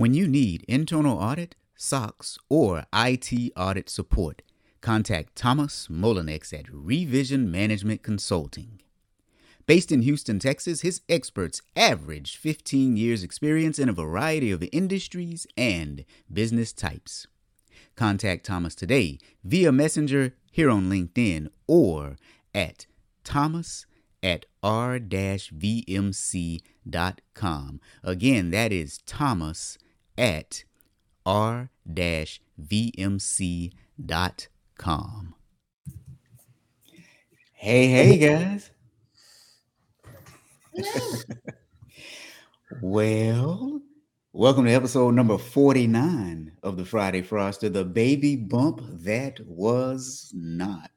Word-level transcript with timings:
When 0.00 0.14
you 0.14 0.26
need 0.26 0.64
internal 0.66 1.18
audit, 1.18 1.56
SOX, 1.76 2.38
or 2.48 2.84
IT 2.90 3.52
audit 3.54 3.90
support, 3.90 4.40
contact 4.80 5.36
Thomas 5.36 5.88
Molinex 5.88 6.58
at 6.58 6.72
Revision 6.72 7.50
Management 7.50 8.02
Consulting. 8.02 8.80
Based 9.66 9.92
in 9.92 10.00
Houston, 10.00 10.38
Texas, 10.38 10.80
his 10.80 11.02
experts 11.06 11.60
average 11.76 12.38
15 12.38 12.96
years' 12.96 13.22
experience 13.22 13.78
in 13.78 13.90
a 13.90 13.92
variety 13.92 14.50
of 14.50 14.66
industries 14.72 15.46
and 15.54 16.06
business 16.32 16.72
types. 16.72 17.26
Contact 17.94 18.46
Thomas 18.46 18.74
today 18.74 19.18
via 19.44 19.70
Messenger 19.70 20.32
here 20.50 20.70
on 20.70 20.88
LinkedIn 20.88 21.48
or 21.66 22.16
at 22.54 22.86
thomas 23.22 23.84
at 24.22 24.46
r-vmc.com. 24.62 25.50
Again, 28.02 28.50
that 28.50 28.72
is 28.72 29.00
thomas 29.04 29.76
at 30.20 30.62
r-vmc.com. 31.24 31.68
Hey, 37.54 37.88
hey, 37.88 38.18
guys. 38.18 38.70
well, 42.82 43.80
welcome 44.34 44.66
to 44.66 44.70
episode 44.70 45.14
number 45.14 45.38
49 45.38 46.52
of 46.62 46.76
the 46.76 46.84
Friday 46.84 47.22
Fraudster, 47.22 47.72
the 47.72 47.84
baby 47.84 48.36
bump 48.36 48.82
that 49.02 49.40
was 49.46 50.30
not. 50.34 50.90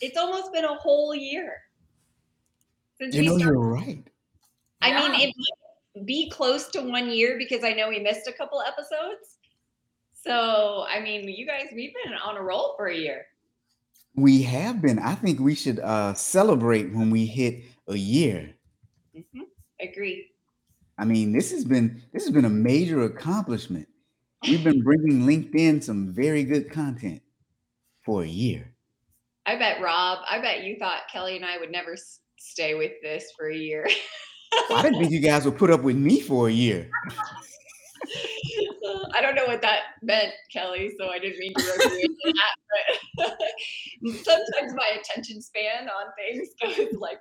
It's 0.00 0.16
almost 0.16 0.52
been 0.54 0.64
a 0.64 0.74
whole 0.74 1.14
year 1.14 1.58
since 2.98 3.14
you 3.14 3.22
know, 3.24 3.36
started. 3.36 3.52
you're 3.54 3.60
right. 3.60 4.08
I 4.80 4.88
yeah. 4.88 5.00
mean, 5.00 5.20
it 5.20 5.34
might 5.36 5.61
be 6.04 6.30
close 6.30 6.68
to 6.68 6.80
one 6.80 7.10
year 7.10 7.36
because 7.38 7.64
I 7.64 7.72
know 7.72 7.88
we 7.88 7.98
missed 7.98 8.26
a 8.28 8.32
couple 8.32 8.62
episodes. 8.62 9.38
So, 10.14 10.84
I 10.88 11.00
mean, 11.00 11.28
you 11.28 11.46
guys, 11.46 11.66
we've 11.74 11.92
been 12.04 12.14
on 12.14 12.36
a 12.36 12.42
roll 12.42 12.74
for 12.76 12.86
a 12.86 12.96
year. 12.96 13.26
We 14.14 14.42
have 14.42 14.80
been. 14.80 14.98
I 14.98 15.14
think 15.14 15.40
we 15.40 15.54
should 15.54 15.80
uh, 15.80 16.14
celebrate 16.14 16.92
when 16.92 17.10
we 17.10 17.26
hit 17.26 17.64
a 17.88 17.96
year. 17.96 18.54
Mm-hmm. 19.16 19.42
Agree. 19.80 20.30
I 20.98 21.04
mean, 21.04 21.32
this 21.32 21.50
has 21.50 21.64
been 21.64 22.02
this 22.12 22.24
has 22.24 22.32
been 22.32 22.44
a 22.44 22.50
major 22.50 23.02
accomplishment. 23.02 23.88
We've 24.42 24.62
been 24.62 24.82
bringing 24.82 25.22
LinkedIn 25.22 25.82
some 25.82 26.12
very 26.12 26.44
good 26.44 26.70
content 26.70 27.22
for 28.02 28.22
a 28.22 28.28
year. 28.28 28.72
I 29.46 29.56
bet 29.56 29.80
Rob. 29.80 30.18
I 30.28 30.40
bet 30.40 30.62
you 30.62 30.76
thought 30.78 31.02
Kelly 31.10 31.36
and 31.36 31.44
I 31.44 31.58
would 31.58 31.70
never 31.70 31.96
stay 32.38 32.74
with 32.74 32.92
this 33.02 33.32
for 33.36 33.50
a 33.50 33.56
year. 33.56 33.88
I 34.70 34.82
didn't 34.82 34.98
think 34.98 35.10
you 35.12 35.20
guys 35.20 35.44
would 35.44 35.56
put 35.56 35.70
up 35.70 35.82
with 35.82 35.96
me 35.96 36.20
for 36.20 36.48
a 36.48 36.52
year. 36.52 36.88
I 39.14 39.20
don't 39.20 39.34
know 39.34 39.46
what 39.46 39.62
that 39.62 39.80
meant, 40.02 40.32
Kelly, 40.52 40.92
so 40.98 41.08
I 41.08 41.18
didn't 41.18 41.38
mean 41.38 41.54
to 41.54 41.62
into 41.62 42.34
that. 42.34 42.56
But 43.16 43.38
sometimes 44.24 44.74
my 44.74 44.98
attention 45.00 45.40
span 45.40 45.88
on 45.88 46.12
things 46.16 46.48
goes 46.60 46.98
like. 46.98 47.18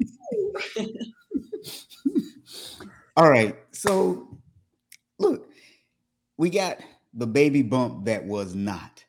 All 3.18 3.30
right. 3.30 3.56
So 3.72 4.38
look, 5.20 5.50
we 6.38 6.50
got 6.50 6.80
the 7.14 7.28
baby 7.28 7.62
bump 7.62 8.06
that 8.06 8.24
was 8.26 8.56
not. 8.56 9.01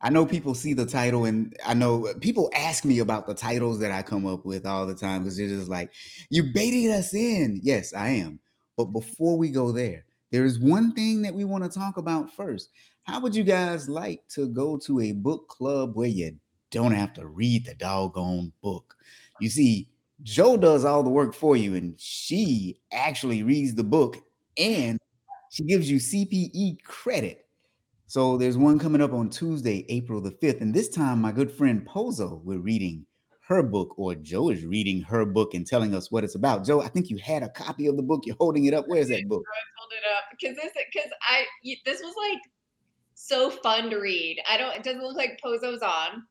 I 0.00 0.10
know 0.10 0.24
people 0.24 0.54
see 0.54 0.74
the 0.74 0.86
title, 0.86 1.24
and 1.24 1.56
I 1.66 1.74
know 1.74 2.12
people 2.20 2.50
ask 2.54 2.84
me 2.84 3.00
about 3.00 3.26
the 3.26 3.34
titles 3.34 3.80
that 3.80 3.90
I 3.90 4.02
come 4.02 4.26
up 4.26 4.44
with 4.44 4.64
all 4.64 4.86
the 4.86 4.94
time 4.94 5.22
because 5.22 5.36
they're 5.36 5.48
just 5.48 5.68
like, 5.68 5.90
you 6.30 6.44
baited 6.54 6.92
us 6.92 7.14
in. 7.14 7.60
Yes, 7.62 7.92
I 7.92 8.10
am. 8.10 8.38
But 8.76 8.86
before 8.86 9.36
we 9.36 9.50
go 9.50 9.72
there, 9.72 10.04
there 10.30 10.44
is 10.44 10.60
one 10.60 10.92
thing 10.92 11.22
that 11.22 11.34
we 11.34 11.44
want 11.44 11.64
to 11.64 11.70
talk 11.70 11.96
about 11.96 12.32
first. 12.32 12.70
How 13.02 13.18
would 13.20 13.34
you 13.34 13.42
guys 13.42 13.88
like 13.88 14.22
to 14.30 14.46
go 14.46 14.76
to 14.78 15.00
a 15.00 15.12
book 15.12 15.48
club 15.48 15.96
where 15.96 16.08
you 16.08 16.36
don't 16.70 16.92
have 16.92 17.14
to 17.14 17.26
read 17.26 17.66
the 17.66 17.74
doggone 17.74 18.52
book? 18.62 18.94
You 19.40 19.48
see, 19.48 19.88
Joe 20.22 20.56
does 20.56 20.84
all 20.84 21.02
the 21.02 21.10
work 21.10 21.34
for 21.34 21.56
you, 21.56 21.74
and 21.74 21.98
she 21.98 22.78
actually 22.92 23.42
reads 23.42 23.74
the 23.74 23.84
book 23.84 24.18
and 24.56 24.98
she 25.50 25.64
gives 25.64 25.90
you 25.90 25.96
CPE 25.98 26.82
credit. 26.84 27.47
So 28.08 28.38
there's 28.38 28.56
one 28.56 28.78
coming 28.78 29.02
up 29.02 29.12
on 29.12 29.28
Tuesday, 29.28 29.84
April 29.90 30.22
the 30.22 30.30
5th. 30.30 30.62
And 30.62 30.72
this 30.72 30.88
time, 30.88 31.20
my 31.20 31.30
good 31.30 31.52
friend 31.52 31.86
Pozo, 31.86 32.40
we're 32.42 32.58
reading 32.58 33.04
her 33.46 33.62
book, 33.62 33.98
or 33.98 34.14
Joe 34.14 34.48
is 34.48 34.64
reading 34.64 35.02
her 35.02 35.26
book 35.26 35.52
and 35.52 35.66
telling 35.66 35.94
us 35.94 36.10
what 36.10 36.24
it's 36.24 36.34
about. 36.34 36.64
Joe, 36.64 36.80
I 36.80 36.88
think 36.88 37.10
you 37.10 37.18
had 37.18 37.42
a 37.42 37.50
copy 37.50 37.86
of 37.86 37.98
the 37.98 38.02
book. 38.02 38.22
You're 38.24 38.36
holding 38.40 38.64
it 38.64 38.72
up. 38.72 38.86
Where's 38.88 39.08
that 39.08 39.28
book? 39.28 39.44
I 39.46 39.60
hold 39.78 39.92
it 39.92 40.04
up 40.16 40.24
because 40.30 40.56
this 40.56 40.72
because 40.90 41.10
I 41.20 41.44
this 41.84 42.00
was 42.00 42.14
like 42.16 42.40
so 43.12 43.50
fun 43.50 43.90
to 43.90 43.98
read. 43.98 44.40
I 44.50 44.56
don't. 44.56 44.74
It 44.74 44.84
doesn't 44.84 45.02
look 45.02 45.16
like 45.16 45.38
Pozo's 45.44 45.82
on, 45.82 46.22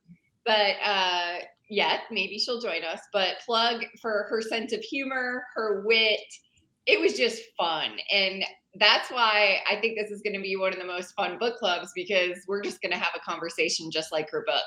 but 0.45 0.77
uh 0.83 1.37
yet. 1.69 2.01
Maybe 2.09 2.39
she'll 2.39 2.61
join 2.61 2.83
us, 2.83 3.01
but 3.13 3.35
plug 3.45 3.85
for 4.01 4.25
her 4.31 4.41
sense 4.41 4.73
of 4.73 4.81
humor, 4.81 5.43
her 5.53 5.83
wit. 5.85 6.21
It 6.87 6.99
was 6.99 7.13
just 7.13 7.41
fun. 7.55 7.91
And 8.11 8.43
that's 8.79 9.09
why 9.09 9.59
I 9.69 9.75
think 9.77 9.97
this 9.97 10.11
is 10.11 10.21
going 10.21 10.35
to 10.35 10.41
be 10.41 10.55
one 10.55 10.73
of 10.73 10.79
the 10.79 10.85
most 10.85 11.13
fun 11.15 11.37
book 11.37 11.57
clubs 11.57 11.91
because 11.95 12.37
we're 12.47 12.61
just 12.61 12.81
going 12.81 12.91
to 12.91 12.97
have 12.97 13.13
a 13.15 13.19
conversation 13.19 13.89
just 13.91 14.11
like 14.11 14.29
her 14.31 14.43
book. 14.45 14.63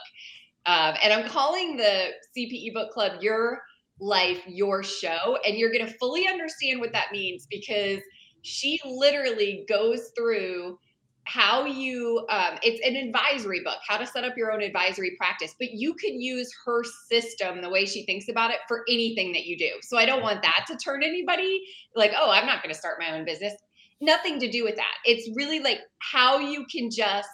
Um, 0.67 0.95
and 1.03 1.13
I'm 1.13 1.29
calling 1.29 1.77
the 1.77 2.11
CPE 2.37 2.75
book 2.75 2.93
club 2.93 3.21
Your 3.21 3.61
Life, 4.01 4.43
Your 4.47 4.83
Show. 4.83 5.39
And 5.47 5.57
you're 5.57 5.73
going 5.73 5.87
to 5.87 5.93
fully 5.95 6.29
understand 6.29 6.81
what 6.81 6.93
that 6.93 7.13
means 7.13 7.47
because 7.51 8.01
she 8.43 8.81
literally 8.85 9.65
goes 9.69 10.11
through 10.17 10.79
how 11.25 11.65
you 11.65 12.27
um, 12.31 12.59
it's 12.63 12.85
an 12.85 12.97
advisory 12.97 13.61
book 13.63 13.79
how 13.87 13.97
to 13.97 14.07
set 14.07 14.25
up 14.25 14.37
your 14.37 14.51
own 14.51 14.63
advisory 14.63 15.15
practice 15.19 15.55
but 15.59 15.71
you 15.73 15.95
can 15.95 16.21
use 16.21 16.51
her 16.65 16.83
system 17.09 17.61
the 17.61 17.69
way 17.69 17.85
she 17.85 18.05
thinks 18.05 18.29
about 18.29 18.51
it 18.51 18.57
for 18.67 18.83
anything 18.89 19.31
that 19.31 19.45
you 19.45 19.57
do 19.57 19.71
so 19.83 19.99
i 19.99 20.07
don't 20.07 20.23
want 20.23 20.43
that 20.43 20.65
to 20.67 20.77
turn 20.77 21.03
anybody 21.03 21.63
like 21.95 22.13
oh 22.19 22.31
i'm 22.31 22.47
not 22.47 22.63
going 22.63 22.73
to 22.73 22.79
start 22.79 22.97
my 22.99 23.17
own 23.17 23.25
business 23.25 23.53
nothing 24.01 24.39
to 24.39 24.51
do 24.51 24.65
with 24.65 24.77
that 24.77 24.95
it's 25.05 25.29
really 25.37 25.61
like 25.61 25.81
how 25.99 26.39
you 26.39 26.65
can 26.71 26.91
just 26.91 27.29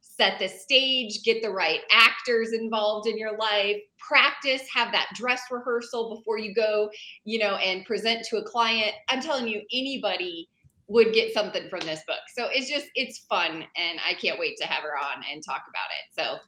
set 0.00 0.38
the 0.38 0.48
stage 0.48 1.22
get 1.24 1.42
the 1.42 1.50
right 1.50 1.80
actors 1.92 2.52
involved 2.52 3.08
in 3.08 3.16
your 3.16 3.36
life 3.38 3.76
practice 3.98 4.62
have 4.74 4.92
that 4.92 5.06
dress 5.14 5.42
rehearsal 5.50 6.16
before 6.16 6.38
you 6.38 6.54
go 6.54 6.90
you 7.24 7.38
know 7.38 7.56
and 7.56 7.84
present 7.86 8.24
to 8.24 8.36
a 8.36 8.44
client 8.44 8.92
i'm 9.08 9.20
telling 9.20 9.48
you 9.48 9.62
anybody 9.72 10.48
would 10.90 11.14
get 11.14 11.32
something 11.32 11.68
from 11.70 11.80
this 11.80 12.02
book. 12.04 12.18
So 12.36 12.48
it's 12.52 12.68
just 12.68 12.86
it's 12.96 13.20
fun, 13.30 13.64
and 13.76 14.00
I 14.06 14.14
can't 14.14 14.40
wait 14.40 14.56
to 14.58 14.66
have 14.66 14.82
her 14.82 14.98
on 14.98 15.22
and 15.32 15.42
talk 15.42 15.62
about 15.68 15.88
it. 15.96 16.40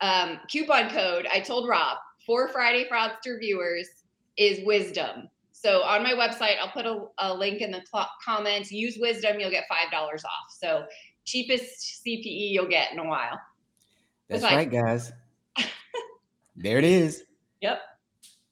So 0.00 0.06
um, 0.06 0.38
coupon 0.50 0.90
code 0.90 1.26
I 1.30 1.40
told 1.40 1.68
Rob 1.68 1.98
for 2.24 2.48
Friday 2.48 2.86
Fraudster 2.88 3.40
viewers 3.40 3.88
is 4.36 4.64
wisdom. 4.64 5.28
So 5.60 5.82
on 5.82 6.02
my 6.02 6.14
website, 6.14 6.58
I'll 6.58 6.70
put 6.70 6.86
a, 6.86 7.04
a 7.18 7.34
link 7.34 7.60
in 7.60 7.70
the 7.70 7.82
cl- 7.92 8.08
comments. 8.24 8.72
Use 8.72 8.96
wisdom, 8.98 9.38
you'll 9.38 9.50
get 9.50 9.64
five 9.68 9.90
dollars 9.90 10.24
off. 10.24 10.56
So 10.58 10.84
cheapest 11.26 12.02
CPE 12.06 12.52
you'll 12.52 12.66
get 12.66 12.92
in 12.92 12.98
a 12.98 13.04
while. 13.04 13.38
That's 14.28 14.42
right, 14.42 14.70
guys. 14.70 15.12
there 16.56 16.78
it 16.78 16.84
is. 16.84 17.24
Yep 17.60 17.78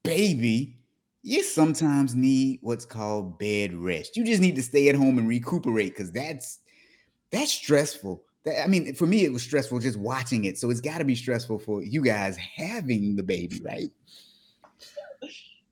baby, 0.03 0.77
you 1.23 1.43
sometimes 1.43 2.15
need 2.15 2.59
what's 2.61 2.85
called 2.85 3.37
bed 3.37 3.73
rest. 3.73 4.15
You 4.15 4.23
just 4.23 4.41
need 4.41 4.55
to 4.55 4.63
stay 4.63 4.87
at 4.89 4.95
home 4.95 5.17
and 5.17 5.27
recuperate 5.27 5.93
because 5.93 6.11
that's 6.11 6.59
that's 7.31 7.51
stressful. 7.51 8.23
That, 8.45 8.63
I 8.63 8.67
mean, 8.67 8.93
for 8.95 9.05
me, 9.05 9.25
it 9.25 9.33
was 9.33 9.43
stressful 9.43 9.79
just 9.79 9.99
watching 9.99 10.45
it. 10.45 10.57
So 10.57 10.69
it's 10.69 10.79
got 10.79 10.99
to 10.99 11.05
be 11.05 11.15
stressful 11.15 11.59
for 11.59 11.83
you 11.83 12.01
guys 12.01 12.37
having 12.37 13.15
the 13.15 13.23
baby, 13.23 13.61
right? 13.63 13.91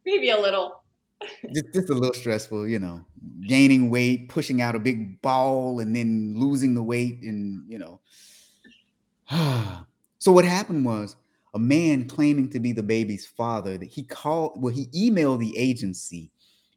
Maybe 0.06 0.30
a 0.30 0.40
little. 0.40 0.84
just, 1.54 1.74
just 1.74 1.90
a 1.90 1.94
little 1.94 2.14
stressful, 2.14 2.68
you 2.68 2.80
know, 2.80 3.04
gaining 3.48 3.90
weight, 3.90 4.28
pushing 4.28 4.62
out 4.62 4.76
a 4.76 4.80
big 4.80 5.22
ball, 5.22 5.80
and 5.80 5.96
then 5.96 6.34
losing 6.38 6.74
the 6.74 6.84
weight, 6.84 7.22
and 7.22 7.64
you 7.68 7.80
know. 7.80 8.02
so 10.20 10.32
what 10.32 10.44
happened 10.44 10.84
was 10.84 11.16
a 11.56 11.60
man 11.60 12.06
claiming 12.08 12.50
to 12.50 12.60
be 12.60 12.74
the 12.74 12.84
baby's 12.84 13.26
father 13.26 13.78
that 13.78 13.90
he 13.90 14.04
called 14.04 14.62
well 14.62 14.74
he 14.74 14.88
emailed 14.88 15.40
the 15.40 15.58
agency 15.58 16.30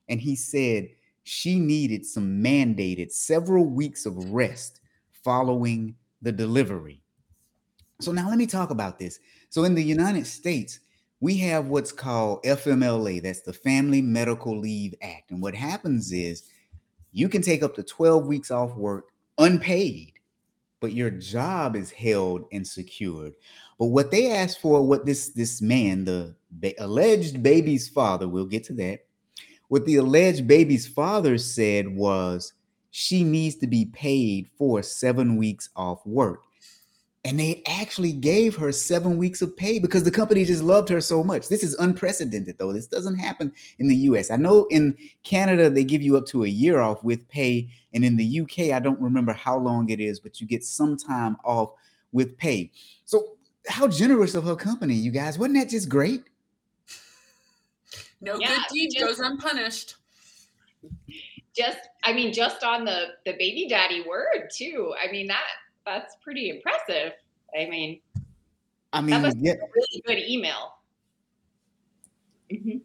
and 0.08 0.20
he 0.20 0.34
said 0.34 0.88
she 1.24 1.58
needed 1.58 2.06
some 2.06 2.42
mandated 2.42 3.10
several 3.12 3.66
weeks 3.66 4.06
of 4.06 4.30
rest 4.30 4.80
following 5.22 5.94
the 6.22 6.32
delivery. 6.32 7.02
So 8.00 8.12
now 8.12 8.28
let 8.28 8.38
me 8.38 8.46
talk 8.46 8.70
about 8.70 8.98
this. 8.98 9.18
So 9.50 9.64
in 9.64 9.74
the 9.74 9.82
united 9.82 10.26
states 10.26 10.80
we 11.20 11.36
have 11.38 11.66
what's 11.66 11.90
called 11.90 12.44
fmla 12.44 13.20
that's 13.20 13.40
the 13.40 13.52
family 13.52 14.00
medical 14.00 14.56
leave 14.58 14.94
act. 15.02 15.32
And 15.32 15.42
what 15.42 15.54
happens 15.54 16.12
is 16.12 16.44
you 17.10 17.28
can 17.28 17.42
take 17.42 17.64
up 17.64 17.74
to 17.74 17.82
12 17.82 18.26
weeks 18.26 18.52
off 18.52 18.76
work 18.76 19.08
unpaid 19.38 20.12
but 20.80 20.92
your 20.92 21.10
job 21.10 21.74
is 21.74 21.90
held 21.90 22.44
and 22.52 22.66
secured 22.66 23.32
but 23.78 23.86
what 23.86 24.10
they 24.10 24.32
asked 24.32 24.60
for, 24.60 24.86
what 24.86 25.06
this 25.06 25.28
this 25.30 25.62
man, 25.62 26.04
the 26.04 26.34
ba- 26.50 26.74
alleged 26.78 27.42
baby's 27.42 27.88
father, 27.88 28.28
we'll 28.28 28.46
get 28.46 28.64
to 28.64 28.72
that. 28.74 29.00
What 29.68 29.86
the 29.86 29.96
alleged 29.96 30.46
baby's 30.46 30.86
father 30.86 31.38
said 31.38 31.88
was 31.88 32.54
she 32.90 33.22
needs 33.22 33.56
to 33.56 33.66
be 33.66 33.84
paid 33.86 34.48
for 34.56 34.82
seven 34.82 35.36
weeks 35.36 35.68
off 35.76 36.04
work. 36.06 36.42
And 37.24 37.38
they 37.38 37.62
actually 37.66 38.12
gave 38.12 38.56
her 38.56 38.72
seven 38.72 39.18
weeks 39.18 39.42
of 39.42 39.54
pay 39.56 39.78
because 39.78 40.02
the 40.02 40.10
company 40.10 40.44
just 40.44 40.62
loved 40.62 40.88
her 40.88 41.00
so 41.00 41.22
much. 41.22 41.48
This 41.48 41.62
is 41.62 41.74
unprecedented, 41.74 42.56
though. 42.58 42.72
This 42.72 42.86
doesn't 42.86 43.18
happen 43.18 43.52
in 43.78 43.88
the 43.88 43.96
US. 43.96 44.30
I 44.30 44.36
know 44.36 44.66
in 44.70 44.96
Canada, 45.24 45.68
they 45.68 45.84
give 45.84 46.00
you 46.00 46.16
up 46.16 46.26
to 46.26 46.44
a 46.44 46.48
year 46.48 46.80
off 46.80 47.04
with 47.04 47.28
pay. 47.28 47.68
And 47.92 48.04
in 48.04 48.16
the 48.16 48.40
UK, 48.40 48.72
I 48.72 48.80
don't 48.80 49.00
remember 49.00 49.32
how 49.32 49.58
long 49.58 49.90
it 49.90 50.00
is, 50.00 50.20
but 50.20 50.40
you 50.40 50.46
get 50.46 50.64
some 50.64 50.96
time 50.96 51.36
off 51.44 51.72
with 52.12 52.38
pay. 52.38 52.70
So 53.04 53.36
how 53.68 53.88
generous 53.88 54.34
of 54.34 54.44
her 54.44 54.56
company, 54.56 54.94
you 54.94 55.10
guys. 55.10 55.38
Wasn't 55.38 55.56
that 55.56 55.68
just 55.68 55.88
great? 55.88 56.24
No 58.20 58.36
yeah, 58.38 58.48
good 58.48 58.62
deed 58.72 58.90
just, 58.94 59.06
goes 59.06 59.20
unpunished. 59.20 59.96
Just, 61.56 61.78
I 62.02 62.12
mean, 62.12 62.32
just 62.32 62.64
on 62.64 62.84
the 62.84 63.08
the 63.24 63.32
baby 63.32 63.66
daddy 63.68 64.02
word 64.02 64.50
too. 64.52 64.94
I 65.02 65.10
mean 65.10 65.26
that 65.28 65.44
that's 65.86 66.16
pretty 66.22 66.50
impressive. 66.50 67.12
I 67.58 67.66
mean, 67.66 68.00
I 68.92 69.00
mean, 69.00 69.10
that 69.10 69.22
was 69.22 69.34
yeah. 69.38 69.52
a 69.52 69.56
really 69.74 70.02
good 70.06 70.28
email. 70.28 70.74
Mm-hmm. 72.52 72.78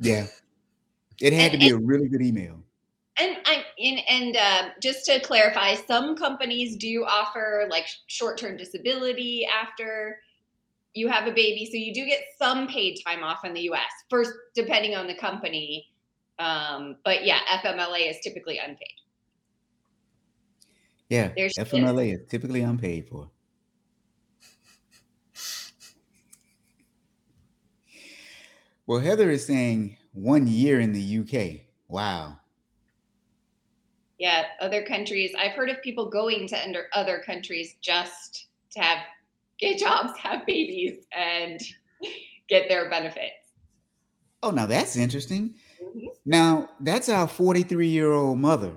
Yeah, 0.00 0.26
it 1.20 1.32
had 1.32 1.52
and, 1.52 1.52
to 1.52 1.58
be 1.58 1.68
and, 1.68 1.82
a 1.82 1.86
really 1.86 2.08
good 2.08 2.22
email. 2.22 2.63
And 3.16 3.36
I 3.44 3.64
and, 3.78 4.00
and 4.08 4.36
uh, 4.36 4.70
just 4.82 5.04
to 5.06 5.20
clarify, 5.20 5.76
some 5.76 6.16
companies 6.16 6.76
do 6.76 7.04
offer 7.04 7.66
like 7.70 7.86
short-term 8.08 8.56
disability 8.56 9.46
after 9.46 10.18
you 10.94 11.08
have 11.08 11.28
a 11.28 11.32
baby, 11.32 11.68
so 11.70 11.76
you 11.76 11.94
do 11.94 12.06
get 12.06 12.22
some 12.38 12.66
paid 12.66 12.98
time 13.06 13.22
off 13.22 13.44
in 13.44 13.52
the 13.52 13.62
U.S. 13.62 13.90
First, 14.10 14.32
depending 14.54 14.96
on 14.96 15.06
the 15.06 15.14
company, 15.14 15.86
um, 16.38 16.96
but 17.04 17.24
yeah, 17.24 17.38
FMLA 17.62 18.10
is 18.10 18.16
typically 18.22 18.58
unpaid. 18.58 18.88
Yeah, 21.08 21.30
There's 21.36 21.54
FMLA 21.54 22.14
is 22.14 22.20
typically 22.28 22.62
unpaid 22.62 23.08
for. 23.08 23.30
Well, 28.86 29.00
Heather 29.00 29.30
is 29.30 29.46
saying 29.46 29.98
one 30.12 30.46
year 30.46 30.80
in 30.80 30.92
the 30.92 31.18
UK. 31.18 31.66
Wow 31.88 32.38
yeah, 34.24 34.44
other 34.58 34.82
countries. 34.82 35.34
I've 35.38 35.52
heard 35.52 35.68
of 35.68 35.82
people 35.82 36.08
going 36.08 36.48
to 36.48 36.64
under 36.64 36.86
other 36.94 37.22
countries 37.26 37.76
just 37.82 38.46
to 38.70 38.80
have 38.80 39.00
get 39.58 39.78
jobs, 39.78 40.18
have 40.18 40.46
babies, 40.46 41.04
and 41.12 41.60
get 42.48 42.66
their 42.70 42.88
benefits. 42.88 43.52
Oh, 44.42 44.50
now 44.50 44.64
that's 44.64 44.96
interesting. 44.96 45.56
Mm-hmm. 45.82 46.06
Now 46.24 46.70
that's 46.80 47.10
our 47.10 47.28
43 47.28 47.86
year 47.86 48.12
old 48.12 48.38
mother. 48.38 48.72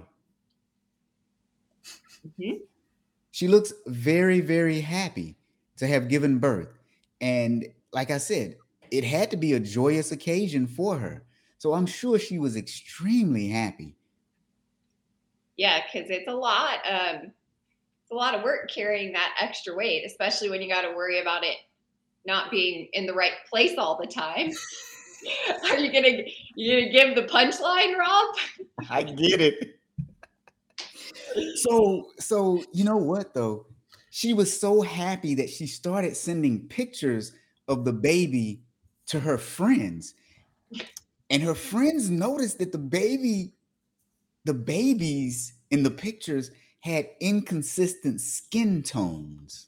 Mm-hmm. 2.28 2.58
She 3.32 3.48
looks 3.48 3.72
very, 3.86 4.42
very 4.42 4.82
happy 4.82 5.38
to 5.78 5.88
have 5.88 6.10
given 6.10 6.40
birth. 6.40 6.78
And 7.22 7.68
like 7.94 8.12
I 8.12 8.18
said, 8.18 8.58
it 8.92 9.06
had 9.06 9.32
to 9.32 9.38
be 9.38 9.54
a 9.54 9.62
joyous 9.62 10.12
occasion 10.12 10.68
for 10.68 10.98
her. 10.98 11.24
So 11.58 11.74
I'm 11.74 11.86
sure 11.86 12.20
she 12.20 12.38
was 12.38 12.58
extremely 12.58 13.48
happy 13.48 13.97
yeah, 15.58 15.82
because 15.82 16.10
it's 16.10 16.28
a 16.28 16.34
lot. 16.34 16.80
Um, 16.90 17.32
it's 18.02 18.12
a 18.12 18.16
lot 18.16 18.36
of 18.36 18.44
work 18.44 18.70
carrying 18.74 19.12
that 19.14 19.36
extra 19.42 19.76
weight, 19.76 20.06
especially 20.06 20.50
when 20.50 20.62
you 20.62 20.70
got 20.70 20.84
to 20.84 20.96
worry 20.96 21.20
about 21.20 21.44
it 21.44 21.58
not 22.26 22.52
being 22.52 22.90
in 22.94 23.06
the 23.06 23.14
right 23.14 23.32
place 23.50 23.78
all 23.78 23.98
the 24.00 24.06
time. 24.06 24.52
Are 25.70 25.78
you 25.78 25.92
gonna 25.92 26.24
you 26.56 26.80
gonna 26.80 26.92
give 26.92 27.16
the 27.16 27.24
punchline, 27.24 27.98
Rob? 27.98 28.36
I 28.90 29.02
get 29.04 29.42
it. 29.42 29.80
So 31.56 32.10
so 32.20 32.64
you 32.72 32.84
know 32.84 32.98
what 32.98 33.34
though? 33.34 33.66
She 34.12 34.34
was 34.34 34.58
so 34.58 34.82
happy 34.82 35.36
that 35.36 35.50
she 35.50 35.66
started 35.66 36.16
sending 36.16 36.68
pictures 36.68 37.34
of 37.68 37.84
the 37.84 37.94
baby 37.94 38.62
to 39.08 39.20
her 39.20 39.38
friends. 39.38 40.14
And 41.30 41.44
her 41.44 41.56
friends 41.56 42.10
noticed 42.10 42.60
that 42.60 42.72
the 42.72 42.78
baby 42.78 43.54
the 44.48 44.54
babies 44.54 45.54
in 45.72 45.84
the 45.84 45.92
pictures 45.92 46.52
had 46.80 47.10
inconsistent 47.20 48.22
skin 48.22 48.82
tones. 48.82 49.68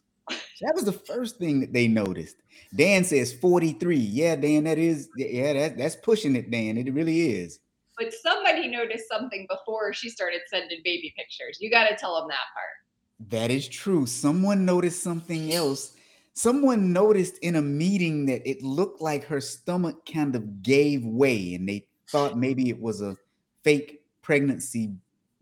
That 0.62 0.74
was 0.74 0.86
the 0.86 0.94
first 0.94 1.38
thing 1.38 1.60
that 1.60 1.74
they 1.74 1.88
noticed. 1.88 2.38
Dan 2.76 3.04
says 3.04 3.34
43. 3.34 3.98
Yeah, 3.98 4.36
Dan, 4.36 4.64
that 4.64 4.78
is, 4.78 5.10
yeah, 5.18 5.54
that, 5.54 5.78
that's 5.78 5.98
pushing 5.98 6.36
it, 6.36 6.50
Dan. 6.50 6.78
It 6.78 6.94
really 6.94 7.32
is. 7.32 7.60
But 7.98 8.14
somebody 8.14 8.68
noticed 8.68 9.10
something 9.10 9.48
before 9.50 9.92
she 9.92 10.10
started 10.10 10.42
sending 10.50 10.80
baby 10.84 11.14
pictures. 11.18 11.58
You 11.60 11.70
got 11.70 11.90
to 11.90 11.96
tell 11.96 12.16
them 12.16 12.30
that 12.30 12.36
part. 12.54 13.30
That 13.32 13.52
is 13.52 13.68
true. 13.68 14.06
Someone 14.06 14.64
noticed 14.64 15.04
something 15.04 15.52
else. 15.52 15.96
Someone 16.36 16.94
noticed 16.94 17.38
in 17.40 17.56
a 17.56 17.62
meeting 17.62 18.28
that 18.28 18.50
it 18.50 18.64
looked 18.64 19.02
like 19.02 19.26
her 19.26 19.42
stomach 19.42 20.06
kind 20.06 20.36
of 20.36 20.64
gave 20.64 21.04
way 21.04 21.56
and 21.56 21.68
they 21.68 21.86
thought 22.10 22.38
maybe 22.38 22.70
it 22.70 22.80
was 22.80 23.02
a 23.02 23.18
fake 23.64 23.99
pregnancy 24.30 24.92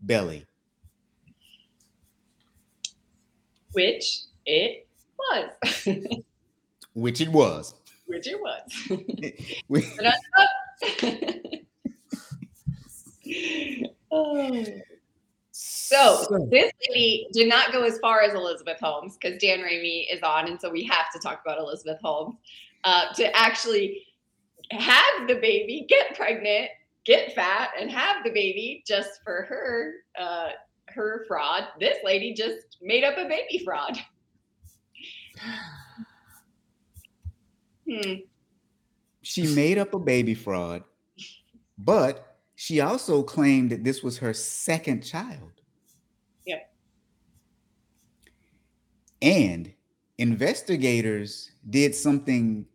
belly. 0.00 0.46
Which 3.72 4.20
it 4.46 4.86
was. 5.18 5.50
Which 6.94 7.20
it 7.20 7.30
was. 7.30 7.74
Which 8.06 8.26
it 8.26 8.40
was. 8.40 8.62
So, 15.50 16.26
so 16.28 16.46
this 16.50 16.70
lady 16.88 17.28
did 17.32 17.48
not 17.48 17.72
go 17.72 17.82
as 17.82 17.98
far 17.98 18.20
as 18.20 18.34
Elizabeth 18.34 18.78
Holmes 18.78 19.16
because 19.16 19.40
Dan 19.40 19.60
Ramey 19.60 20.04
is 20.12 20.22
on, 20.22 20.46
and 20.46 20.60
so 20.60 20.70
we 20.70 20.84
have 20.84 21.10
to 21.14 21.18
talk 21.18 21.40
about 21.44 21.58
Elizabeth 21.58 21.98
Holmes 22.02 22.36
uh, 22.84 23.12
to 23.14 23.34
actually 23.34 24.06
have 24.70 25.26
the 25.26 25.34
baby, 25.36 25.86
get 25.88 26.14
pregnant, 26.14 26.70
get 27.08 27.34
fat 27.34 27.70
and 27.80 27.90
have 27.90 28.22
the 28.22 28.30
baby 28.30 28.84
just 28.86 29.22
for 29.24 29.46
her 29.48 29.94
uh, 30.20 30.50
her 30.88 31.24
fraud. 31.26 31.64
This 31.80 31.96
lady 32.04 32.34
just 32.34 32.76
made 32.82 33.02
up 33.02 33.16
a 33.16 33.24
baby 33.24 33.64
fraud. 33.64 33.98
hmm. 37.90 38.12
She 39.22 39.54
made 39.54 39.78
up 39.78 39.94
a 39.94 39.98
baby 39.98 40.34
fraud, 40.34 40.84
but 41.78 42.36
she 42.54 42.80
also 42.80 43.22
claimed 43.22 43.70
that 43.70 43.84
this 43.84 44.02
was 44.02 44.18
her 44.18 44.34
second 44.34 45.02
child. 45.02 45.52
Yep. 46.46 46.70
And 49.22 49.72
investigators 50.18 51.52
did 51.68 51.94
something 51.94 52.66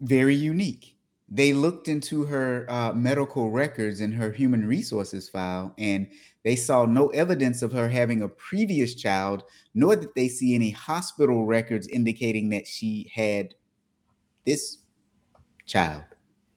very 0.00 0.34
unique 0.34 0.95
they 1.28 1.52
looked 1.52 1.88
into 1.88 2.24
her 2.24 2.66
uh, 2.70 2.92
medical 2.92 3.50
records 3.50 4.00
and 4.00 4.14
her 4.14 4.30
human 4.30 4.66
resources 4.66 5.28
file, 5.28 5.74
and 5.76 6.06
They 6.46 6.54
saw 6.54 6.86
no 6.86 7.08
evidence 7.08 7.60
of 7.62 7.72
her 7.72 7.88
having 7.88 8.22
a 8.22 8.28
previous 8.28 8.94
child, 8.94 9.42
nor 9.74 9.96
did 9.96 10.10
they 10.14 10.28
see 10.28 10.54
any 10.54 10.70
hospital 10.70 11.44
records 11.44 11.88
indicating 11.88 12.50
that 12.50 12.68
she 12.68 13.10
had 13.12 13.52
this 14.44 14.78
child. 15.66 16.04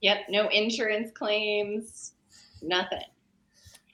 Yep, 0.01 0.17
no 0.29 0.47
insurance 0.49 1.09
claims, 1.09 2.13
nothing. 2.61 3.01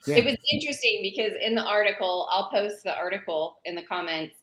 Yeah. 0.06 0.16
It 0.16 0.26
was 0.26 0.36
interesting 0.52 1.00
because 1.00 1.32
in 1.40 1.54
the 1.54 1.64
article, 1.64 2.28
I'll 2.30 2.50
post 2.50 2.84
the 2.84 2.94
article 2.94 3.56
in 3.64 3.74
the 3.74 3.82
comments. 3.82 4.36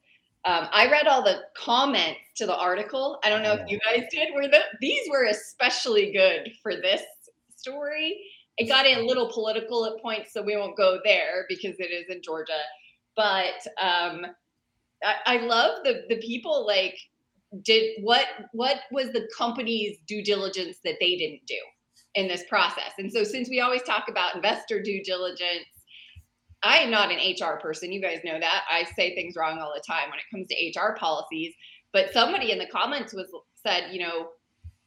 Um, 0.45 0.67
I 0.71 0.89
read 0.91 1.07
all 1.07 1.23
the 1.23 1.43
comments 1.55 2.19
to 2.35 2.45
the 2.45 2.57
article. 2.57 3.19
I 3.23 3.29
don't 3.29 3.43
know 3.43 3.53
if 3.53 3.69
you 3.69 3.79
guys 3.79 4.03
did. 4.11 4.33
Were 4.33 4.47
the 4.47 4.59
these 4.81 5.09
were 5.09 5.25
especially 5.25 6.11
good 6.11 6.51
for 6.61 6.75
this 6.75 7.01
story? 7.55 8.21
It 8.57 8.67
got 8.67 8.85
a 8.85 9.01
little 9.01 9.31
political 9.31 9.85
at 9.85 10.01
points, 10.01 10.33
so 10.33 10.41
we 10.41 10.57
won't 10.57 10.75
go 10.75 10.99
there 11.03 11.45
because 11.47 11.75
it 11.79 11.91
is 11.91 12.13
in 12.13 12.21
Georgia. 12.21 12.59
But 13.15 13.65
um, 13.81 14.25
I, 15.03 15.15
I 15.25 15.37
love 15.37 15.83
the 15.83 16.03
the 16.09 16.17
people 16.17 16.65
like 16.67 16.97
did 17.63 18.03
what 18.03 18.25
what 18.51 18.81
was 18.91 19.11
the 19.11 19.29
company's 19.37 19.97
due 20.07 20.23
diligence 20.23 20.77
that 20.83 20.95
they 20.99 21.15
didn't 21.15 21.45
do 21.47 21.59
in 22.15 22.27
this 22.27 22.43
process. 22.49 22.91
And 22.97 23.11
so 23.11 23.23
since 23.23 23.49
we 23.49 23.61
always 23.61 23.83
talk 23.83 24.05
about 24.09 24.35
investor 24.35 24.81
due 24.81 25.03
diligence, 25.03 25.65
I 26.63 26.77
am 26.77 26.89
not 26.89 27.11
an 27.11 27.17
HR 27.17 27.59
person. 27.59 27.91
You 27.91 28.01
guys 28.01 28.21
know 28.23 28.39
that. 28.39 28.63
I 28.69 28.85
say 28.95 29.13
things 29.13 29.35
wrong 29.35 29.59
all 29.59 29.73
the 29.75 29.83
time 29.85 30.09
when 30.09 30.19
it 30.19 30.25
comes 30.31 30.47
to 30.47 30.79
HR 30.79 30.95
policies. 30.95 31.53
But 31.91 32.13
somebody 32.13 32.51
in 32.51 32.57
the 32.57 32.67
comments 32.67 33.13
was 33.13 33.27
said, 33.55 33.91
you 33.91 33.99
know, 33.99 34.29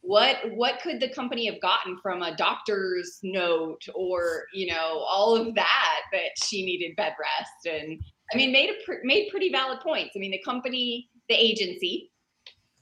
what 0.06 0.36
what 0.54 0.80
could 0.80 1.00
the 1.00 1.08
company 1.08 1.46
have 1.46 1.60
gotten 1.60 1.98
from 2.00 2.22
a 2.22 2.36
doctor's 2.36 3.18
note 3.24 3.82
or 3.92 4.44
you 4.54 4.72
know 4.72 5.04
all 5.04 5.34
of 5.34 5.52
that 5.56 6.00
that 6.12 6.30
she 6.44 6.64
needed 6.64 6.94
bed 6.94 7.12
rest 7.18 7.74
and 7.74 8.00
I 8.32 8.36
mean 8.36 8.52
made 8.52 8.70
a 8.70 8.92
made 9.02 9.30
pretty 9.30 9.50
valid 9.50 9.80
points. 9.80 10.12
I 10.14 10.20
mean 10.20 10.30
the 10.30 10.42
company, 10.44 11.08
the 11.28 11.34
agency 11.34 12.12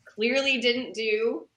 clearly 0.04 0.60
didn't 0.60 0.92
do 0.92 1.48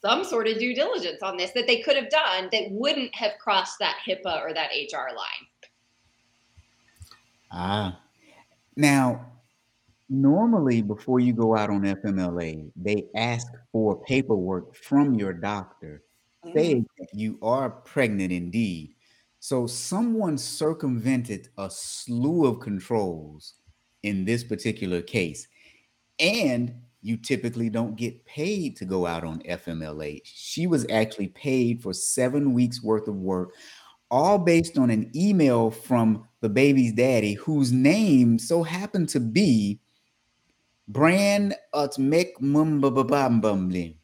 some 0.00 0.24
sort 0.24 0.46
of 0.46 0.58
due 0.58 0.74
diligence 0.74 1.22
on 1.22 1.36
this 1.36 1.52
that 1.52 1.66
they 1.66 1.80
could 1.80 1.96
have 1.96 2.10
done 2.10 2.48
that 2.52 2.70
wouldn't 2.70 3.14
have 3.14 3.32
crossed 3.40 3.78
that 3.80 3.96
HIPAA 4.06 4.42
or 4.42 4.52
that 4.52 4.70
HR 4.70 5.14
line. 5.16 5.46
Ah. 7.50 8.00
Now, 8.76 9.26
normally 10.08 10.82
before 10.82 11.20
you 11.20 11.32
go 11.32 11.56
out 11.56 11.70
on 11.70 11.82
FMLA, 11.82 12.70
they 12.76 13.06
ask 13.14 13.46
for 13.72 14.02
paperwork 14.04 14.74
from 14.74 15.14
your 15.14 15.32
doctor 15.32 16.02
saying 16.54 16.86
that 16.98 17.08
you 17.12 17.38
are 17.42 17.70
pregnant 17.70 18.32
indeed. 18.32 18.94
So 19.40 19.66
someone 19.66 20.38
circumvented 20.38 21.48
a 21.58 21.70
slew 21.70 22.46
of 22.46 22.60
controls 22.60 23.54
in 24.02 24.24
this 24.24 24.44
particular 24.44 25.02
case. 25.02 25.46
And 26.18 26.74
you 27.00 27.16
typically 27.16 27.70
don't 27.70 27.96
get 27.96 28.24
paid 28.26 28.76
to 28.76 28.84
go 28.84 29.06
out 29.06 29.22
on 29.24 29.40
FMLA. 29.40 30.20
She 30.24 30.66
was 30.66 30.84
actually 30.90 31.28
paid 31.28 31.80
for 31.80 31.92
seven 31.92 32.52
weeks 32.52 32.82
worth 32.82 33.06
of 33.06 33.14
work, 33.14 33.54
all 34.10 34.38
based 34.38 34.78
on 34.78 34.90
an 34.90 35.10
email 35.14 35.70
from 35.70 36.26
the 36.40 36.48
baby's 36.48 36.92
daddy, 36.92 37.34
whose 37.34 37.72
name 37.72 38.38
so 38.38 38.62
happened 38.62 39.08
to 39.10 39.20
be 39.20 39.80
Bran 40.86 41.54
Utmek 41.74 42.32
Mumbabambamlin. 42.40 43.94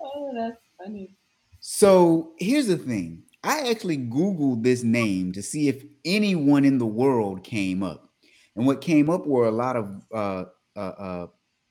oh, 0.00 0.32
that's 0.34 0.62
funny. 0.78 1.14
So 1.60 2.32
here's 2.38 2.68
the 2.68 2.78
thing. 2.78 3.22
I 3.42 3.70
actually 3.70 3.98
Googled 3.98 4.62
this 4.62 4.82
name 4.82 5.32
to 5.32 5.42
see 5.42 5.68
if 5.68 5.84
anyone 6.04 6.64
in 6.64 6.78
the 6.78 6.86
world 6.86 7.42
came 7.44 7.82
up. 7.82 8.08
And 8.56 8.66
what 8.66 8.80
came 8.80 9.08
up 9.08 9.26
were 9.26 9.46
a 9.46 9.50
lot 9.50 9.76
of 9.76 10.02
uh, 10.12 10.44
uh, 10.76 10.78
uh, 10.78 11.26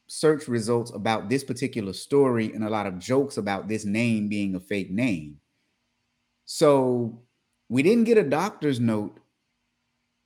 search 0.09 0.47
results 0.47 0.91
about 0.91 1.29
this 1.29 1.43
particular 1.43 1.93
story 1.93 2.51
and 2.51 2.63
a 2.63 2.69
lot 2.69 2.87
of 2.87 2.97
jokes 2.97 3.37
about 3.37 3.67
this 3.67 3.85
name 3.85 4.27
being 4.27 4.55
a 4.55 4.59
fake 4.59 4.89
name. 4.89 5.37
So 6.45 7.21
we 7.69 7.83
didn't 7.83 8.05
get 8.05 8.17
a 8.17 8.23
doctor's 8.23 8.79
note 8.79 9.19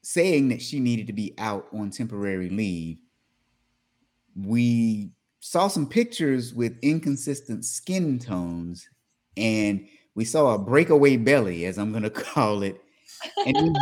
saying 0.01 0.47
that 0.49 0.61
she 0.61 0.79
needed 0.79 1.07
to 1.07 1.13
be 1.13 1.33
out 1.37 1.67
on 1.73 1.89
temporary 1.89 2.49
leave. 2.49 2.97
We 4.37 5.11
saw 5.41 5.67
some 5.67 5.87
pictures 5.89 6.53
with 6.53 6.79
inconsistent 6.81 7.65
skin 7.65 8.19
tones 8.19 8.87
and 9.35 9.85
we 10.15 10.23
saw 10.23 10.53
a 10.53 10.59
breakaway 10.59 11.17
belly, 11.17 11.65
as 11.65 11.77
I'm 11.77 11.91
going 11.91 12.03
to 12.03 12.09
call 12.09 12.63
it. 12.63 12.79
And 13.45 13.75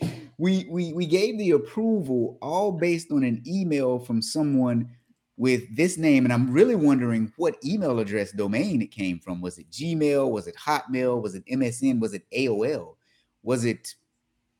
we, 0.40 0.66
we 0.70 0.94
we 0.94 1.04
gave 1.04 1.36
the 1.36 1.50
approval 1.50 2.38
all 2.40 2.72
based 2.72 3.12
on 3.12 3.24
an 3.24 3.42
email 3.46 3.98
from 3.98 4.22
someone 4.22 4.88
with 5.36 5.64
this 5.76 5.98
name, 5.98 6.24
and 6.24 6.32
I'm 6.32 6.50
really 6.50 6.76
wondering 6.76 7.30
what 7.36 7.62
email 7.62 7.98
address 7.98 8.32
domain 8.32 8.80
it 8.80 8.90
came 8.90 9.18
from. 9.18 9.42
Was 9.42 9.58
it 9.58 9.70
Gmail? 9.70 10.30
Was 10.30 10.46
it 10.46 10.56
Hotmail? 10.56 11.20
Was 11.20 11.34
it 11.34 11.44
MSN? 11.44 12.00
Was 12.00 12.14
it 12.14 12.24
AOL? 12.34 12.96
Was 13.42 13.66
it, 13.66 13.94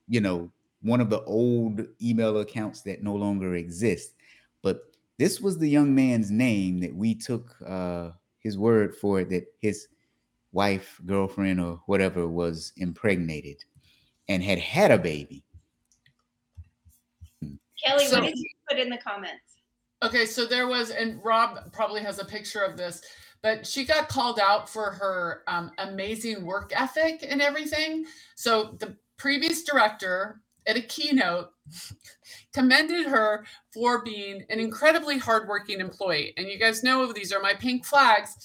you 0.07 0.21
know, 0.21 0.53
one 0.83 1.01
of 1.01 1.09
the 1.09 1.23
old 1.23 1.87
email 2.03 2.39
accounts 2.41 2.83
that 2.83 3.03
no 3.03 3.15
longer 3.15 3.55
exist? 3.55 4.13
But 4.63 4.83
this 5.19 5.41
was 5.41 5.57
the 5.57 5.69
young 5.69 5.95
man's 5.95 6.31
name 6.31 6.81
that 6.81 6.95
we 6.95 7.15
took 7.15 7.57
uh, 7.67 8.11
his 8.41 8.59
word 8.59 8.95
for 8.95 9.21
it 9.21 9.31
that 9.31 9.47
his 9.61 9.89
wife, 10.53 11.01
girlfriend, 11.07 11.59
or 11.59 11.81
whatever 11.87 12.29
was 12.29 12.75
impregnated 12.77 13.65
and 14.29 14.43
had 14.43 14.59
had 14.59 14.91
a 14.91 14.99
baby. 14.99 15.43
Kelly, 17.85 18.07
So- 18.07 18.21
what 18.21 18.27
did 18.27 18.39
you 18.39 18.51
put 18.69 18.79
in 18.79 18.89
the 18.89 18.99
comments? 18.99 19.43
Okay, 20.03 20.25
so 20.25 20.47
there 20.47 20.67
was, 20.67 20.91
and 20.91 21.23
Rob 21.23 21.73
probably 21.73 22.01
has 22.01 22.19
a 22.19 22.25
picture 22.25 22.63
of 22.63 22.77
this, 22.77 23.03
but 23.43 23.67
she 23.67 23.85
got 23.85 24.09
called 24.09 24.41
out 24.41 24.69
for 24.69 24.91
her 24.93 25.43
um, 25.47 25.73
amazing 25.79 26.45
work 26.45 26.73
ethic 26.75 27.25
and 27.29 27.43
everything. 27.43 28.07
So 28.35 28.77
the 28.79 28.97
previous 29.19 29.63
director 29.63 30.41
at 30.67 30.77
a 30.77 30.81
keynote 30.81 31.51
commended 32.55 33.07
her 33.07 33.45
for 33.73 34.03
being 34.03 34.45
an 34.49 34.59
incredibly 34.59 35.19
hardworking 35.19 35.81
employee. 35.81 36.33
And 36.39 36.49
you 36.49 36.59
guys 36.59 36.83
know 36.83 37.13
these 37.13 37.33
are 37.33 37.41
my 37.41 37.53
pink 37.53 37.85
flags. 37.85 38.37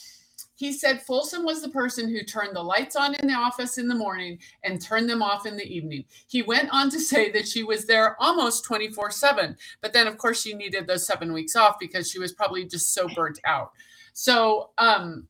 He 0.56 0.72
said 0.72 1.02
Folsom 1.02 1.44
was 1.44 1.62
the 1.62 1.70
person 1.70 2.10
who 2.10 2.24
turned 2.24 2.56
the 2.56 2.64
lights 2.64 2.96
on 2.96 3.14
in 3.16 3.28
the 3.28 3.34
office 3.34 3.78
in 3.78 3.88
the 3.88 3.96
morning 3.96 4.40
and 4.64 4.82
turned 4.82 5.10
them 5.10 5.22
off 5.22 5.46
in 5.46 5.58
the 5.58 5.66
evening. 5.66 6.06
He 6.28 6.42
went 6.42 6.70
on 6.72 6.90
to 6.92 7.00
say 7.12 7.32
that 7.32 7.48
she 7.48 7.64
was 7.64 7.86
there 7.86 8.16
almost 8.22 8.64
24 8.66 9.12
7. 9.12 9.56
But 9.82 9.94
then, 9.94 10.08
of 10.08 10.18
course, 10.18 10.42
she 10.42 10.54
needed 10.54 10.88
those 10.88 11.06
seven 11.06 11.34
weeks 11.34 11.56
off 11.56 11.76
because 11.80 12.10
she 12.10 12.20
was 12.20 12.34
probably 12.34 12.66
just 12.66 12.94
so 12.94 13.08
burnt 13.10 13.40
out. 13.46 13.72
So, 14.14 14.72
um, 14.78 15.28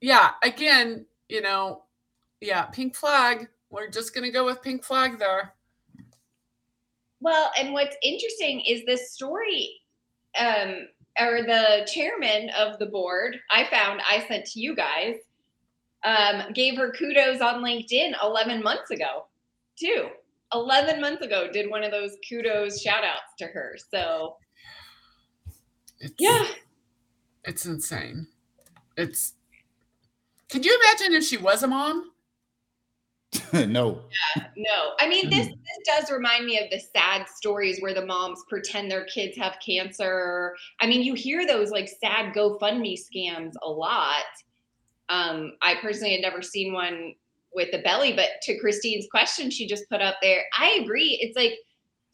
yeah, 0.00 0.32
again, 0.42 1.06
you 1.28 1.40
know, 1.40 1.84
yeah, 2.40 2.64
pink 2.64 2.94
flag. 2.94 3.48
We're 3.70 3.90
just 3.90 4.14
going 4.14 4.24
to 4.24 4.30
go 4.30 4.44
with 4.44 4.62
pink 4.62 4.84
flag 4.84 5.18
there. 5.18 5.54
Well, 7.20 7.50
and 7.58 7.72
what's 7.72 7.96
interesting 8.02 8.62
is 8.66 8.84
this 8.86 9.12
story, 9.12 9.70
um, 10.38 10.88
or 11.20 11.42
the 11.42 11.88
chairman 11.92 12.50
of 12.50 12.78
the 12.78 12.86
board, 12.86 13.38
I 13.50 13.64
found 13.64 14.00
I 14.08 14.24
sent 14.28 14.46
to 14.46 14.60
you 14.60 14.74
guys, 14.74 15.16
um, 16.04 16.52
gave 16.52 16.76
her 16.76 16.92
kudos 16.92 17.40
on 17.40 17.62
LinkedIn 17.62 18.14
11 18.22 18.62
months 18.62 18.90
ago, 18.90 19.26
too. 19.78 20.08
11 20.54 21.00
months 21.00 21.22
ago, 21.22 21.50
did 21.52 21.70
one 21.70 21.84
of 21.84 21.90
those 21.90 22.16
kudos 22.28 22.80
shout 22.80 23.04
outs 23.04 23.34
to 23.38 23.46
her. 23.46 23.76
So, 23.90 24.36
It's, 26.00 26.14
yeah, 26.18 26.46
It's 27.44 27.66
insane. 27.66 28.28
It's. 28.96 29.34
Could 30.50 30.64
you 30.64 30.78
imagine 30.82 31.14
if 31.14 31.24
she 31.24 31.36
was 31.36 31.62
a 31.62 31.66
mom? 31.66 32.12
no. 33.52 34.00
no. 34.56 34.92
I 34.98 35.08
mean, 35.08 35.28
this, 35.28 35.46
this 35.46 35.56
does 35.84 36.10
remind 36.10 36.46
me 36.46 36.58
of 36.58 36.70
the 36.70 36.80
sad 36.80 37.26
stories 37.28 37.80
where 37.80 37.94
the 37.94 38.04
moms 38.04 38.42
pretend 38.48 38.90
their 38.90 39.04
kids 39.04 39.36
have 39.36 39.58
cancer. 39.64 40.54
I 40.80 40.86
mean, 40.86 41.02
you 41.02 41.14
hear 41.14 41.46
those 41.46 41.70
like 41.70 41.88
sad 41.88 42.34
GoFundMe 42.34 42.98
scams 42.98 43.52
a 43.62 43.68
lot. 43.68 44.24
Um, 45.08 45.52
I 45.62 45.76
personally 45.80 46.12
had 46.12 46.22
never 46.22 46.42
seen 46.42 46.72
one 46.72 47.14
with 47.54 47.70
the 47.72 47.78
belly, 47.78 48.12
but 48.12 48.28
to 48.42 48.58
Christine's 48.58 49.06
question, 49.10 49.50
she 49.50 49.66
just 49.66 49.88
put 49.90 50.00
up 50.00 50.16
there, 50.22 50.44
I 50.58 50.78
agree. 50.82 51.18
It's 51.20 51.36
like 51.36 51.58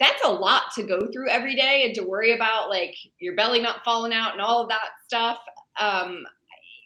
that's 0.01 0.25
a 0.25 0.31
lot 0.31 0.65
to 0.75 0.83
go 0.83 1.09
through 1.13 1.29
every 1.29 1.55
day 1.55 1.85
and 1.85 1.95
to 1.95 2.03
worry 2.03 2.33
about 2.33 2.69
like 2.69 2.97
your 3.21 3.37
belly 3.37 3.61
not 3.61 3.85
falling 3.85 4.13
out 4.13 4.33
and 4.33 4.41
all 4.41 4.63
of 4.63 4.69
that 4.69 4.91
stuff. 5.07 5.39
Um, 5.79 6.25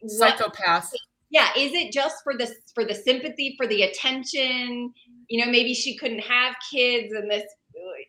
what- 0.01 0.39
Psychopath. 0.39 0.93
Yeah 1.31 1.49
is 1.57 1.73
it 1.73 1.93
just 1.93 2.17
for 2.23 2.37
the 2.37 2.53
for 2.75 2.85
the 2.85 2.95
sympathy 2.95 3.55
for 3.57 3.67
the 3.67 3.83
attention 3.83 4.93
you 5.29 5.45
know 5.45 5.51
maybe 5.51 5.75
she 5.75 5.97
couldn't 5.97 6.21
have 6.21 6.55
kids 6.73 7.13
and 7.13 7.31
this 7.31 7.45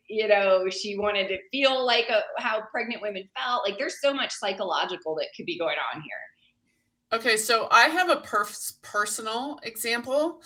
you 0.08 0.28
know 0.28 0.70
she 0.70 0.98
wanted 0.98 1.28
to 1.28 1.38
feel 1.52 1.86
like 1.86 2.10
a, 2.10 2.22
how 2.38 2.62
pregnant 2.72 3.02
women 3.02 3.24
felt 3.38 3.64
like 3.68 3.78
there's 3.78 4.02
so 4.02 4.14
much 4.14 4.34
psychological 4.34 5.16
that 5.16 5.28
could 5.36 5.46
be 5.46 5.58
going 5.58 5.78
on 5.94 6.02
here 6.02 6.20
Okay, 7.12 7.38
so 7.38 7.68
I 7.72 7.88
have 7.88 8.10
a 8.10 8.18
perf- 8.18 8.82
personal 8.84 9.60
example 9.64 10.44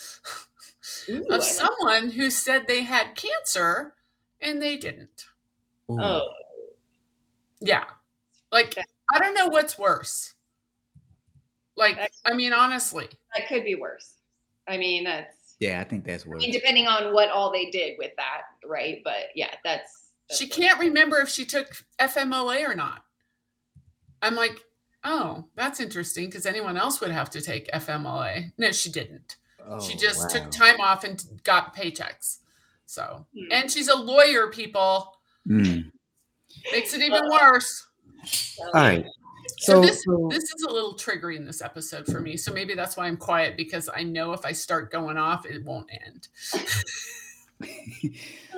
Ooh, 1.09 1.25
of 1.29 1.41
I 1.41 1.43
someone 1.43 2.11
who 2.11 2.29
said 2.29 2.67
they 2.67 2.83
had 2.83 3.15
cancer 3.15 3.95
and 4.39 4.61
they 4.61 4.77
didn't. 4.77 5.25
Ooh. 5.91 5.99
oh, 5.99 6.29
Yeah. 7.59 7.83
Like, 8.51 8.67
Okay. 8.67 8.83
I 9.13 9.19
don't 9.19 9.33
know 9.33 9.47
what's 9.47 9.77
worse. 9.77 10.32
Like, 11.75 11.95
That's- 11.95 12.21
I 12.25 12.33
mean, 12.33 12.53
honestly, 12.53 13.07
that 13.35 13.47
could 13.47 13.63
be 13.63 13.75
worse. 13.75 14.13
I 14.67 14.77
mean, 14.77 15.03
that's. 15.05 15.55
Yeah, 15.59 15.79
I 15.81 15.83
think 15.83 16.05
that's 16.05 16.25
worse. 16.25 16.41
I 16.43 16.45
mean, 16.45 16.51
depending 16.53 16.87
on 16.87 17.13
what 17.13 17.29
all 17.29 17.51
they 17.51 17.69
did 17.69 17.95
with 17.97 18.11
that, 18.17 18.41
right? 18.65 19.01
But 19.03 19.27
yeah, 19.35 19.53
that's. 19.63 20.09
that's 20.29 20.39
she 20.39 20.47
can't 20.47 20.79
remember 20.79 21.19
if 21.19 21.29
she 21.29 21.45
took 21.45 21.67
FMLA 21.99 22.67
or 22.67 22.75
not. 22.75 23.03
I'm 24.21 24.35
like, 24.35 24.59
oh, 25.03 25.45
that's 25.55 25.79
interesting 25.79 26.25
because 26.27 26.45
anyone 26.45 26.77
else 26.77 27.01
would 27.01 27.11
have 27.11 27.29
to 27.31 27.41
take 27.41 27.69
FMLA. 27.71 28.51
No, 28.57 28.71
she 28.71 28.89
didn't. 28.89 29.37
she 29.81 29.93
Oh, 29.93 29.97
just 29.97 30.19
wow. 30.19 30.27
took 30.27 30.51
time 30.51 30.79
off 30.79 31.03
and 31.03 31.23
got 31.43 31.75
paychecks. 31.75 32.39
So, 32.85 33.25
Hmm. 33.35 33.51
and 33.51 33.71
she's 33.71 33.87
a 33.87 33.95
lawyer, 33.95 34.47
people. 34.49 35.17
Mm. 35.47 35.91
Makes 36.71 36.93
it 36.93 37.01
even 37.01 37.23
worse. 37.29 37.87
So, 38.25 38.63
All 38.65 38.71
right. 38.73 39.05
So, 39.63 39.75
So, 39.75 39.81
this 39.81 40.03
so- 40.03 40.27
this 40.29 40.43
is 40.43 40.63
a 40.67 40.69
little 40.69 40.93
triggering 40.93 41.45
this 41.45 41.61
episode 41.61 42.05
for 42.05 42.19
me. 42.19 42.35
So 42.35 42.51
maybe 42.51 42.73
that's 42.73 42.97
why 42.97 43.07
I'm 43.07 43.15
quiet 43.15 43.55
because 43.55 43.89
I 43.95 44.03
know 44.03 44.33
if 44.33 44.45
I 44.45 44.51
start 44.51 44.91
going 44.91 45.17
off, 45.17 45.45
it 45.45 45.63
won't 45.63 45.89
end. 46.05 46.27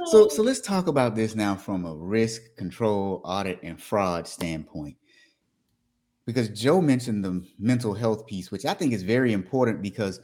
so 0.06 0.28
so 0.30 0.42
let's 0.42 0.62
talk 0.62 0.88
about 0.88 1.16
this 1.16 1.36
now 1.36 1.56
from 1.56 1.86
a 1.86 1.94
risk 1.94 2.42
control 2.56 3.22
audit 3.24 3.60
and 3.62 3.80
fraud 3.80 4.28
standpoint 4.28 4.96
because 6.26 6.50
joe 6.50 6.82
mentioned 6.82 7.24
the 7.24 7.46
mental 7.60 7.94
health 7.94 8.26
piece 8.26 8.50
which 8.50 8.66
i 8.66 8.74
think 8.74 8.94
is 8.94 9.04
very 9.04 9.32
important 9.34 9.82
because 9.82 10.20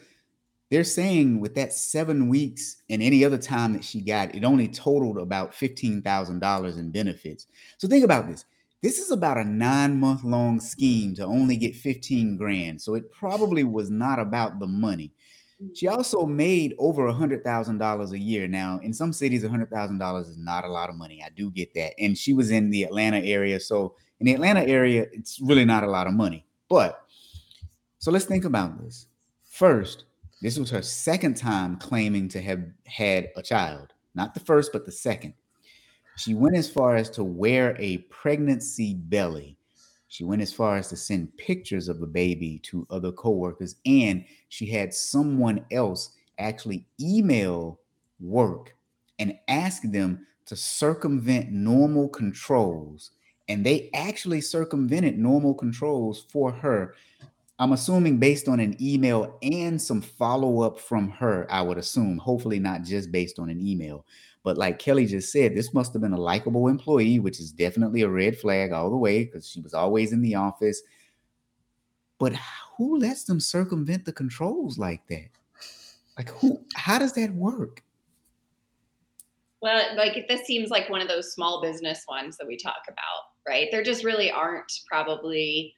they're 0.71 0.83
saying 0.83 1.39
with 1.39 1.53
that 1.53 1.73
seven 1.73 2.27
weeks 2.27 2.77
and 2.89 3.03
any 3.03 3.23
other 3.23 3.37
time 3.37 3.73
that 3.73 3.83
she 3.83 4.01
got 4.01 4.33
it 4.33 4.43
only 4.43 4.67
totaled 4.67 5.17
about 5.17 5.53
$15000 5.53 6.77
in 6.79 6.91
benefits 6.91 7.45
so 7.77 7.87
think 7.87 8.05
about 8.05 8.27
this 8.27 8.45
this 8.81 8.97
is 8.97 9.11
about 9.11 9.37
a 9.37 9.43
nine 9.43 9.99
month 9.99 10.23
long 10.23 10.59
scheme 10.59 11.15
to 11.15 11.23
only 11.23 11.57
get 11.57 11.75
15 11.75 12.37
grand 12.37 12.81
so 12.81 12.95
it 12.95 13.11
probably 13.11 13.63
was 13.63 13.89
not 13.89 14.19
about 14.19 14.59
the 14.59 14.67
money 14.67 15.11
she 15.73 15.87
also 15.87 16.25
made 16.25 16.73
over 16.79 17.07
a 17.07 17.13
hundred 17.13 17.43
thousand 17.43 17.77
dollars 17.77 18.11
a 18.11 18.19
year. 18.19 18.47
Now, 18.47 18.79
in 18.81 18.93
some 18.93 19.13
cities, 19.13 19.43
a 19.43 19.49
hundred 19.49 19.69
thousand 19.69 19.99
dollars 19.99 20.27
is 20.27 20.37
not 20.37 20.65
a 20.65 20.71
lot 20.71 20.89
of 20.89 20.95
money. 20.95 21.23
I 21.23 21.29
do 21.29 21.51
get 21.51 21.73
that. 21.75 21.93
And 21.99 22.17
she 22.17 22.33
was 22.33 22.51
in 22.51 22.69
the 22.69 22.83
Atlanta 22.83 23.19
area, 23.19 23.59
so 23.59 23.95
in 24.19 24.25
the 24.25 24.33
Atlanta 24.33 24.61
area, 24.61 25.05
it's 25.11 25.39
really 25.41 25.65
not 25.65 25.83
a 25.83 25.89
lot 25.89 26.07
of 26.07 26.13
money. 26.13 26.45
But 26.69 27.05
so 27.99 28.11
let's 28.11 28.25
think 28.25 28.45
about 28.45 28.81
this. 28.83 29.07
First, 29.49 30.05
this 30.41 30.57
was 30.57 30.71
her 30.71 30.81
second 30.81 31.37
time 31.37 31.77
claiming 31.77 32.27
to 32.29 32.41
have 32.41 32.63
had 32.85 33.29
a 33.35 33.43
child, 33.43 33.93
not 34.15 34.33
the 34.33 34.39
first, 34.39 34.71
but 34.73 34.85
the 34.85 34.91
second. 34.91 35.33
She 36.21 36.35
went 36.35 36.55
as 36.55 36.69
far 36.69 36.95
as 36.95 37.09
to 37.11 37.23
wear 37.23 37.75
a 37.79 37.97
pregnancy 38.09 38.93
belly. 38.93 39.57
She 40.07 40.23
went 40.23 40.43
as 40.43 40.53
far 40.53 40.77
as 40.77 40.87
to 40.89 40.95
send 40.95 41.35
pictures 41.37 41.87
of 41.87 41.99
the 41.99 42.05
baby 42.05 42.59
to 42.59 42.85
other 42.91 43.11
coworkers, 43.11 43.77
and 43.87 44.23
she 44.49 44.67
had 44.67 44.93
someone 44.93 45.65
else 45.71 46.11
actually 46.37 46.85
email 46.99 47.79
work 48.19 48.75
and 49.17 49.35
ask 49.47 49.81
them 49.81 50.27
to 50.45 50.55
circumvent 50.55 51.51
normal 51.51 52.07
controls. 52.07 53.11
And 53.49 53.65
they 53.65 53.89
actually 53.95 54.41
circumvented 54.41 55.17
normal 55.17 55.55
controls 55.55 56.27
for 56.29 56.51
her. 56.51 56.93
I'm 57.57 57.71
assuming 57.71 58.19
based 58.19 58.47
on 58.47 58.59
an 58.59 58.77
email 58.79 59.39
and 59.41 59.81
some 59.81 60.01
follow 60.01 60.61
up 60.61 60.79
from 60.79 61.09
her, 61.09 61.47
I 61.49 61.63
would 61.63 61.79
assume, 61.79 62.19
hopefully 62.19 62.59
not 62.59 62.83
just 62.83 63.11
based 63.11 63.39
on 63.39 63.49
an 63.49 63.59
email. 63.59 64.05
But 64.43 64.57
like 64.57 64.79
Kelly 64.79 65.05
just 65.05 65.31
said, 65.31 65.55
this 65.55 65.73
must 65.73 65.93
have 65.93 66.01
been 66.01 66.13
a 66.13 66.19
likable 66.19 66.67
employee, 66.67 67.19
which 67.19 67.39
is 67.39 67.51
definitely 67.51 68.01
a 68.01 68.09
red 68.09 68.37
flag 68.39 68.71
all 68.71 68.89
the 68.89 68.97
way 68.97 69.23
because 69.25 69.47
she 69.47 69.61
was 69.61 69.73
always 69.75 70.11
in 70.13 70.21
the 70.21 70.33
office. 70.35 70.81
But 72.17 72.33
who 72.77 72.97
lets 72.97 73.23
them 73.25 73.39
circumvent 73.39 74.05
the 74.05 74.13
controls 74.13 74.77
like 74.79 75.05
that? 75.07 75.29
Like 76.17 76.29
who? 76.29 76.59
How 76.75 76.97
does 76.99 77.13
that 77.13 77.31
work? 77.33 77.83
Well, 79.61 79.95
like 79.95 80.25
this 80.27 80.41
seems 80.45 80.69
like 80.71 80.89
one 80.89 81.01
of 81.01 81.07
those 81.07 81.33
small 81.33 81.61
business 81.61 82.03
ones 82.07 82.35
that 82.37 82.47
we 82.47 82.57
talk 82.57 82.81
about, 82.87 83.23
right? 83.47 83.67
There 83.71 83.83
just 83.83 84.03
really 84.03 84.31
aren't 84.31 84.71
probably. 84.87 85.75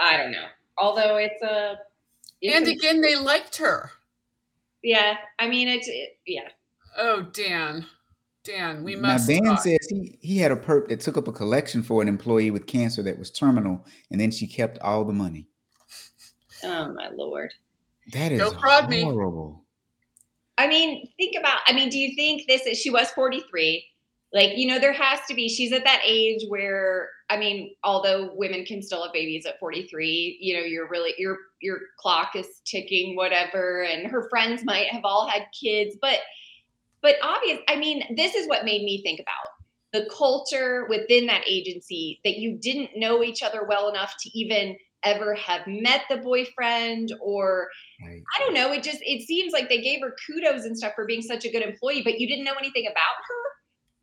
I 0.00 0.16
don't 0.18 0.30
know. 0.32 0.46
Although 0.76 1.16
it's 1.16 1.42
a. 1.42 1.78
it 2.42 2.52
And 2.54 2.66
can- 2.66 2.74
again, 2.74 3.00
they 3.00 3.16
liked 3.16 3.56
her. 3.56 3.90
yeah. 4.82 5.16
I 5.38 5.48
mean, 5.48 5.68
it's 5.68 5.88
it, 5.88 6.18
yeah. 6.26 6.48
Oh, 6.96 7.22
Dan. 7.32 7.86
Dan, 8.44 8.82
we 8.82 8.96
must. 8.96 9.02
now 9.02 9.12
must. 9.12 9.28
Dan 9.28 9.44
talk. 9.44 9.60
says 9.60 9.86
he 9.90 10.18
he 10.22 10.38
had 10.38 10.50
a 10.50 10.56
perp 10.56 10.88
that 10.88 11.00
took 11.00 11.18
up 11.18 11.28
a 11.28 11.32
collection 11.32 11.82
for 11.82 12.00
an 12.00 12.08
employee 12.08 12.50
with 12.50 12.66
cancer 12.66 13.02
that 13.02 13.18
was 13.18 13.30
terminal, 13.30 13.84
and 14.10 14.18
then 14.20 14.30
she 14.30 14.46
kept 14.46 14.78
all 14.78 15.04
the 15.04 15.12
money. 15.12 15.46
Oh 16.64 16.92
my 16.94 17.08
lord. 17.10 17.52
That 18.12 18.32
is 18.32 18.38
Don't 18.38 18.58
fraud 18.58 18.88
me. 18.88 19.02
horrible. 19.02 19.64
I 20.56 20.66
mean, 20.66 21.08
think 21.18 21.36
about. 21.38 21.60
I 21.66 21.72
mean, 21.72 21.90
do 21.90 21.98
you 21.98 22.14
think 22.16 22.46
this 22.48 22.66
is? 22.66 22.78
She 22.78 22.90
was 22.90 23.10
forty 23.10 23.40
three. 23.50 23.84
Like 24.32 24.56
you 24.56 24.66
know, 24.66 24.78
there 24.78 24.92
has 24.92 25.20
to 25.28 25.34
be. 25.34 25.48
She's 25.48 25.72
at 25.72 25.84
that 25.84 26.00
age 26.04 26.44
where 26.48 27.10
I 27.28 27.36
mean, 27.36 27.74
although 27.84 28.32
women 28.34 28.64
can 28.64 28.82
still 28.82 29.02
have 29.04 29.12
babies 29.12 29.46
at 29.46 29.60
forty 29.60 29.86
three, 29.88 30.38
you 30.40 30.54
know, 30.56 30.64
you're 30.64 30.88
really 30.88 31.12
your 31.18 31.36
your 31.60 31.80
clock 31.98 32.34
is 32.34 32.60
ticking, 32.64 33.14
whatever. 33.14 33.82
And 33.82 34.10
her 34.10 34.28
friends 34.30 34.64
might 34.64 34.88
have 34.88 35.04
all 35.04 35.28
had 35.28 35.46
kids, 35.58 35.96
but 36.00 36.20
but 37.02 37.16
obvious. 37.22 37.60
I 37.68 37.76
mean, 37.76 38.02
this 38.16 38.34
is 38.34 38.48
what 38.48 38.64
made 38.64 38.82
me 38.82 39.02
think 39.02 39.20
about 39.20 39.48
the 39.92 40.08
culture 40.14 40.86
within 40.88 41.26
that 41.26 41.42
agency 41.48 42.20
that 42.24 42.36
you 42.36 42.58
didn't 42.58 42.90
know 42.96 43.22
each 43.22 43.42
other 43.42 43.64
well 43.66 43.88
enough 43.88 44.14
to 44.20 44.38
even 44.38 44.76
ever 45.04 45.34
have 45.34 45.66
met 45.66 46.02
the 46.10 46.16
boyfriend 46.16 47.14
or 47.20 47.68
Right. 48.04 48.22
I 48.36 48.40
don't 48.40 48.54
know. 48.54 48.72
It 48.72 48.82
just 48.82 48.98
it 49.02 49.26
seems 49.26 49.52
like 49.52 49.68
they 49.68 49.80
gave 49.80 50.00
her 50.00 50.14
kudos 50.26 50.64
and 50.64 50.76
stuff 50.76 50.92
for 50.94 51.04
being 51.04 51.22
such 51.22 51.44
a 51.44 51.50
good 51.50 51.62
employee, 51.62 52.02
but 52.02 52.20
you 52.20 52.28
didn't 52.28 52.44
know 52.44 52.54
anything 52.58 52.86
about 52.86 53.16
her. 53.26 53.34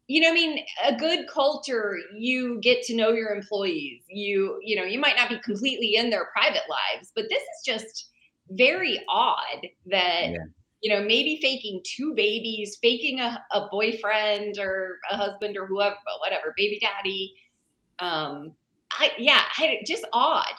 You 0.07 0.21
know, 0.21 0.29
I 0.29 0.33
mean, 0.33 0.59
a 0.83 0.95
good 0.95 1.27
culture, 1.27 1.97
you 2.15 2.59
get 2.61 2.83
to 2.83 2.95
know 2.95 3.11
your 3.11 3.33
employees. 3.33 4.03
You, 4.07 4.59
you 4.61 4.75
know, 4.75 4.83
you 4.83 4.99
might 4.99 5.15
not 5.15 5.29
be 5.29 5.39
completely 5.39 5.95
in 5.95 6.09
their 6.09 6.25
private 6.25 6.63
lives, 6.69 7.11
but 7.15 7.25
this 7.29 7.41
is 7.41 7.65
just 7.65 8.09
very 8.49 9.03
odd 9.07 9.65
that 9.87 10.31
Yeah. 10.31 10.37
You 10.85 10.91
know 10.91 11.01
maybe 11.03 11.39
faking 11.41 11.81
two 11.83 12.13
babies, 12.13 12.77
faking 12.79 13.19
a, 13.19 13.43
a 13.53 13.67
boyfriend 13.71 14.59
or 14.59 14.99
a 15.09 15.17
husband 15.17 15.57
or 15.57 15.65
whoever, 15.65 15.95
but 16.05 16.19
whatever, 16.19 16.53
baby 16.55 16.79
daddy. 16.79 17.33
Um, 17.97 18.53
I 18.91 19.11
yeah, 19.17 19.41
I, 19.57 19.79
just 19.83 20.05
odd. 20.13 20.53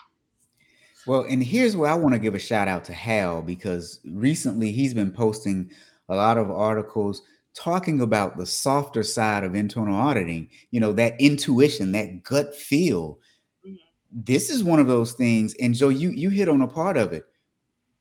Well, 1.06 1.26
and 1.30 1.44
here's 1.44 1.76
where 1.76 1.88
I 1.88 1.94
want 1.94 2.12
to 2.14 2.18
give 2.18 2.34
a 2.34 2.40
shout 2.40 2.66
out 2.66 2.82
to 2.86 2.92
Hal 2.92 3.40
because 3.40 4.00
recently 4.04 4.72
he's 4.72 4.92
been 4.92 5.12
posting 5.12 5.70
a 6.08 6.16
lot 6.16 6.38
of 6.38 6.50
articles 6.50 7.22
talking 7.54 8.00
about 8.00 8.36
the 8.36 8.46
softer 8.46 9.04
side 9.04 9.44
of 9.44 9.54
internal 9.54 9.94
auditing, 9.94 10.48
you 10.72 10.80
know, 10.80 10.92
that 10.94 11.14
intuition, 11.20 11.92
that 11.92 12.24
gut 12.24 12.52
feel. 12.52 13.20
Mhm. 13.64 13.78
This 14.10 14.50
is 14.50 14.64
one 14.64 14.80
of 14.80 14.88
those 14.88 15.12
things 15.12 15.54
and 15.60 15.72
Joe 15.72 15.90
you 15.90 16.10
you 16.10 16.30
hit 16.30 16.48
on 16.48 16.62
a 16.62 16.66
part 16.66 16.96
of 16.96 17.12
it. 17.12 17.26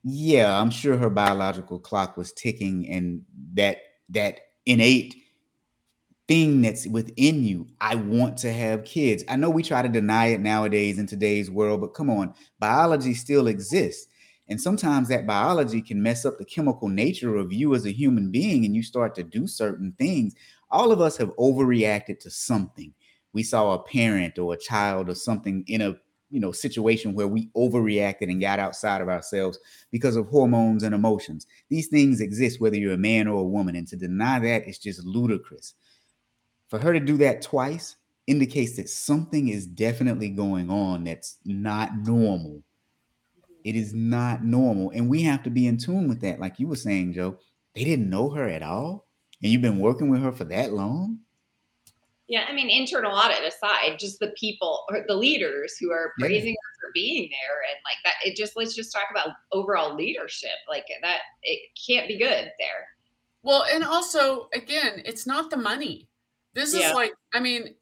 Yeah, 0.08 0.60
I'm 0.62 0.70
sure 0.70 0.98
her 0.98 1.10
biological 1.10 1.80
clock 1.80 2.16
was 2.16 2.32
ticking 2.32 2.88
and 2.90 3.24
that 3.56 3.80
that 4.10 4.40
innate 4.68 5.16
thing 6.28 6.62
that's 6.62 6.86
within 6.88 7.44
you. 7.44 7.68
I 7.82 7.96
want 7.96 8.38
to 8.40 8.54
have 8.54 8.84
kids. 8.86 9.24
I 9.28 9.36
know 9.36 9.50
we 9.50 9.64
try 9.64 9.82
to 9.82 9.90
deny 9.90 10.28
it 10.28 10.42
nowadays 10.42 11.00
in 11.00 11.08
today's 11.08 11.50
world, 11.50 11.82
but 11.82 11.96
come 11.96 12.10
on, 12.12 12.36
biology 12.60 13.16
still 13.16 13.48
exists. 13.48 14.08
And 14.48 14.62
sometimes 14.62 15.08
that 15.08 15.26
biology 15.26 15.82
can 15.82 16.04
mess 16.04 16.24
up 16.24 16.38
the 16.38 16.46
chemical 16.46 16.88
nature 16.88 17.36
of 17.36 17.52
you 17.52 17.74
as 17.74 17.88
a 17.88 17.92
human 17.92 18.30
being, 18.30 18.64
and 18.64 18.76
you 18.76 18.84
start 18.84 19.16
to 19.16 19.24
do 19.24 19.48
certain 19.48 19.94
things. 19.98 20.36
All 20.70 20.92
of 20.92 21.02
us 21.02 21.18
have 21.18 21.36
overreacted 21.38 22.20
to 22.20 22.30
something. 22.30 22.94
We 23.34 23.42
saw 23.42 23.74
a 23.74 23.84
parent 23.84 24.38
or 24.38 24.54
a 24.54 24.58
child 24.58 25.10
or 25.10 25.16
something 25.16 25.64
in 25.68 25.82
a 25.82 25.96
you 26.30 26.40
know 26.40 26.52
situation 26.52 27.14
where 27.14 27.28
we 27.28 27.50
overreacted 27.56 28.30
and 28.30 28.42
got 28.42 28.60
outside 28.60 29.02
of 29.02 29.10
ourselves 29.10 29.60
because 29.92 30.16
of 30.16 30.28
hormones 30.28 30.84
and 30.84 30.96
emotions. 30.96 31.48
These 31.70 31.88
things 31.88 32.22
exist 32.22 32.60
whether 32.60 32.78
you're 32.78 32.94
a 32.94 32.98
man 32.98 33.28
or 33.28 33.42
a 33.42 33.48
woman, 33.48 33.76
and 33.76 33.88
to 33.88 33.96
deny 33.96 34.40
that 34.40 34.68
is 34.68 34.80
just 34.80 35.04
ludicrous. 35.04 35.74
For 36.68 36.80
her 36.80 36.94
to 36.94 37.00
do 37.00 37.18
that 37.18 37.42
twice 37.42 37.96
indicates 38.28 38.76
that 38.78 38.90
something 38.90 39.50
is 39.50 39.68
definitely 39.68 40.30
going 40.30 40.70
on 40.70 41.04
that's 41.04 41.38
not 41.46 41.96
normal. 41.98 42.62
Mm-hmm. 42.62 43.54
It 43.64 43.76
is 43.76 43.94
not 43.94 44.44
normal. 44.44 44.92
And 44.92 45.10
we 45.10 45.22
have 45.24 45.44
to 45.44 45.50
be 45.50 45.68
in 45.68 45.78
tune 45.78 46.08
with 46.08 46.22
that. 46.22 46.40
Like 46.40 46.60
you 46.60 46.68
were 46.68 46.76
saying, 46.76 47.14
Joe, 47.14 47.38
they 47.76 47.84
didn't 47.84 48.10
know 48.10 48.30
her 48.30 48.48
at 48.48 48.64
all. 48.64 49.06
And 49.44 49.52
you've 49.52 49.62
been 49.62 49.80
working 49.80 50.10
with 50.10 50.22
her 50.22 50.32
for 50.32 50.46
that 50.46 50.74
long. 50.74 51.20
Yeah, 52.28 52.46
I 52.50 52.54
mean, 52.54 52.70
internal 52.70 53.16
audit 53.16 53.44
aside, 53.44 54.00
just 54.00 54.20
the 54.20 54.34
people 54.40 54.84
or 54.90 55.06
the 55.08 55.16
leaders 55.16 55.78
who 55.80 55.92
are 55.92 56.12
Yeah. 56.18 56.26
praising 56.26 56.54
her 56.54 56.76
for 56.82 56.92
being 56.94 57.30
there 57.30 57.62
and 57.70 57.78
like 57.86 57.98
that. 58.04 58.16
It 58.28 58.36
just 58.36 58.56
let's 58.56 58.74
just 58.74 58.92
talk 58.92 59.08
about 59.12 59.36
overall 59.52 59.94
leadership. 59.96 60.58
Like 60.68 60.86
that, 61.02 61.22
it 61.44 61.70
can't 61.88 62.08
be 62.08 62.18
good 62.18 62.52
there. 62.60 62.88
Well, 63.44 63.66
and 63.72 63.84
also, 63.84 64.50
again, 64.54 65.04
it's 65.06 65.28
not 65.28 65.52
the 65.52 65.58
money. 65.58 66.10
This 66.54 66.74
Yeah. 66.74 66.90
is 66.90 66.96
like, 66.96 67.14
I 67.34 67.40
mean, 67.40 67.76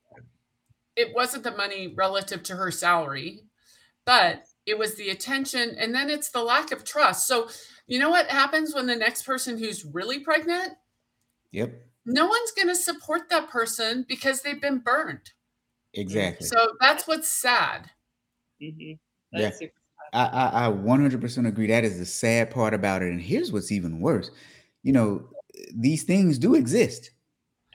it 0.97 1.13
wasn't 1.15 1.43
the 1.43 1.55
money 1.55 1.87
relative 1.87 2.43
to 2.43 2.55
her 2.55 2.69
salary, 2.69 3.43
but 4.05 4.45
it 4.65 4.77
was 4.77 4.95
the 4.95 5.09
attention. 5.09 5.75
And 5.77 5.95
then 5.95 6.09
it's 6.09 6.31
the 6.31 6.43
lack 6.43 6.71
of 6.73 6.83
trust. 6.83 7.27
So, 7.27 7.49
you 7.87 7.97
know 7.97 8.09
what 8.09 8.27
happens 8.27 8.75
when 8.75 8.87
the 8.87 8.95
next 8.95 9.23
person 9.23 9.57
who's 9.57 9.85
really 9.85 10.19
pregnant? 10.19 10.73
Yep. 11.51 11.81
No 12.05 12.25
one's 12.27 12.51
going 12.51 12.67
to 12.67 12.75
support 12.75 13.29
that 13.29 13.49
person 13.49 14.05
because 14.07 14.41
they've 14.41 14.61
been 14.61 14.79
burned. 14.79 15.31
Exactly. 15.93 16.47
So 16.47 16.73
that's 16.81 17.07
what's 17.07 17.29
sad. 17.29 17.89
Mhm. 18.61 18.97
Yeah. 19.31 19.41
That's 19.41 19.59
super- 19.59 19.73
I, 20.11 20.25
I, 20.25 20.65
I 20.65 20.69
100% 20.69 21.47
agree. 21.47 21.67
That 21.67 21.83
is 21.83 21.97
the 21.97 22.05
sad 22.05 22.51
part 22.51 22.73
about 22.73 23.01
it. 23.01 23.11
And 23.11 23.21
here's 23.21 23.51
what's 23.51 23.71
even 23.71 23.99
worse. 23.99 24.29
You 24.83 24.93
know, 24.93 25.29
these 25.73 26.03
things 26.03 26.37
do 26.37 26.55
exist. 26.55 27.11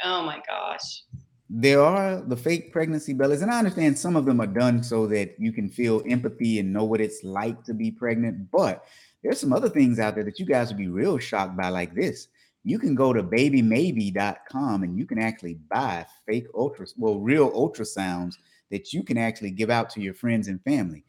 Oh 0.05 0.23
my 0.23 0.41
gosh. 0.47 1.03
There 1.51 1.81
are 1.83 2.21
the 2.21 2.37
fake 2.37 2.73
pregnancy 2.73 3.15
bellies, 3.15 3.41
and 3.43 3.51
I 3.51 3.59
understand 3.59 3.99
some 3.99 4.15
of 4.17 4.27
them 4.27 4.41
are 4.41 4.47
done 4.47 4.83
so 4.83 5.07
that 5.09 5.35
you 5.39 5.51
can 5.51 5.69
feel 5.69 6.03
empathy 6.07 6.59
and 6.59 6.73
know 6.73 6.85
what 6.85 7.01
it's 7.01 7.25
like 7.25 7.65
to 7.65 7.73
be 7.75 7.91
pregnant. 7.91 8.51
But 8.51 8.85
there's 9.23 9.41
some 9.41 9.53
other 9.55 9.71
things 9.71 9.99
out 9.99 10.15
there 10.15 10.25
that 10.25 10.39
you 10.39 10.45
guys 10.47 10.69
would 10.69 10.77
be 10.77 10.89
real 10.89 11.19
shocked 11.19 11.57
by, 11.57 11.71
like 11.71 11.95
this. 11.95 12.29
You 12.69 12.79
can 12.79 12.95
go 12.95 13.13
to 13.13 13.23
babymaybe.com 13.23 14.83
and 14.83 14.99
you 14.99 15.07
can 15.07 15.19
actually 15.19 15.55
buy 15.55 16.07
fake 16.27 16.47
ultra, 16.55 16.87
well, 16.97 17.19
real 17.19 17.51
ultrasounds 17.53 18.35
that 18.71 18.93
you 18.93 19.03
can 19.03 19.17
actually 19.17 19.53
give 19.53 19.71
out 19.71 19.89
to 19.91 20.01
your 20.01 20.15
friends 20.15 20.49
and 20.49 20.63
family. 20.63 21.05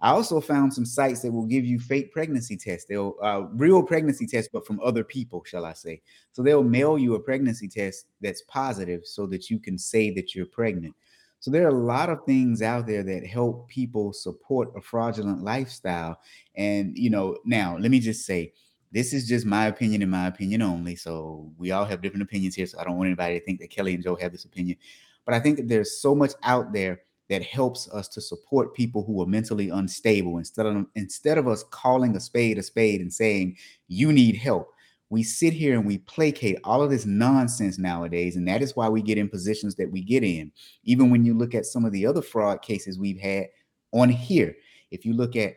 I 0.00 0.10
also 0.10 0.40
found 0.40 0.72
some 0.72 0.84
sites 0.84 1.22
that 1.22 1.32
will 1.32 1.46
give 1.46 1.64
you 1.64 1.80
fake 1.80 2.12
pregnancy 2.12 2.56
tests. 2.56 2.86
They'll 2.88 3.16
uh, 3.20 3.46
real 3.52 3.82
pregnancy 3.82 4.26
tests, 4.26 4.50
but 4.52 4.66
from 4.66 4.80
other 4.80 5.02
people, 5.02 5.42
shall 5.44 5.64
I 5.64 5.72
say? 5.72 6.02
So 6.32 6.42
they'll 6.42 6.62
mail 6.62 6.98
you 6.98 7.14
a 7.14 7.20
pregnancy 7.20 7.66
test 7.68 8.06
that's 8.20 8.42
positive, 8.42 9.04
so 9.04 9.26
that 9.26 9.50
you 9.50 9.58
can 9.58 9.76
say 9.76 10.10
that 10.10 10.34
you're 10.34 10.46
pregnant. 10.46 10.94
So 11.40 11.50
there 11.50 11.64
are 11.64 11.70
a 11.70 11.84
lot 11.84 12.10
of 12.10 12.24
things 12.26 12.62
out 12.62 12.86
there 12.86 13.02
that 13.02 13.26
help 13.26 13.68
people 13.68 14.12
support 14.12 14.72
a 14.76 14.80
fraudulent 14.80 15.42
lifestyle. 15.42 16.20
And 16.54 16.96
you 16.96 17.10
know, 17.10 17.38
now 17.44 17.76
let 17.76 17.90
me 17.90 17.98
just 17.98 18.24
say, 18.24 18.52
this 18.92 19.12
is 19.12 19.28
just 19.28 19.44
my 19.44 19.66
opinion 19.66 20.02
and 20.02 20.10
my 20.10 20.26
opinion 20.26 20.62
only. 20.62 20.96
So 20.96 21.52
we 21.58 21.72
all 21.72 21.84
have 21.84 22.00
different 22.00 22.22
opinions 22.22 22.54
here. 22.54 22.66
So 22.66 22.78
I 22.78 22.84
don't 22.84 22.96
want 22.96 23.08
anybody 23.08 23.38
to 23.38 23.44
think 23.44 23.60
that 23.60 23.70
Kelly 23.70 23.94
and 23.94 24.02
Joe 24.02 24.16
have 24.16 24.32
this 24.32 24.44
opinion. 24.44 24.78
But 25.24 25.34
I 25.34 25.40
think 25.40 25.58
that 25.58 25.68
there's 25.68 26.00
so 26.00 26.14
much 26.14 26.32
out 26.42 26.72
there 26.72 27.02
that 27.28 27.42
helps 27.42 27.88
us 27.90 28.08
to 28.08 28.20
support 28.20 28.74
people 28.74 29.04
who 29.04 29.20
are 29.22 29.26
mentally 29.26 29.68
unstable 29.68 30.38
instead 30.38 30.66
of 30.66 30.86
instead 30.94 31.38
of 31.38 31.46
us 31.46 31.64
calling 31.70 32.16
a 32.16 32.20
spade 32.20 32.58
a 32.58 32.62
spade 32.62 33.00
and 33.00 33.12
saying 33.12 33.56
you 33.88 34.12
need 34.12 34.36
help 34.36 34.72
we 35.10 35.22
sit 35.22 35.52
here 35.52 35.74
and 35.74 35.86
we 35.86 35.98
placate 35.98 36.58
all 36.64 36.82
of 36.82 36.90
this 36.90 37.06
nonsense 37.06 37.78
nowadays 37.78 38.36
and 38.36 38.48
that 38.48 38.62
is 38.62 38.76
why 38.76 38.88
we 38.88 39.02
get 39.02 39.18
in 39.18 39.28
positions 39.28 39.74
that 39.74 39.90
we 39.90 40.02
get 40.02 40.22
in 40.24 40.50
even 40.84 41.10
when 41.10 41.24
you 41.24 41.34
look 41.34 41.54
at 41.54 41.66
some 41.66 41.84
of 41.84 41.92
the 41.92 42.06
other 42.06 42.22
fraud 42.22 42.62
cases 42.62 42.98
we've 42.98 43.20
had 43.20 43.46
on 43.92 44.08
here 44.08 44.54
if 44.90 45.04
you 45.04 45.12
look 45.12 45.36
at 45.36 45.54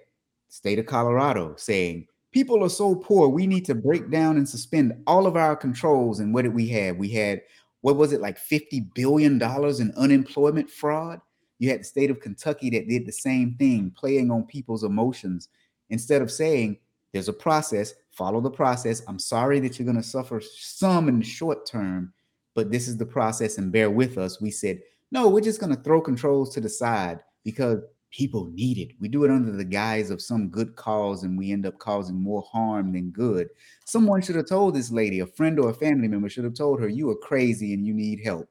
state 0.50 0.80
of 0.80 0.86
colorado 0.86 1.56
saying 1.58 2.06
people 2.32 2.64
are 2.64 2.70
so 2.70 2.96
poor 2.96 3.28
we 3.28 3.48
need 3.48 3.66
to 3.66 3.76
break 3.76 4.10
down 4.10 4.38
and 4.38 4.48
suspend 4.48 4.94
all 5.08 5.28
of 5.28 5.36
our 5.36 5.56
controls 5.56 6.20
and 6.20 6.34
what 6.34 6.44
did 6.44 6.54
we 6.54 6.68
have 6.68 6.98
we 6.98 7.10
had 7.10 7.42
what 7.82 7.96
was 7.96 8.14
it 8.14 8.22
like 8.22 8.38
50 8.38 8.82
billion 8.96 9.38
dollars 9.38 9.80
in 9.80 9.92
unemployment 9.98 10.70
fraud 10.70 11.20
you 11.62 11.70
had 11.70 11.82
the 11.82 11.86
state 11.86 12.10
of 12.10 12.20
Kentucky 12.20 12.72
that 12.72 12.88
did 12.88 13.06
the 13.06 13.12
same 13.12 13.54
thing, 13.54 13.94
playing 13.96 14.32
on 14.32 14.46
people's 14.46 14.84
emotions 14.84 15.50
instead 15.92 16.24
of 16.24 16.32
saying, 16.32 16.80
there's 17.14 17.28
a 17.28 17.34
process, 17.34 17.94
follow 18.10 18.42
the 18.42 18.50
process. 18.50 19.04
I'm 19.08 19.20
sorry 19.20 19.60
that 19.60 19.78
you're 19.78 19.86
going 19.86 19.96
to 19.96 20.02
suffer 20.02 20.42
some 20.42 21.08
in 21.08 21.20
the 21.20 21.24
short 21.24 21.68
term, 21.68 22.14
but 22.56 22.72
this 22.72 22.88
is 22.88 22.98
the 22.98 23.06
process 23.06 23.60
and 23.60 23.72
bear 23.72 23.92
with 23.92 24.18
us. 24.18 24.42
We 24.42 24.50
said, 24.50 24.82
no, 25.12 25.30
we're 25.30 25.42
just 25.42 25.60
going 25.60 25.76
to 25.76 25.80
throw 25.84 26.02
controls 26.02 26.52
to 26.56 26.62
the 26.62 26.70
side 26.70 27.20
because 27.44 27.84
people 28.12 28.52
need 28.54 28.78
it. 28.78 28.92
We 29.00 29.08
do 29.08 29.24
it 29.24 29.32
under 29.32 29.52
the 29.52 29.64
guise 29.64 30.10
of 30.12 30.22
some 30.22 30.50
good 30.50 30.76
cause 30.76 31.24
and 31.24 31.38
we 31.38 31.52
end 31.52 31.66
up 31.66 31.80
causing 31.80 32.22
more 32.22 32.44
harm 32.52 32.92
than 32.92 33.10
good. 33.10 33.50
Someone 33.86 34.22
should 34.22 34.36
have 34.36 34.48
told 34.48 34.76
this 34.76 34.92
lady, 34.92 35.22
a 35.22 35.26
friend 35.26 35.60
or 35.60 35.70
a 35.70 35.74
family 35.74 36.08
member 36.08 36.30
should 36.30 36.44
have 36.44 36.54
told 36.54 36.80
her, 36.82 36.90
you 36.90 37.10
are 37.10 37.16
crazy 37.16 37.74
and 37.74 37.86
you 37.86 37.94
need 37.94 38.20
help. 38.24 38.50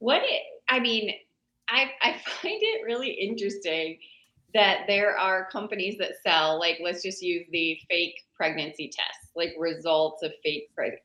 What 0.00 0.22
it, 0.24 0.42
I 0.68 0.80
mean, 0.80 1.12
I 1.68 1.90
I 2.02 2.12
find 2.42 2.60
it 2.60 2.84
really 2.84 3.10
interesting 3.10 3.98
that 4.54 4.84
there 4.86 5.16
are 5.16 5.48
companies 5.50 5.98
that 5.98 6.12
sell 6.22 6.58
like 6.58 6.78
let's 6.82 7.02
just 7.02 7.22
use 7.22 7.46
the 7.50 7.78
fake 7.88 8.14
pregnancy 8.34 8.90
tests, 8.94 9.32
like 9.36 9.54
results 9.58 10.22
of 10.22 10.32
fake 10.42 10.70
pregnancy. 10.74 11.02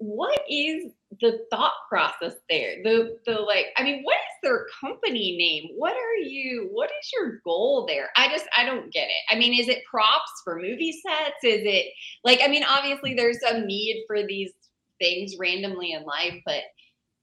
What 0.00 0.40
is 0.48 0.92
the 1.20 1.40
thought 1.50 1.74
process 1.88 2.34
there? 2.48 2.76
The 2.82 3.18
the 3.26 3.34
like, 3.34 3.66
I 3.76 3.82
mean, 3.82 4.02
what 4.02 4.16
is 4.16 4.38
their 4.42 4.66
company 4.80 5.36
name? 5.36 5.76
What 5.76 5.92
are 5.92 6.16
you? 6.16 6.68
What 6.72 6.90
is 6.90 7.10
your 7.12 7.40
goal 7.44 7.86
there? 7.86 8.08
I 8.16 8.28
just 8.28 8.46
I 8.56 8.64
don't 8.64 8.92
get 8.92 9.08
it. 9.08 9.34
I 9.34 9.38
mean, 9.38 9.58
is 9.58 9.68
it 9.68 9.84
props 9.90 10.30
for 10.42 10.56
movie 10.56 10.92
sets? 10.92 11.44
Is 11.44 11.62
it 11.64 11.92
like 12.24 12.40
I 12.42 12.48
mean, 12.48 12.64
obviously 12.68 13.14
there's 13.14 13.38
a 13.46 13.60
need 13.60 14.04
for 14.06 14.26
these 14.26 14.52
things 14.98 15.36
randomly 15.38 15.92
in 15.92 16.04
life, 16.04 16.40
but 16.46 16.62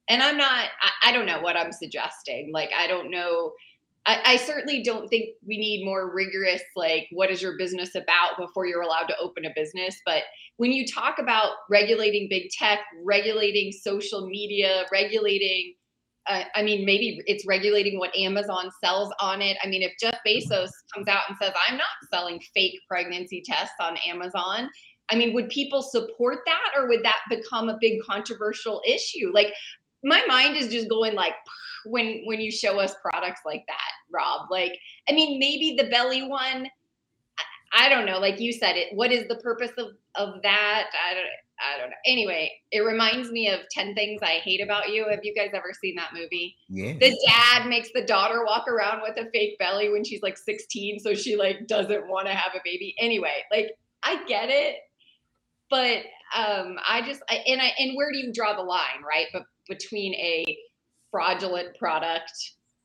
and 0.10 0.22
I'm 0.22 0.38
not, 0.38 0.70
I, 0.82 1.10
I, 1.10 1.12
don't 1.12 1.26
know 1.26 1.42
what 1.42 1.58
I'm 1.58 1.72
suggesting. 1.72 2.52
Like, 2.54 2.70
I 2.78 2.88
don't 2.88 3.12
know. 3.12 3.52
I, 4.08 4.22
I, 4.24 4.38
certainly 4.38 4.82
don't 4.82 5.10
think 5.10 5.32
we 5.46 5.58
need 5.58 5.84
more 5.84 6.13
rigorous, 6.15 6.62
like, 6.78 7.08
what 7.12 7.30
is 7.30 7.41
your 7.41 7.58
business 7.58 7.93
about 7.93 8.38
before 8.39 8.65
you're 8.65 8.82
allowed 8.82 9.08
to 9.08 9.17
open 9.22 9.43
a 9.43 9.50
business. 9.54 9.98
But 10.06 10.24
when 10.56 10.72
you 10.72 10.88
talk 10.88 11.20
about 11.20 11.52
regulating 11.70 12.28
big 12.30 12.50
tech, 12.58 12.80
regulating 13.04 13.74
social 13.74 14.28
media, 14.28 14.86
regulating, 14.93 15.74
uh, 16.26 16.43
I 16.56 16.63
mean, 16.63 16.86
maybe 16.86 17.22
it's 17.26 17.46
regulating 17.46 18.00
what 18.00 18.15
Amazon 18.15 18.72
sells 18.82 19.13
on 19.20 19.41
it. 19.41 19.58
I 19.62 19.67
mean, 19.67 19.84
if 19.84 19.91
Jeff 20.00 20.17
Bezos 20.26 20.70
comes 20.93 21.10
out 21.10 21.24
and 21.28 21.38
says, 21.41 21.52
I'm 21.67 21.78
not 21.78 21.88
selling 22.12 22.39
fake 22.54 22.80
pregnancy 22.89 23.43
tests 23.46 23.76
on 23.82 23.98
Amazon, 24.08 24.70
I 25.10 25.15
mean, 25.15 25.34
would 25.34 25.50
people 25.50 25.82
support 25.82 26.39
that 26.46 26.72
or 26.78 26.88
would 26.88 27.04
that 27.04 27.20
become 27.30 27.67
a 27.67 27.78
big 27.82 28.02
controversial 28.04 28.82
issue? 28.88 29.32
Like, 29.34 29.54
my 30.04 30.24
mind 30.28 30.56
is 30.56 30.70
just 30.70 30.89
going 30.89 31.13
like 31.13 31.34
when 31.89 32.21
when 32.26 32.39
you 32.39 32.52
show 32.52 32.80
us 32.80 32.95
products 33.02 33.41
like 33.45 33.63
that 33.67 33.91
rob 34.12 34.47
like 34.50 34.78
i 35.10 35.13
mean 35.13 35.39
maybe 35.39 35.76
the 35.78 35.89
belly 35.89 36.28
one 36.28 36.67
I, 37.73 37.89
don't 37.89 38.06
know 38.06 38.17
like 38.19 38.39
you 38.39 38.54
said 38.54 38.76
it 38.76 38.95
what 38.95 39.12
is 39.12 39.28
the 39.28 39.36
purpose 39.36 39.71
of 39.78 39.89
of 40.15 40.41
that? 40.41 40.86
I 41.10 41.13
don't 41.13 41.26
i 41.60 41.78
don't 41.80 41.89
know. 41.89 41.95
Anyway 42.06 42.52
it 42.71 42.80
reminds 42.80 43.30
me 43.30 43.50
of 43.50 43.60
10 43.71 43.93
things 43.93 44.21
i 44.23 44.39
hate 44.43 44.62
about 44.62 44.89
you. 44.89 45.06
Have 45.10 45.19
you 45.23 45.36
guys 45.36 45.50
ever 45.54 45.73
seen 45.80 45.95
that 45.95 46.13
movie? 46.13 46.56
Yeah. 46.69 46.93
The 46.93 47.15
dad 47.28 47.67
makes 47.67 47.89
the 47.93 48.04
daughter 48.04 48.43
walk 48.45 48.67
around 48.67 49.02
with 49.02 49.17
a 49.17 49.30
fake 49.32 49.58
belly 49.60 49.89
when 49.89 50.04
she's 50.04 50.21
like 50.21 50.38
16 50.38 51.00
so 51.00 51.13
she 51.13 51.36
like 51.36 51.67
doesn't 51.67 52.08
want 52.08 52.28
to 52.28 52.34
have 52.34 52.54
a 52.56 52.62
baby. 52.63 52.95
Anyway 53.00 53.43
like 53.52 53.71
i 54.04 54.23
get 54.26 54.50
it 54.50 54.78
but 55.69 55.97
um 56.36 56.78
i 56.88 57.02
just 57.06 57.21
I, 57.30 57.36
and 57.47 57.62
i 57.62 57.71
and 57.80 57.95
where 57.95 58.12
do 58.12 58.17
you 58.17 58.32
draw 58.34 58.56
the 58.56 58.63
line 58.63 59.04
right 59.08 59.28
but 59.34 59.43
between 59.67 60.13
a 60.15 60.45
fraudulent 61.12 61.78
product, 61.78 62.32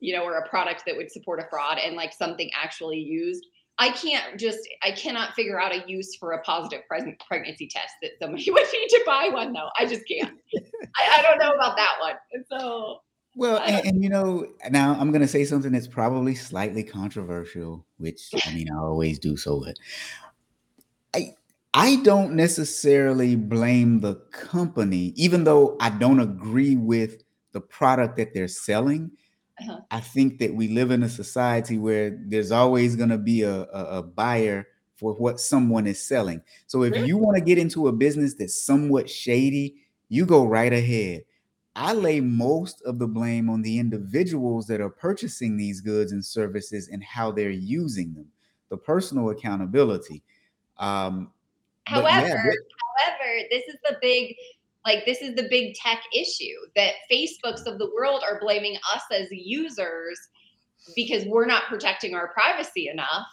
you 0.01 0.15
know, 0.15 0.25
or 0.25 0.39
a 0.39 0.49
product 0.49 0.85
that 0.87 0.97
would 0.97 1.11
support 1.11 1.41
a 1.41 1.47
fraud 1.49 1.79
and 1.79 1.97
like 1.97 2.13
something 2.13 2.51
actually 2.55 2.99
used. 2.99 3.47
I 3.79 3.91
can't 3.91 4.39
just, 4.39 4.61
I 4.83 4.93
cannot 4.93 5.35
figure 5.35 5.61
out 5.61 5.73
a 5.73 5.83
use 5.89 6.15
for 6.17 6.33
a 6.33 6.43
positive 6.43 6.87
present 6.87 7.21
pregnancy 7.27 7.69
test 7.69 7.95
that 8.03 8.13
somebody 8.21 8.51
would 8.51 8.67
need 8.73 8.89
to 8.89 9.03
buy 9.07 9.29
one 9.33 9.53
though. 9.53 9.69
I 9.79 9.87
just 9.87 10.07
can't. 10.07 10.37
I, 10.97 11.19
I, 11.19 11.23
don't 11.23 11.39
know 11.39 11.53
about 11.53 11.77
that 11.77 11.93
one. 12.01 12.15
So, 12.51 13.01
well, 13.35 13.63
and, 13.65 13.87
and, 13.87 14.03
you 14.03 14.11
know, 14.11 14.47
now 14.71 14.95
I'm 14.99 15.11
going 15.11 15.23
to 15.23 15.29
say 15.29 15.45
something 15.45 15.73
that's 15.73 15.89
probably 15.89 16.35
slightly 16.35 16.85
controversial, 16.85 17.87
which 17.97 18.31
I 18.47 18.53
mean, 18.53 18.69
I 18.71 18.79
always 18.79 19.19
do 19.19 19.39
so, 19.39 19.65
but 19.65 19.77
I, 21.15 21.35
I 21.73 21.97
don't 21.97 22.35
necessarily 22.35 23.37
blame 23.37 24.01
the 24.01 24.17
company, 24.33 25.15
even 25.17 25.45
though 25.45 25.77
I 25.81 25.89
don't 25.89 26.21
agree 26.21 26.77
with 26.77 27.23
the 27.53 27.61
product 27.61 28.17
that 28.17 28.35
they're 28.35 28.49
selling. 28.49 29.11
Uh-huh. 29.61 29.81
I 29.91 30.01
think 30.01 30.39
that 30.39 30.55
we 30.55 30.69
live 30.69 30.91
in 30.91 31.03
a 31.03 31.09
society 31.09 31.79
where 31.79 32.19
there's 32.27 32.51
always 32.51 32.97
going 32.97 33.11
to 33.11 33.19
be 33.19 33.43
a, 33.43 33.63
a, 33.63 33.99
a, 33.99 34.03
buyer 34.03 34.67
for 34.97 35.13
what 35.13 35.41
someone 35.41 35.87
is 35.87 36.03
selling. 36.03 36.43
So 36.67 36.83
if 36.85 37.07
you 37.07 37.19
want 37.19 37.37
to 37.37 37.45
get 37.45 37.59
into 37.59 37.89
a 37.89 37.93
business 37.93 38.35
that's 38.35 38.65
somewhat 38.65 39.11
shady, 39.11 39.77
you 40.09 40.25
go 40.27 40.47
right 40.47 40.73
ahead. 40.73 41.25
I 41.75 41.93
lay 41.93 42.21
most 42.21 42.83
of 42.83 42.99
the 42.99 43.07
blame 43.07 43.49
on 43.49 43.63
the 43.63 43.79
individuals 43.79 44.67
that 44.67 44.81
are 44.81 44.91
purchasing 44.91 45.57
these 45.57 45.81
goods 45.81 46.13
and 46.13 46.25
services 46.25 46.89
and 46.89 47.03
how 47.03 47.33
they're 47.33 47.51
using 47.51 48.15
them, 48.15 48.27
the 48.69 48.77
personal 48.77 49.31
accountability. 49.31 50.23
Um, 50.79 51.31
However, 51.85 52.29
yeah, 52.29 52.37
however, 52.37 53.49
this 53.51 53.65
is 53.67 53.77
the 53.85 53.97
big 54.01 54.37
Like 54.85 55.05
this 55.05 55.23
is 55.23 55.35
the 55.35 55.49
big 55.49 55.75
tech 55.75 56.03
issue 56.15 56.57
that 56.75 56.95
Facebooks 57.11 57.67
of 57.67 57.79
the 57.79 57.91
world 57.95 58.23
are 58.29 58.41
blaming 58.41 58.77
us 58.95 59.03
as 59.13 59.29
users 59.31 60.19
because 60.97 61.25
we're 61.27 61.47
not 61.47 61.65
protecting 61.65 62.15
our 62.15 62.33
privacy 62.33 62.89
enough 62.89 63.27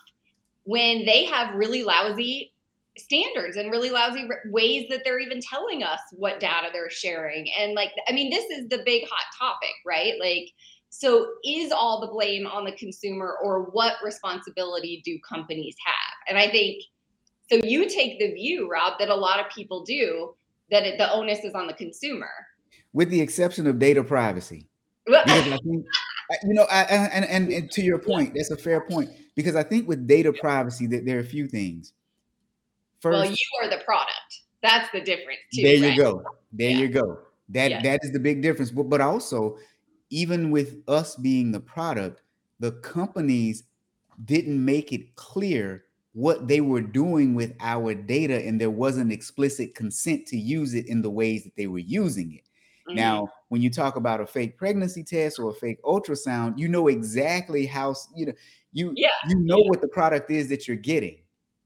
when 0.64 1.06
they 1.06 1.26
have 1.26 1.56
really 1.56 1.84
lousy 1.84 2.54
standards 2.98 3.58
and 3.58 3.72
really 3.72 3.90
lousy 3.90 4.28
ways 4.48 4.88
that 4.90 5.02
they're 5.04 5.20
even 5.20 5.40
telling 5.42 5.84
us 5.84 6.00
what 6.12 6.40
data 6.40 6.68
they're 6.72 6.90
sharing. 6.90 7.48
And 7.58 7.74
like 7.74 7.92
i 8.08 8.12
mean 8.12 8.30
this 8.30 8.46
is 8.46 8.68
the 8.70 8.84
big 8.86 9.04
hot 9.10 9.26
topic 9.38 9.74
right? 9.86 10.14
Like 10.20 10.52
so 10.92 11.28
is 11.46 11.72
all 11.72 12.02
the 12.02 12.12
blame 12.12 12.46
on 12.48 12.66
the 12.66 12.72
consumer 12.74 13.38
or 13.44 13.66
what 13.72 13.94
responsibility 14.04 15.02
do 15.04 15.18
companies 15.28 15.76
have? 15.84 16.16
And 16.28 16.38
i 16.38 16.50
think 16.50 16.84
so 17.50 17.60
you 17.64 17.90
take 17.90 18.20
the 18.20 18.32
view 18.34 18.70
rob 18.70 19.00
that 19.00 19.10
a 19.10 19.16
lot 19.16 19.40
of 19.40 19.52
people 19.52 19.84
do 19.84 20.36
that 20.72 20.84
it, 20.84 20.98
the 20.98 21.12
onus 21.12 21.40
is 21.40 21.54
on 21.54 21.68
the 21.68 21.74
consumer 21.74 22.30
with 22.94 23.10
the 23.10 23.22
exception 23.22 23.68
of 23.68 23.80
data 23.80 24.04
privacy 24.04 24.68
because 25.06 25.24
I 25.28 25.58
think, 25.58 25.86
you 26.44 26.54
know 26.54 26.66
I, 26.70 26.84
and, 26.84 27.26
and, 27.26 27.52
and 27.52 27.72
to 27.72 27.82
your 27.82 28.00
point 28.12 28.34
that's 28.36 28.52
a 28.52 28.58
fair 28.58 28.82
point 28.82 29.10
because 29.36 29.56
i 29.56 29.64
think 29.64 29.88
with 29.88 30.08
data 30.08 30.34
privacy 30.34 30.86
that 30.88 31.06
there 31.06 31.18
are 31.18 31.22
a 31.22 31.26
few 31.26 31.48
things 31.48 31.94
First, 33.02 33.22
well, 33.22 33.30
you 33.30 33.38
are 33.64 33.70
the 33.70 33.84
product. 33.86 34.42
That's 34.62 34.92
the 34.92 35.00
difference. 35.00 35.40
Too, 35.54 35.64
there 35.64 35.82
right? 35.82 35.92
you 35.96 35.98
go. 35.98 36.24
There 36.52 36.70
yeah. 36.70 36.78
you 36.78 36.88
go. 36.90 37.20
That 37.50 37.72
yeah. 37.72 37.82
that 37.82 38.02
is 38.04 38.12
the 38.12 38.20
big 38.20 38.42
difference. 38.42 38.72
But 38.72 38.90
but 38.90 39.02
also, 39.02 39.58
even 40.10 40.52
with 40.52 40.78
us 40.88 41.16
being 41.16 41.52
the 41.52 41.62
product, 41.62 42.22
the 42.60 42.74
companies 42.74 43.64
didn't 44.26 44.64
make 44.64 44.92
it 44.92 45.16
clear 45.16 45.86
what 46.20 46.50
they 46.50 46.60
were 46.60 46.82
doing 46.82 47.34
with 47.34 47.56
our 47.62 47.94
data, 47.94 48.46
and 48.46 48.60
there 48.60 48.70
wasn't 48.70 49.10
explicit 49.10 49.74
consent 49.74 50.28
to 50.28 50.38
use 50.38 50.74
it 50.74 50.86
in 50.88 51.02
the 51.02 51.10
ways 51.10 51.46
that 51.46 51.56
they 51.56 51.68
were 51.68 51.80
using 51.80 52.34
it. 52.34 52.44
Mm-hmm. 52.90 52.98
Now, 52.98 53.30
when 53.48 53.62
you 53.62 53.70
talk 53.70 53.96
about 53.96 54.20
a 54.20 54.28
fake 54.28 54.58
pregnancy 54.58 55.02
test 55.02 55.40
or 55.40 55.52
a 55.52 55.54
fake 55.54 55.82
ultrasound, 55.84 56.58
you 56.58 56.68
know 56.68 56.90
exactly 56.90 57.66
how 57.66 57.96
you 58.14 58.26
know 58.26 58.34
you 58.74 58.92
yeah. 58.98 59.08
you 59.30 59.36
know 59.36 59.60
yeah. 59.60 59.70
what 59.70 59.80
the 59.80 59.88
product 59.88 60.30
is 60.30 60.50
that 60.50 60.68
you're 60.68 60.76
getting. 60.76 61.20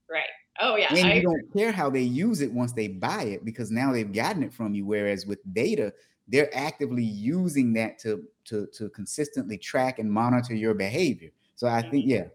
Right. 0.07 0.29
Oh 0.59 0.75
yeah. 0.75 0.93
And 0.93 1.07
I 1.07 1.13
you 1.15 1.23
don't 1.23 1.51
care 1.51 1.71
how 1.71 1.89
they 1.89 2.01
use 2.01 2.41
it 2.41 2.51
once 2.51 2.73
they 2.73 2.87
buy 2.87 3.23
it 3.23 3.43
because 3.43 3.71
now 3.71 3.91
they've 3.91 4.13
gotten 4.13 4.43
it 4.43 4.53
from 4.53 4.75
you. 4.75 4.85
Whereas 4.85 5.25
with 5.25 5.39
data, 5.53 5.91
they're 6.27 6.55
actively 6.55 7.03
using 7.03 7.73
that 7.73 7.97
to 8.01 8.23
to 8.45 8.67
to 8.77 8.89
consistently 8.89 9.57
track 9.57 9.97
and 9.97 10.11
monitor 10.11 10.53
your 10.53 10.75
behavior. 10.75 11.31
So 11.55 11.67
I 11.67 11.81
think, 11.81 12.05
yeah, 12.05 12.25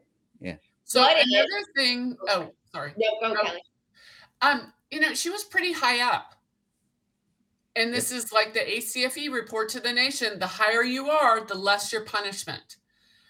yeah. 0.40 0.57
So 0.88 1.03
what 1.03 1.16
another 1.22 1.59
is- 1.59 1.66
thing. 1.77 2.16
Oh, 2.29 2.51
sorry. 2.72 2.94
No, 2.96 3.35
go, 3.35 3.42
Kelly. 3.42 3.62
Um, 4.40 4.72
you 4.90 5.01
know, 5.01 5.12
she 5.12 5.29
was 5.29 5.44
pretty 5.44 5.72
high 5.72 6.01
up. 6.01 6.35
And 7.77 7.92
this 7.92 8.11
yep. 8.11 8.24
is 8.24 8.33
like 8.33 8.55
the 8.55 8.61
ACFE 8.61 9.31
report 9.31 9.68
to 9.70 9.81
the 9.81 9.92
nation. 9.92 10.38
The 10.38 10.46
higher 10.46 10.83
you 10.83 11.11
are, 11.11 11.44
the 11.44 11.55
less 11.55 11.92
your 11.92 12.05
punishment. 12.05 12.77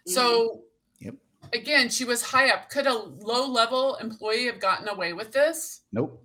Mm-hmm. 0.06 0.12
So 0.12 0.62
again, 1.52 1.88
she 1.88 2.04
was 2.04 2.22
high 2.22 2.50
up. 2.50 2.70
Could 2.70 2.86
a 2.86 2.94
low 2.94 3.46
level 3.46 3.96
employee 3.96 4.46
have 4.46 4.60
gotten 4.60 4.88
away 4.88 5.12
with 5.12 5.32
this? 5.32 5.80
Nope. 5.92 6.22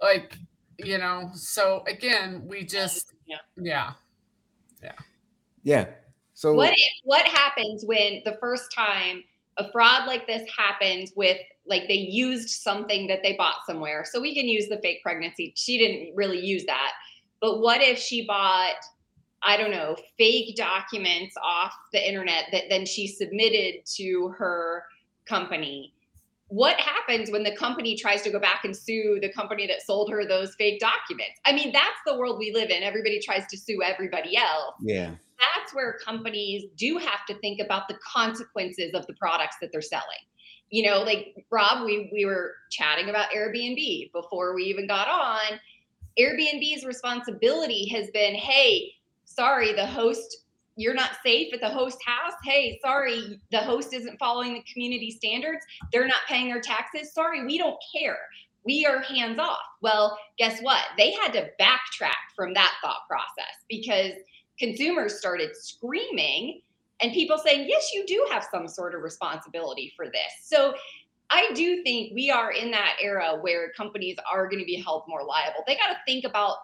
Like, 0.00 0.38
you 0.78 0.98
know, 0.98 1.30
so 1.34 1.82
again, 1.88 2.42
we 2.46 2.64
just 2.64 3.14
yeah. 3.26 3.38
Yeah. 3.56 3.92
Yeah. 4.82 4.92
Yeah. 5.64 5.86
So 6.34 6.52
what 6.52 6.72
if, 6.72 6.78
what 7.02 7.26
happens 7.26 7.84
when 7.84 8.22
the 8.24 8.36
first 8.40 8.70
time 8.72 9.24
a 9.58 9.70
fraud 9.72 10.06
like 10.06 10.26
this 10.26 10.48
happens 10.56 11.12
with 11.16 11.38
like 11.66 11.88
they 11.88 11.94
used 11.94 12.50
something 12.50 13.06
that 13.08 13.20
they 13.22 13.34
bought 13.36 13.56
somewhere. 13.66 14.04
So 14.04 14.20
we 14.20 14.34
can 14.34 14.46
use 14.46 14.68
the 14.68 14.78
fake 14.78 15.02
pregnancy. 15.02 15.52
She 15.56 15.78
didn't 15.78 16.14
really 16.14 16.44
use 16.44 16.64
that. 16.66 16.92
But 17.40 17.60
what 17.60 17.80
if 17.80 17.98
she 17.98 18.26
bought 18.26 18.76
I 19.42 19.56
don't 19.56 19.70
know, 19.70 19.96
fake 20.18 20.56
documents 20.56 21.36
off 21.40 21.72
the 21.92 22.06
internet 22.06 22.46
that 22.52 22.64
then 22.68 22.84
she 22.84 23.06
submitted 23.06 23.84
to 23.96 24.34
her 24.38 24.84
company. 25.24 25.92
What 26.48 26.78
happens 26.78 27.30
when 27.30 27.42
the 27.42 27.56
company 27.56 27.96
tries 27.96 28.22
to 28.22 28.30
go 28.30 28.38
back 28.38 28.64
and 28.64 28.76
sue 28.76 29.18
the 29.20 29.32
company 29.32 29.66
that 29.66 29.82
sold 29.82 30.10
her 30.10 30.24
those 30.24 30.54
fake 30.54 30.78
documents? 30.78 31.40
I 31.44 31.52
mean, 31.52 31.72
that's 31.72 31.98
the 32.06 32.16
world 32.16 32.38
we 32.38 32.52
live 32.52 32.70
in. 32.70 32.82
Everybody 32.82 33.20
tries 33.20 33.46
to 33.48 33.58
sue 33.58 33.82
everybody 33.82 34.36
else. 34.36 34.74
Yeah. 34.80 35.10
That's 35.38 35.74
where 35.74 35.98
companies 36.04 36.64
do 36.76 36.98
have 36.98 37.26
to 37.28 37.38
think 37.40 37.60
about 37.60 37.88
the 37.88 37.96
consequences 38.04 38.94
of 38.94 39.06
the 39.06 39.14
products 39.14 39.56
that 39.60 39.72
they're 39.72 39.82
selling. 39.82 40.04
You 40.70 40.90
know, 40.90 41.02
like 41.02 41.44
Rob, 41.50 41.84
we 41.84 42.10
we 42.12 42.24
were 42.24 42.54
chatting 42.70 43.08
about 43.08 43.30
Airbnb 43.30 44.12
before 44.12 44.54
we 44.54 44.64
even 44.64 44.86
got 44.86 45.08
on. 45.08 45.58
Airbnb's 46.18 46.84
responsibility 46.84 47.88
has 47.88 48.10
been, 48.10 48.34
hey, 48.34 48.92
sorry, 49.24 49.72
the 49.74 49.86
host, 49.86 50.45
you're 50.76 50.94
not 50.94 51.12
safe 51.24 51.52
at 51.54 51.60
the 51.60 51.68
host 51.68 51.98
house. 52.04 52.34
Hey, 52.44 52.78
sorry, 52.82 53.40
the 53.50 53.58
host 53.58 53.92
isn't 53.94 54.18
following 54.18 54.54
the 54.54 54.64
community 54.70 55.10
standards. 55.10 55.64
They're 55.92 56.06
not 56.06 56.20
paying 56.28 56.48
their 56.48 56.60
taxes. 56.60 57.12
Sorry, 57.12 57.44
we 57.44 57.58
don't 57.58 57.78
care. 57.94 58.18
We 58.64 58.84
are 58.84 59.00
hands 59.00 59.38
off. 59.38 59.58
Well, 59.80 60.18
guess 60.38 60.60
what? 60.60 60.82
They 60.98 61.12
had 61.12 61.32
to 61.32 61.50
backtrack 61.58 62.34
from 62.34 62.52
that 62.54 62.74
thought 62.82 63.08
process 63.08 63.54
because 63.68 64.12
consumers 64.58 65.18
started 65.18 65.56
screaming 65.56 66.60
and 67.00 67.12
people 67.12 67.38
saying, 67.38 67.68
yes, 67.68 67.90
you 67.94 68.04
do 68.06 68.26
have 68.30 68.46
some 68.50 68.68
sort 68.68 68.94
of 68.94 69.02
responsibility 69.02 69.92
for 69.96 70.06
this. 70.06 70.32
So 70.42 70.74
I 71.30 71.52
do 71.54 71.82
think 71.82 72.14
we 72.14 72.30
are 72.30 72.52
in 72.52 72.70
that 72.70 72.96
era 73.00 73.38
where 73.40 73.72
companies 73.76 74.16
are 74.30 74.46
going 74.46 74.60
to 74.60 74.64
be 74.64 74.76
held 74.76 75.04
more 75.08 75.24
liable. 75.24 75.62
They 75.66 75.76
got 75.76 75.88
to 75.88 75.98
think 76.06 76.24
about 76.24 76.56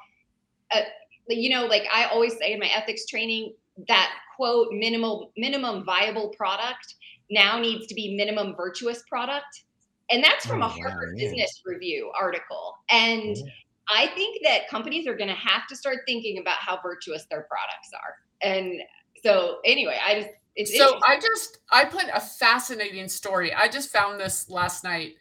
uh, 0.75 0.81
you 1.29 1.51
know, 1.51 1.67
like 1.67 1.85
I 1.93 2.07
always 2.07 2.37
say 2.39 2.53
in 2.53 2.59
my 2.59 2.67
ethics 2.67 3.07
training, 3.07 3.55
that 3.89 4.13
quote 4.37 4.69
minimum 4.73 5.25
minimum 5.37 5.85
viable 5.85 6.29
product 6.31 6.95
now 7.31 7.59
needs 7.59 7.87
to 7.87 7.95
be 7.95 8.17
minimum 8.17 8.55
virtuous 8.57 9.03
product. 9.09 9.65
And 10.11 10.23
that's 10.23 10.45
from 10.45 10.63
oh, 10.63 10.67
a 10.67 10.69
Harvard 10.69 11.15
yeah. 11.17 11.25
Business 11.25 11.63
Review 11.65 12.11
article. 12.19 12.77
And 12.91 13.37
yeah. 13.37 13.45
I 13.89 14.09
think 14.09 14.43
that 14.45 14.69
companies 14.69 15.07
are 15.07 15.17
going 15.17 15.29
to 15.29 15.35
have 15.35 15.67
to 15.69 15.77
start 15.77 15.99
thinking 16.07 16.39
about 16.39 16.57
how 16.59 16.79
virtuous 16.83 17.25
their 17.31 17.43
products 17.43 17.91
are. 17.95 18.17
And 18.43 18.81
so, 19.23 19.59
anyway, 19.65 19.99
I 20.05 20.21
just 20.21 20.31
it's 20.55 20.77
so 20.77 21.01
I 21.07 21.19
just 21.19 21.59
I 21.71 21.85
put 21.85 22.05
a 22.13 22.21
fascinating 22.21 23.09
story. 23.09 23.55
I 23.55 23.69
just 23.69 23.91
found 23.91 24.21
this 24.21 24.51
last 24.51 24.85
night. 24.85 25.15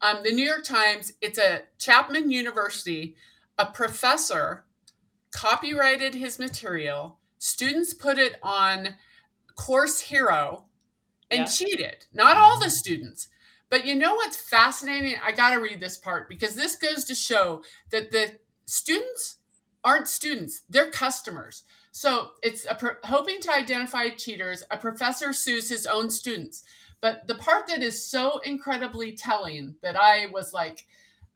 Um, 0.00 0.18
the 0.22 0.32
New 0.32 0.44
York 0.44 0.64
Times. 0.64 1.12
It's 1.20 1.38
a 1.38 1.62
Chapman 1.78 2.30
University. 2.30 3.16
A 3.58 3.66
professor 3.66 4.64
copyrighted 5.32 6.14
his 6.14 6.38
material. 6.38 7.18
Students 7.38 7.94
put 7.94 8.18
it 8.18 8.36
on 8.42 8.94
Course 9.54 10.00
Hero 10.00 10.64
and 11.30 11.40
yeah. 11.40 11.46
cheated. 11.46 12.06
Not 12.12 12.36
all 12.36 12.58
the 12.58 12.70
students. 12.70 13.28
But 13.68 13.84
you 13.84 13.94
know 13.94 14.14
what's 14.14 14.36
fascinating? 14.36 15.16
I 15.24 15.32
got 15.32 15.50
to 15.50 15.60
read 15.60 15.80
this 15.80 15.96
part 15.96 16.28
because 16.28 16.54
this 16.54 16.76
goes 16.76 17.04
to 17.04 17.14
show 17.14 17.62
that 17.90 18.12
the 18.12 18.32
students 18.66 19.38
aren't 19.82 20.08
students, 20.08 20.62
they're 20.68 20.90
customers. 20.90 21.64
So 21.92 22.30
it's 22.42 22.66
pro- 22.78 22.96
hoping 23.04 23.40
to 23.40 23.54
identify 23.54 24.10
cheaters. 24.10 24.62
A 24.70 24.76
professor 24.76 25.32
sues 25.32 25.68
his 25.68 25.86
own 25.86 26.10
students. 26.10 26.64
But 27.00 27.26
the 27.26 27.36
part 27.36 27.66
that 27.68 27.82
is 27.82 28.04
so 28.04 28.38
incredibly 28.38 29.12
telling 29.12 29.74
that 29.82 29.96
I 29.96 30.26
was 30.32 30.52
like, 30.52 30.86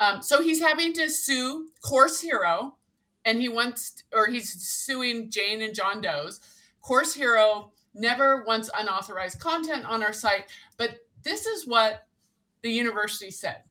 um, 0.01 0.23
so 0.23 0.43
he's 0.43 0.61
having 0.61 0.93
to 0.95 1.09
sue 1.09 1.69
Course 1.83 2.21
Hero 2.21 2.77
and 3.25 3.41
he 3.41 3.49
wants 3.49 4.05
or 4.13 4.27
he's 4.27 4.53
suing 4.53 5.31
Jane 5.31 5.63
and 5.63 5.75
John 5.75 6.01
Doe's. 6.01 6.41
Course 6.83 7.15
Hero 7.15 7.73
never 7.95 8.45
wants 8.45 8.71
unauthorized 8.79 9.41
content 9.41 9.85
on 9.85 10.03
our 10.03 10.13
site, 10.13 10.47
but 10.77 10.99
this 11.23 11.47
is 11.47 11.67
what 11.67 12.07
the 12.63 12.71
university 12.71 13.31
said. 13.31 13.63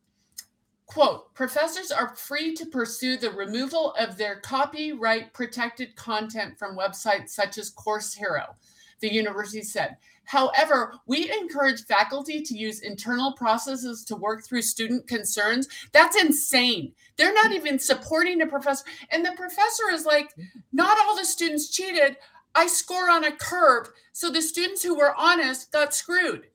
Quote, 0.85 1.33
professors 1.35 1.91
are 1.91 2.15
free 2.15 2.55
to 2.55 2.65
pursue 2.65 3.15
the 3.15 3.29
removal 3.29 3.93
of 3.99 4.17
their 4.17 4.39
copyright 4.39 5.33
protected 5.33 5.95
content 5.95 6.57
from 6.57 6.75
websites 6.75 7.29
such 7.29 7.59
as 7.59 7.69
Course 7.69 8.13
Hero, 8.13 8.55
the 8.99 9.13
university 9.13 9.61
said. 9.61 9.97
However, 10.29 10.93
we 11.07 11.31
encourage 11.31 11.85
faculty 11.85 12.39
to 12.43 12.55
use 12.55 12.81
internal 12.81 13.31
processes 13.31 14.05
to 14.05 14.15
work 14.15 14.45
through 14.45 14.61
student 14.61 15.07
concerns. 15.07 15.67
That's 15.91 16.21
insane. 16.21 16.93
They're 17.17 17.33
not 17.33 17.51
even 17.51 17.79
supporting 17.79 18.39
a 18.43 18.45
professor. 18.45 18.85
And 19.09 19.25
the 19.25 19.31
professor 19.31 19.89
is 19.91 20.05
like, 20.05 20.35
not 20.71 20.99
all 20.99 21.17
the 21.17 21.25
students 21.25 21.71
cheated. 21.71 22.15
I 22.53 22.67
score 22.67 23.09
on 23.09 23.23
a 23.23 23.31
curve. 23.31 23.89
So 24.13 24.29
the 24.29 24.43
students 24.43 24.83
who 24.83 24.95
were 24.95 25.15
honest 25.17 25.71
got 25.71 25.95
screwed. 25.95 26.45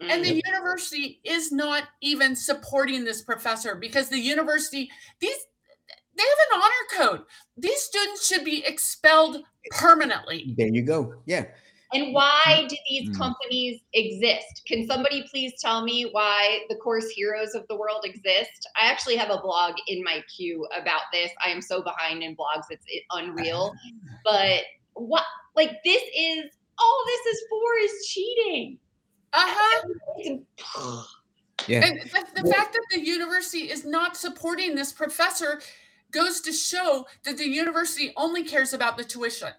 And 0.00 0.24
the 0.24 0.40
mm. 0.40 0.42
university 0.46 1.20
is 1.22 1.52
not 1.52 1.88
even 2.00 2.34
supporting 2.34 3.04
this 3.04 3.20
professor 3.20 3.74
because 3.74 4.08
the 4.08 4.18
university, 4.18 4.90
these 5.20 5.36
they 6.16 6.22
have 6.22 6.48
an 6.52 6.62
honor 6.62 7.10
code. 7.10 7.26
These 7.58 7.82
students 7.82 8.26
should 8.26 8.46
be 8.46 8.64
expelled 8.64 9.44
permanently. 9.72 10.54
There 10.56 10.68
you 10.68 10.82
go. 10.82 11.16
Yeah. 11.26 11.44
And 11.92 12.14
why 12.14 12.66
do 12.68 12.76
these 12.88 13.08
Mm. 13.10 13.18
companies 13.18 13.80
exist? 13.94 14.62
Can 14.66 14.86
somebody 14.86 15.24
please 15.30 15.52
tell 15.60 15.82
me 15.84 16.08
why 16.12 16.60
the 16.68 16.76
course 16.76 17.08
heroes 17.10 17.54
of 17.54 17.66
the 17.68 17.76
world 17.76 18.04
exist? 18.04 18.68
I 18.76 18.86
actually 18.86 19.16
have 19.16 19.30
a 19.30 19.38
blog 19.38 19.74
in 19.88 20.02
my 20.04 20.22
queue 20.34 20.66
about 20.76 21.02
this. 21.12 21.30
I 21.44 21.50
am 21.50 21.60
so 21.60 21.82
behind 21.82 22.22
in 22.22 22.36
blogs, 22.36 22.66
it's 22.70 22.84
it- 22.88 23.04
unreal. 23.10 23.74
But 24.24 24.62
what, 24.94 25.24
like, 25.56 25.78
this 25.84 26.02
is 26.16 26.44
all 26.78 27.04
this 27.06 27.34
is 27.34 27.42
for 27.50 27.78
is 27.82 28.06
cheating. 28.06 28.78
Uh-huh. 29.32 31.02
Yeah. 31.66 31.84
And 31.84 32.00
the, 32.02 32.42
the 32.42 32.50
fact 32.50 32.72
that 32.72 32.82
the 32.92 33.00
university 33.00 33.70
is 33.70 33.84
not 33.84 34.16
supporting 34.16 34.74
this 34.74 34.92
professor 34.92 35.60
goes 36.10 36.40
to 36.42 36.52
show 36.52 37.06
that 37.24 37.36
the 37.38 37.48
university 37.48 38.12
only 38.16 38.44
cares 38.44 38.72
about 38.72 38.96
the 38.96 39.04
tuition. 39.04 39.52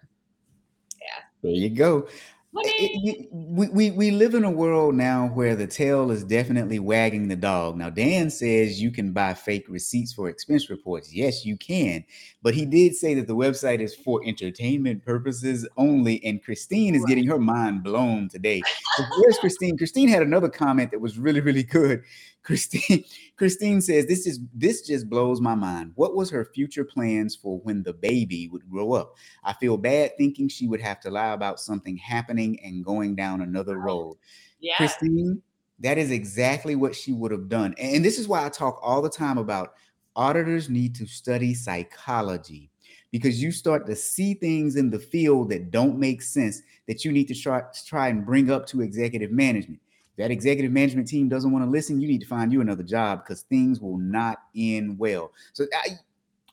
There 1.42 1.52
you 1.52 1.70
go. 1.70 2.06
It- 2.54 3.28
we, 3.32 3.68
we, 3.68 3.90
we 3.90 4.10
live 4.10 4.34
in 4.34 4.44
a 4.44 4.50
world 4.50 4.94
now 4.94 5.28
where 5.28 5.56
the 5.56 5.66
tail 5.66 6.10
is 6.10 6.22
definitely 6.22 6.78
wagging 6.78 7.28
the 7.28 7.36
dog. 7.36 7.76
Now, 7.76 7.88
Dan 7.88 8.28
says 8.28 8.80
you 8.80 8.90
can 8.90 9.12
buy 9.12 9.32
fake 9.32 9.64
receipts 9.68 10.12
for 10.12 10.28
expense 10.28 10.68
reports. 10.68 11.14
Yes, 11.14 11.46
you 11.46 11.56
can. 11.56 12.04
But 12.42 12.54
he 12.54 12.66
did 12.66 12.94
say 12.94 13.14
that 13.14 13.26
the 13.26 13.36
website 13.36 13.80
is 13.80 13.94
for 13.94 14.20
entertainment 14.26 15.02
purposes 15.04 15.66
only. 15.78 16.22
And 16.24 16.42
Christine 16.42 16.94
is 16.94 17.04
getting 17.06 17.26
her 17.26 17.38
mind 17.38 17.82
blown 17.84 18.28
today. 18.28 18.62
So 18.96 19.04
where's 19.18 19.38
Christine? 19.38 19.78
Christine 19.78 20.08
had 20.08 20.22
another 20.22 20.48
comment 20.50 20.90
that 20.90 21.00
was 21.00 21.18
really, 21.18 21.40
really 21.40 21.62
good. 21.62 22.02
Christine, 22.42 23.04
Christine 23.36 23.80
says, 23.80 24.06
This 24.06 24.26
is 24.26 24.40
this 24.54 24.82
just 24.82 25.08
blows 25.08 25.40
my 25.40 25.54
mind. 25.54 25.92
What 25.94 26.14
was 26.14 26.30
her 26.30 26.44
future 26.44 26.84
plans 26.84 27.36
for 27.36 27.58
when 27.60 27.82
the 27.82 27.92
baby 27.92 28.48
would 28.48 28.68
grow 28.68 28.92
up? 28.92 29.16
I 29.44 29.52
feel 29.54 29.76
bad 29.76 30.16
thinking 30.16 30.48
she 30.48 30.66
would 30.66 30.80
have 30.80 31.00
to 31.00 31.10
lie 31.10 31.32
about 31.32 31.60
something 31.60 31.96
happening 31.96 32.58
and 32.64 32.84
going 32.84 33.14
down 33.14 33.42
another 33.42 33.78
road. 33.78 34.16
yeah. 34.60 34.76
Christine, 34.76 35.42
that 35.80 35.98
is 35.98 36.10
exactly 36.10 36.76
what 36.76 36.94
she 36.94 37.12
would 37.12 37.32
have 37.32 37.48
done. 37.48 37.74
And 37.78 38.04
this 38.04 38.18
is 38.18 38.28
why 38.28 38.44
I 38.44 38.48
talk 38.48 38.78
all 38.82 39.02
the 39.02 39.10
time 39.10 39.38
about 39.38 39.74
auditors 40.14 40.68
need 40.68 40.94
to 40.96 41.06
study 41.06 41.54
psychology 41.54 42.70
because 43.10 43.42
you 43.42 43.52
start 43.52 43.86
to 43.86 43.96
see 43.96 44.34
things 44.34 44.76
in 44.76 44.90
the 44.90 44.98
field 44.98 45.50
that 45.50 45.70
don't 45.70 45.98
make 45.98 46.22
sense 46.22 46.62
that 46.88 47.04
you 47.04 47.12
need 47.12 47.28
to 47.28 47.34
try, 47.34 47.62
try 47.86 48.08
and 48.08 48.24
bring 48.24 48.50
up 48.50 48.66
to 48.66 48.80
executive 48.80 49.30
management. 49.30 49.80
That 50.18 50.30
executive 50.30 50.72
management 50.72 51.08
team 51.08 51.28
doesn't 51.28 51.50
want 51.50 51.64
to 51.64 51.70
listen, 51.70 52.00
you 52.00 52.08
need 52.08 52.20
to 52.20 52.26
find 52.26 52.52
you 52.52 52.60
another 52.60 52.82
job 52.82 53.24
because 53.24 53.42
things 53.42 53.80
will 53.80 53.96
not 53.96 54.38
end 54.54 54.98
well. 54.98 55.32
So 55.54 55.64
I, 55.74 55.98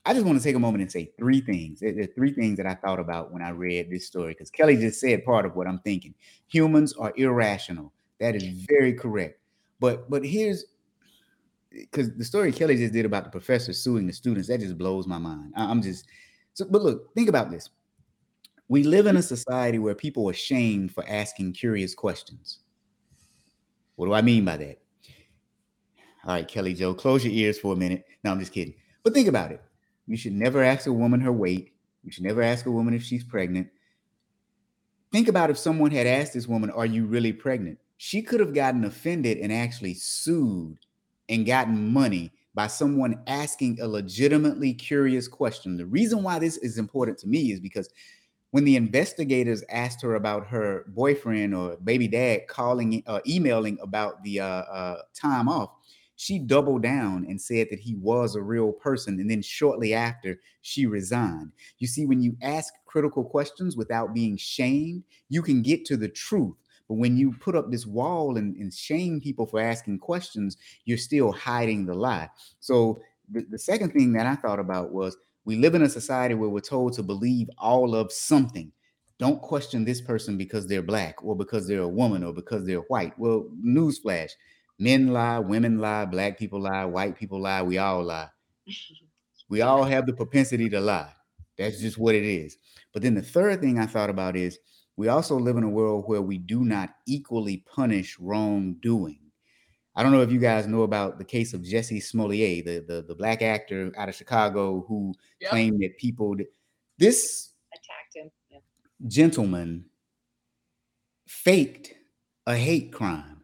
I 0.06 0.14
just 0.14 0.24
want 0.24 0.38
to 0.38 0.44
take 0.44 0.56
a 0.56 0.60
moment 0.60 0.80
and 0.82 0.90
say 0.90 1.10
three 1.18 1.40
things. 1.40 1.80
There 1.80 1.92
three 2.14 2.32
things 2.32 2.56
that 2.56 2.66
I 2.66 2.74
thought 2.74 2.98
about 2.98 3.32
when 3.32 3.42
I 3.42 3.50
read 3.50 3.90
this 3.90 4.06
story 4.06 4.32
because 4.32 4.50
Kelly 4.50 4.76
just 4.76 4.98
said 4.98 5.24
part 5.24 5.44
of 5.44 5.56
what 5.56 5.66
I'm 5.66 5.78
thinking. 5.80 6.14
Humans 6.48 6.94
are 6.94 7.12
irrational. 7.16 7.92
That 8.18 8.34
is 8.34 8.44
very 8.44 8.94
correct. 8.94 9.38
But 9.78 10.08
but 10.08 10.24
here's 10.24 10.64
because 11.70 12.14
the 12.16 12.24
story 12.24 12.52
Kelly 12.52 12.76
just 12.76 12.94
did 12.94 13.04
about 13.04 13.24
the 13.24 13.30
professor 13.30 13.72
suing 13.72 14.06
the 14.06 14.12
students 14.12 14.48
that 14.48 14.60
just 14.60 14.78
blows 14.78 15.06
my 15.06 15.18
mind. 15.18 15.52
I'm 15.54 15.82
just 15.82 16.06
so. 16.54 16.64
But 16.64 16.82
look, 16.82 17.14
think 17.14 17.28
about 17.28 17.50
this. 17.50 17.68
We 18.68 18.84
live 18.84 19.06
in 19.06 19.16
a 19.16 19.22
society 19.22 19.78
where 19.78 19.94
people 19.94 20.28
are 20.30 20.34
shamed 20.34 20.94
for 20.94 21.04
asking 21.08 21.52
curious 21.54 21.94
questions. 21.94 22.60
What 24.00 24.06
do 24.06 24.14
I 24.14 24.22
mean 24.22 24.46
by 24.46 24.56
that? 24.56 24.78
All 26.24 26.32
right, 26.32 26.48
Kelly 26.48 26.72
Joe, 26.72 26.94
close 26.94 27.22
your 27.22 27.34
ears 27.34 27.58
for 27.58 27.74
a 27.74 27.76
minute. 27.76 28.06
No, 28.24 28.30
I'm 28.30 28.40
just 28.40 28.50
kidding. 28.50 28.72
But 29.02 29.12
think 29.12 29.28
about 29.28 29.52
it. 29.52 29.62
You 30.06 30.16
should 30.16 30.32
never 30.32 30.64
ask 30.64 30.86
a 30.86 30.92
woman 30.92 31.20
her 31.20 31.30
weight. 31.30 31.74
You 32.02 32.10
should 32.10 32.24
never 32.24 32.40
ask 32.40 32.64
a 32.64 32.70
woman 32.70 32.94
if 32.94 33.02
she's 33.02 33.22
pregnant. 33.22 33.68
Think 35.12 35.28
about 35.28 35.50
if 35.50 35.58
someone 35.58 35.90
had 35.90 36.06
asked 36.06 36.32
this 36.32 36.48
woman, 36.48 36.70
Are 36.70 36.86
you 36.86 37.04
really 37.04 37.34
pregnant? 37.34 37.78
She 37.98 38.22
could 38.22 38.40
have 38.40 38.54
gotten 38.54 38.86
offended 38.86 39.36
and 39.36 39.52
actually 39.52 39.92
sued 39.92 40.78
and 41.28 41.44
gotten 41.44 41.92
money 41.92 42.32
by 42.54 42.68
someone 42.68 43.20
asking 43.26 43.82
a 43.82 43.86
legitimately 43.86 44.72
curious 44.72 45.28
question. 45.28 45.76
The 45.76 45.84
reason 45.84 46.22
why 46.22 46.38
this 46.38 46.56
is 46.56 46.78
important 46.78 47.18
to 47.18 47.28
me 47.28 47.52
is 47.52 47.60
because 47.60 47.90
when 48.50 48.64
the 48.64 48.76
investigators 48.76 49.62
asked 49.70 50.02
her 50.02 50.16
about 50.16 50.46
her 50.48 50.84
boyfriend 50.88 51.54
or 51.54 51.76
baby 51.84 52.08
dad 52.08 52.48
calling, 52.48 53.02
uh, 53.06 53.20
emailing 53.26 53.78
about 53.80 54.22
the 54.22 54.40
uh, 54.40 54.46
uh, 54.46 55.02
time 55.14 55.48
off, 55.48 55.70
she 56.16 56.38
doubled 56.38 56.82
down 56.82 57.24
and 57.28 57.40
said 57.40 57.68
that 57.70 57.78
he 57.78 57.94
was 57.94 58.34
a 58.34 58.42
real 58.42 58.72
person. 58.72 59.20
And 59.20 59.30
then 59.30 59.40
shortly 59.40 59.94
after, 59.94 60.38
she 60.60 60.84
resigned. 60.86 61.52
You 61.78 61.86
see, 61.86 62.04
when 62.04 62.20
you 62.20 62.36
ask 62.42 62.74
critical 62.86 63.24
questions 63.24 63.76
without 63.76 64.12
being 64.12 64.36
shamed, 64.36 65.04
you 65.28 65.42
can 65.42 65.62
get 65.62 65.84
to 65.86 65.96
the 65.96 66.08
truth. 66.08 66.56
But 66.88 66.96
when 66.96 67.16
you 67.16 67.32
put 67.40 67.54
up 67.54 67.70
this 67.70 67.86
wall 67.86 68.36
and, 68.36 68.56
and 68.56 68.74
shame 68.74 69.20
people 69.20 69.46
for 69.46 69.60
asking 69.60 70.00
questions, 70.00 70.56
you're 70.84 70.98
still 70.98 71.30
hiding 71.32 71.86
the 71.86 71.94
lie. 71.94 72.28
So 72.58 73.00
the, 73.30 73.46
the 73.48 73.58
second 73.58 73.92
thing 73.92 74.12
that 74.14 74.26
I 74.26 74.34
thought 74.34 74.58
about 74.58 74.92
was 74.92 75.16
we 75.44 75.56
live 75.56 75.74
in 75.74 75.82
a 75.82 75.88
society 75.88 76.34
where 76.34 76.50
we're 76.50 76.60
told 76.60 76.92
to 76.94 77.02
believe 77.02 77.48
all 77.58 77.94
of 77.94 78.12
something. 78.12 78.72
Don't 79.18 79.40
question 79.42 79.84
this 79.84 80.00
person 80.00 80.36
because 80.36 80.66
they're 80.66 80.82
black 80.82 81.22
or 81.22 81.36
because 81.36 81.66
they're 81.66 81.82
a 81.82 81.88
woman 81.88 82.24
or 82.24 82.32
because 82.32 82.66
they're 82.66 82.80
white. 82.88 83.18
Well, 83.18 83.50
newsflash 83.64 84.30
men 84.78 85.08
lie, 85.08 85.38
women 85.38 85.78
lie, 85.78 86.06
black 86.06 86.38
people 86.38 86.60
lie, 86.60 86.84
white 86.86 87.16
people 87.16 87.40
lie, 87.40 87.62
we 87.62 87.78
all 87.78 88.02
lie. 88.02 88.28
We 89.48 89.60
all 89.60 89.84
have 89.84 90.06
the 90.06 90.12
propensity 90.14 90.70
to 90.70 90.80
lie. 90.80 91.12
That's 91.58 91.80
just 91.80 91.98
what 91.98 92.14
it 92.14 92.24
is. 92.24 92.56
But 92.92 93.02
then 93.02 93.14
the 93.14 93.22
third 93.22 93.60
thing 93.60 93.78
I 93.78 93.86
thought 93.86 94.10
about 94.10 94.36
is 94.36 94.58
we 94.96 95.08
also 95.08 95.38
live 95.38 95.56
in 95.56 95.64
a 95.64 95.68
world 95.68 96.04
where 96.06 96.22
we 96.22 96.38
do 96.38 96.64
not 96.64 96.90
equally 97.06 97.58
punish 97.58 98.18
wrongdoing. 98.18 99.19
I 100.00 100.02
don't 100.02 100.12
know 100.12 100.22
if 100.22 100.32
you 100.32 100.38
guys 100.38 100.66
know 100.66 100.80
about 100.80 101.18
the 101.18 101.26
case 101.26 101.52
of 101.52 101.60
Jussie 101.60 102.02
Smollett, 102.02 102.64
the, 102.64 102.78
the, 102.88 103.02
the 103.02 103.14
black 103.14 103.42
actor 103.42 103.92
out 103.98 104.08
of 104.08 104.14
Chicago 104.14 104.82
who 104.88 105.12
Yep. 105.42 105.50
claimed 105.50 105.82
that 105.82 105.98
people, 105.98 106.34
this 106.96 107.50
Attacked 107.70 108.14
him. 108.16 108.30
Yeah. 108.50 108.60
gentleman 109.08 109.84
faked 111.28 111.92
a 112.46 112.56
hate 112.56 112.94
crime, 112.94 113.42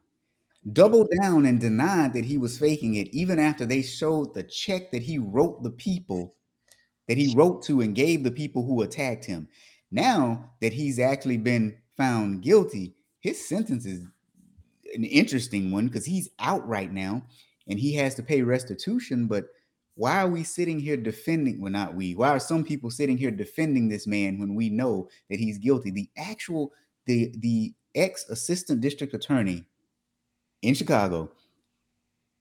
doubled 0.73 1.11
down 1.21 1.45
and 1.45 1.61
denied 1.61 2.15
that 2.15 2.25
he 2.25 2.39
was 2.39 2.59
faking 2.59 2.95
it, 2.95 3.09
even 3.09 3.39
after 3.39 3.67
they 3.67 3.83
showed 3.83 4.33
the 4.33 4.43
check 4.43 4.91
that 4.93 5.03
he 5.03 5.19
wrote 5.19 5.63
the 5.63 5.71
people 5.73 6.37
that 7.07 7.19
he 7.19 7.35
wrote 7.37 7.63
to 7.65 7.83
and 7.83 7.95
gave 7.95 8.25
the 8.25 8.31
people 8.31 8.65
who 8.65 8.81
attacked 8.81 9.27
him. 9.27 9.47
Now 9.91 10.53
that 10.63 10.73
he's 10.73 10.99
actually 10.99 11.37
been 11.37 11.77
found 11.99 12.41
guilty, 12.41 12.95
his 13.21 13.47
sentence 13.47 13.85
is 13.85 14.07
an 14.97 15.05
interesting 15.05 15.71
one 15.71 15.87
because 15.87 16.05
he's 16.05 16.29
out 16.39 16.67
right 16.67 16.93
now 16.93 17.23
and 17.69 17.79
he 17.79 17.95
has 17.95 18.15
to 18.17 18.23
pay 18.23 18.43
restitution. 18.43 19.27
But 19.27 19.47
why 19.95 20.23
are 20.23 20.29
we 20.29 20.43
sitting 20.43 20.79
here 20.81 20.97
defending? 20.97 21.61
Well, 21.61 21.73
not 21.73 21.95
we. 21.95 22.15
Why 22.15 22.29
are 22.31 22.41
some 22.41 22.65
people 22.65 22.91
sitting 22.91 23.17
here 23.17 23.31
defending 23.31 23.89
this 23.89 24.07
man 24.07 24.39
when 24.39 24.55
we 24.55 24.69
know 24.69 25.09
that 25.31 25.39
he's 25.39 25.59
guilty? 25.59 25.91
The 25.91 26.09
actual 26.17 26.73
the 27.07 27.33
the 27.39 27.75
ex 27.95 28.29
assistant 28.29 28.81
district 28.81 29.15
attorney 29.15 29.65
in 30.63 30.75
Chicago 30.75 31.31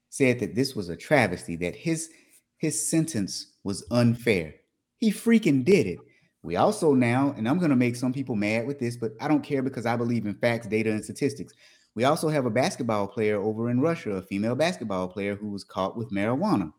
said 0.09 0.39
that 0.39 0.55
this 0.55 0.75
was 0.75 0.89
a 0.89 0.95
travesty, 0.95 1.55
that 1.57 1.75
his 1.75 2.09
his 2.57 2.89
sentence 2.89 3.53
was 3.63 3.85
unfair. 3.91 4.55
He 4.97 5.11
freaking 5.11 5.63
did 5.65 5.87
it. 5.87 5.99
We 6.43 6.57
also 6.57 6.93
now, 6.93 7.33
and 7.37 7.49
I'm 7.49 7.57
going 7.57 7.71
to 7.71 7.75
make 7.75 7.95
some 7.95 8.13
people 8.13 8.35
mad 8.35 8.67
with 8.67 8.79
this, 8.79 8.95
but 8.95 9.13
I 9.19 9.27
don't 9.27 9.43
care 9.43 9.63
because 9.63 9.85
I 9.85 9.95
believe 9.95 10.25
in 10.25 10.35
facts, 10.35 10.67
data, 10.67 10.91
and 10.91 11.03
statistics. 11.03 11.53
We 11.95 12.03
also 12.03 12.27
have 12.27 12.45
a 12.45 12.49
basketball 12.51 13.07
player 13.07 13.41
over 13.41 13.69
in 13.69 13.79
Russia, 13.79 14.11
a 14.11 14.21
female 14.21 14.55
basketball 14.55 15.07
player 15.07 15.35
who 15.35 15.49
was 15.49 15.63
caught 15.63 15.95
with 15.95 16.11
marijuana. 16.11 16.73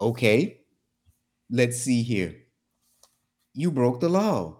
Okay, 0.00 0.60
let's 1.50 1.76
see 1.76 2.02
here. 2.02 2.34
You 3.54 3.70
broke 3.70 4.00
the 4.00 4.08
law. 4.08 4.56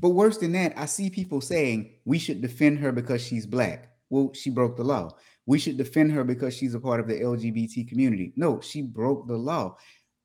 But 0.00 0.10
worse 0.10 0.38
than 0.38 0.52
that, 0.52 0.72
I 0.76 0.86
see 0.86 1.10
people 1.10 1.40
saying 1.40 1.92
we 2.04 2.18
should 2.18 2.40
defend 2.40 2.78
her 2.78 2.92
because 2.92 3.20
she's 3.20 3.46
black. 3.46 3.90
Well, 4.10 4.32
she 4.32 4.50
broke 4.50 4.76
the 4.76 4.84
law. 4.84 5.16
We 5.46 5.58
should 5.58 5.76
defend 5.76 6.12
her 6.12 6.24
because 6.24 6.54
she's 6.54 6.74
a 6.74 6.80
part 6.80 7.00
of 7.00 7.08
the 7.08 7.20
LGBT 7.20 7.88
community. 7.88 8.32
No, 8.36 8.60
she 8.60 8.82
broke 8.82 9.26
the 9.26 9.36
law. 9.36 9.76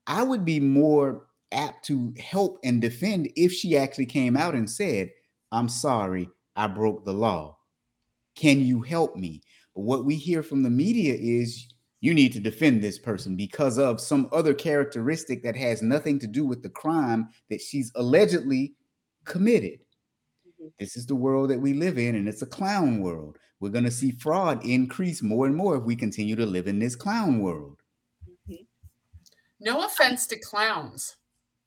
I 0.05 0.23
would 0.23 0.45
be 0.45 0.59
more 0.59 1.27
apt 1.51 1.85
to 1.85 2.13
help 2.19 2.59
and 2.63 2.81
defend 2.81 3.29
if 3.35 3.51
she 3.51 3.77
actually 3.77 4.05
came 4.05 4.35
out 4.35 4.55
and 4.55 4.69
said, 4.69 5.11
I'm 5.51 5.69
sorry, 5.69 6.29
I 6.55 6.67
broke 6.67 7.05
the 7.05 7.13
law. 7.13 7.57
Can 8.35 8.61
you 8.61 8.81
help 8.81 9.15
me? 9.15 9.41
But 9.75 9.81
what 9.81 10.05
we 10.05 10.15
hear 10.15 10.43
from 10.43 10.63
the 10.63 10.69
media 10.69 11.15
is 11.15 11.67
you 12.01 12.13
need 12.13 12.33
to 12.33 12.39
defend 12.39 12.81
this 12.81 12.99
person 12.99 13.35
because 13.35 13.77
of 13.77 14.01
some 14.01 14.29
other 14.31 14.53
characteristic 14.53 15.43
that 15.43 15.55
has 15.55 15.81
nothing 15.81 16.19
to 16.19 16.27
do 16.27 16.45
with 16.45 16.61
the 16.61 16.69
crime 16.69 17.29
that 17.49 17.61
she's 17.61 17.91
allegedly 17.95 18.73
committed. 19.25 19.79
Mhm. 20.45 20.71
This 20.79 20.97
is 20.97 21.05
the 21.05 21.15
world 21.15 21.49
that 21.49 21.61
we 21.61 21.73
live 21.73 21.97
in, 21.97 22.15
and 22.15 22.27
it's 22.27 22.41
a 22.41 22.47
clown 22.47 22.99
world. 22.99 23.37
We're 23.59 23.69
going 23.69 23.85
to 23.85 23.91
see 23.91 24.11
fraud 24.11 24.65
increase 24.65 25.21
more 25.21 25.45
and 25.45 25.55
more 25.55 25.77
if 25.77 25.83
we 25.83 25.95
continue 25.95 26.35
to 26.35 26.45
live 26.45 26.67
in 26.67 26.79
this 26.79 26.95
clown 26.95 27.39
world. 27.39 27.81
Mhm. 28.49 28.67
No 29.61 29.85
offense 29.85 30.27
to 30.27 30.37
clowns. 30.37 31.15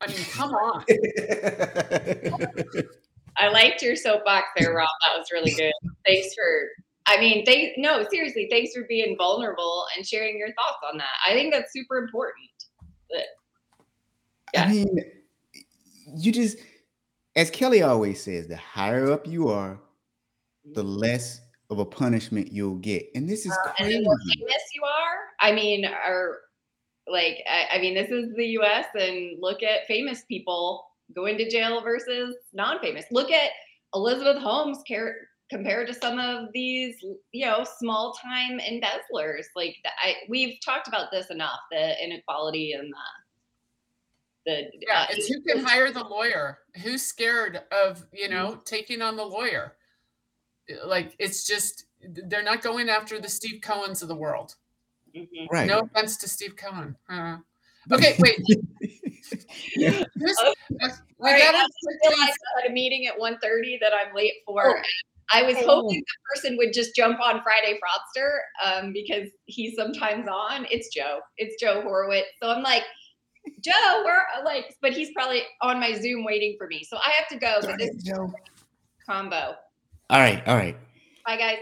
I 0.02 0.08
mean, 0.08 0.24
come 0.32 0.52
on. 0.52 0.84
I 3.38 3.48
liked 3.48 3.82
your 3.82 3.96
soapbox 3.96 4.46
there, 4.56 4.72
Rob. 4.72 4.88
That 5.02 5.18
was 5.18 5.28
really 5.32 5.52
good. 5.52 5.72
Thanks 6.06 6.34
for. 6.34 6.68
I 7.08 7.20
mean, 7.20 7.44
they 7.46 7.74
no 7.76 8.04
seriously. 8.10 8.48
Thanks 8.50 8.74
for 8.74 8.84
being 8.88 9.16
vulnerable 9.16 9.84
and 9.96 10.06
sharing 10.06 10.38
your 10.38 10.48
thoughts 10.48 10.78
on 10.90 10.98
that. 10.98 11.14
I 11.26 11.32
think 11.34 11.52
that's 11.52 11.72
super 11.72 11.98
important. 11.98 12.50
But, 13.08 13.26
yeah. 14.54 14.64
I 14.64 14.68
mean, 14.72 14.98
you 16.16 16.32
just, 16.32 16.58
as 17.36 17.50
Kelly 17.50 17.82
always 17.82 18.22
says, 18.22 18.48
the 18.48 18.56
higher 18.56 19.12
up 19.12 19.26
you 19.26 19.48
are, 19.48 19.78
the 20.74 20.82
mm-hmm. 20.82 20.96
less 20.96 21.40
of 21.70 21.78
a 21.78 21.84
punishment 21.84 22.52
you'll 22.52 22.76
get. 22.76 23.06
And 23.14 23.28
this 23.28 23.46
is 23.46 23.52
uh, 23.52 23.72
crazy. 23.72 23.94
And 23.94 24.02
the 24.02 24.04
more 24.04 24.18
famous 24.18 24.62
you 24.74 24.82
are, 24.84 25.16
I 25.40 25.52
mean, 25.52 25.84
or 25.84 26.38
like, 27.06 27.42
I, 27.48 27.76
I 27.76 27.80
mean, 27.80 27.94
this 27.94 28.10
is 28.10 28.34
the 28.34 28.46
U.S. 28.46 28.86
and 28.94 29.40
look 29.40 29.62
at 29.62 29.86
famous 29.86 30.24
people 30.26 30.84
going 31.14 31.38
to 31.38 31.48
jail 31.48 31.80
versus 31.82 32.36
non-famous. 32.52 33.06
Look 33.10 33.30
at 33.30 33.50
Elizabeth 33.94 34.42
Holmes 34.42 34.78
compared 35.50 35.86
to 35.86 35.94
some 35.94 36.18
of 36.18 36.48
these, 36.52 36.96
you 37.32 37.46
know, 37.46 37.64
small-time 37.78 38.60
embezzlers. 38.60 39.46
Like 39.54 39.76
I, 40.02 40.14
we've 40.28 40.58
talked 40.64 40.88
about 40.88 41.10
this 41.12 41.30
enough: 41.30 41.60
the 41.70 42.02
inequality 42.04 42.72
and 42.72 42.92
the 42.92 42.96
the 44.46 44.70
yeah, 44.86 45.02
uh, 45.02 45.06
it's 45.10 45.26
who 45.26 45.40
can 45.42 45.64
hire 45.64 45.90
the 45.90 46.04
lawyer. 46.04 46.58
Who's 46.82 47.02
scared 47.02 47.62
of 47.72 48.06
you 48.12 48.28
know 48.28 48.52
mm-hmm. 48.52 48.60
taking 48.64 49.02
on 49.02 49.16
the 49.16 49.24
lawyer? 49.24 49.74
Like 50.84 51.14
it's 51.18 51.46
just 51.46 51.86
they're 52.00 52.42
not 52.42 52.62
going 52.62 52.88
after 52.88 53.20
the 53.20 53.28
Steve 53.28 53.60
Cohens 53.60 54.02
of 54.02 54.08
the 54.08 54.14
world. 54.14 54.54
Mm-hmm. 55.14 55.46
Right. 55.50 55.66
No 55.66 55.80
offense 55.80 56.16
to 56.18 56.28
Steve 56.28 56.56
Cohen. 56.56 56.96
Uh, 57.08 57.38
okay, 57.92 58.16
wait. 58.18 58.40
yeah. 59.76 60.04
This, 60.14 60.36
okay. 60.40 60.94
We 61.18 61.30
right, 61.30 61.40
got 61.40 61.54
I 61.54 62.26
had 62.60 62.70
a 62.70 62.72
meeting 62.72 63.06
at 63.06 63.18
1.30 63.18 63.80
that 63.80 63.92
I'm 63.92 64.14
late 64.14 64.34
for. 64.44 64.78
Oh. 64.78 64.82
I 65.30 65.42
was 65.42 65.56
oh. 65.60 65.66
hoping 65.66 66.00
the 66.00 66.34
person 66.34 66.56
would 66.56 66.72
just 66.72 66.94
jump 66.94 67.20
on 67.20 67.42
Friday 67.42 67.78
Fraudster 67.80 68.38
um, 68.64 68.92
because 68.92 69.28
he's 69.46 69.74
sometimes 69.74 70.28
on. 70.28 70.66
It's 70.70 70.88
Joe. 70.94 71.20
It's 71.36 71.60
Joe 71.60 71.82
Horowitz. 71.82 72.28
So 72.40 72.50
I'm 72.50 72.62
like, 72.62 72.84
Joe, 73.60 74.02
we're 74.04 74.44
like, 74.44 74.76
but 74.82 74.92
he's 74.92 75.10
probably 75.12 75.42
on 75.62 75.80
my 75.80 75.94
Zoom 75.94 76.24
waiting 76.24 76.54
for 76.58 76.66
me. 76.66 76.84
So 76.84 76.96
I 76.98 77.12
have 77.18 77.28
to 77.28 77.38
go. 77.38 77.58
But 77.62 77.78
this 77.78 78.02
Joe. 78.02 78.32
combo. 79.04 79.54
All 80.10 80.20
right. 80.20 80.46
All 80.46 80.56
right. 80.56 80.76
Bye, 81.24 81.36
guys. 81.36 81.58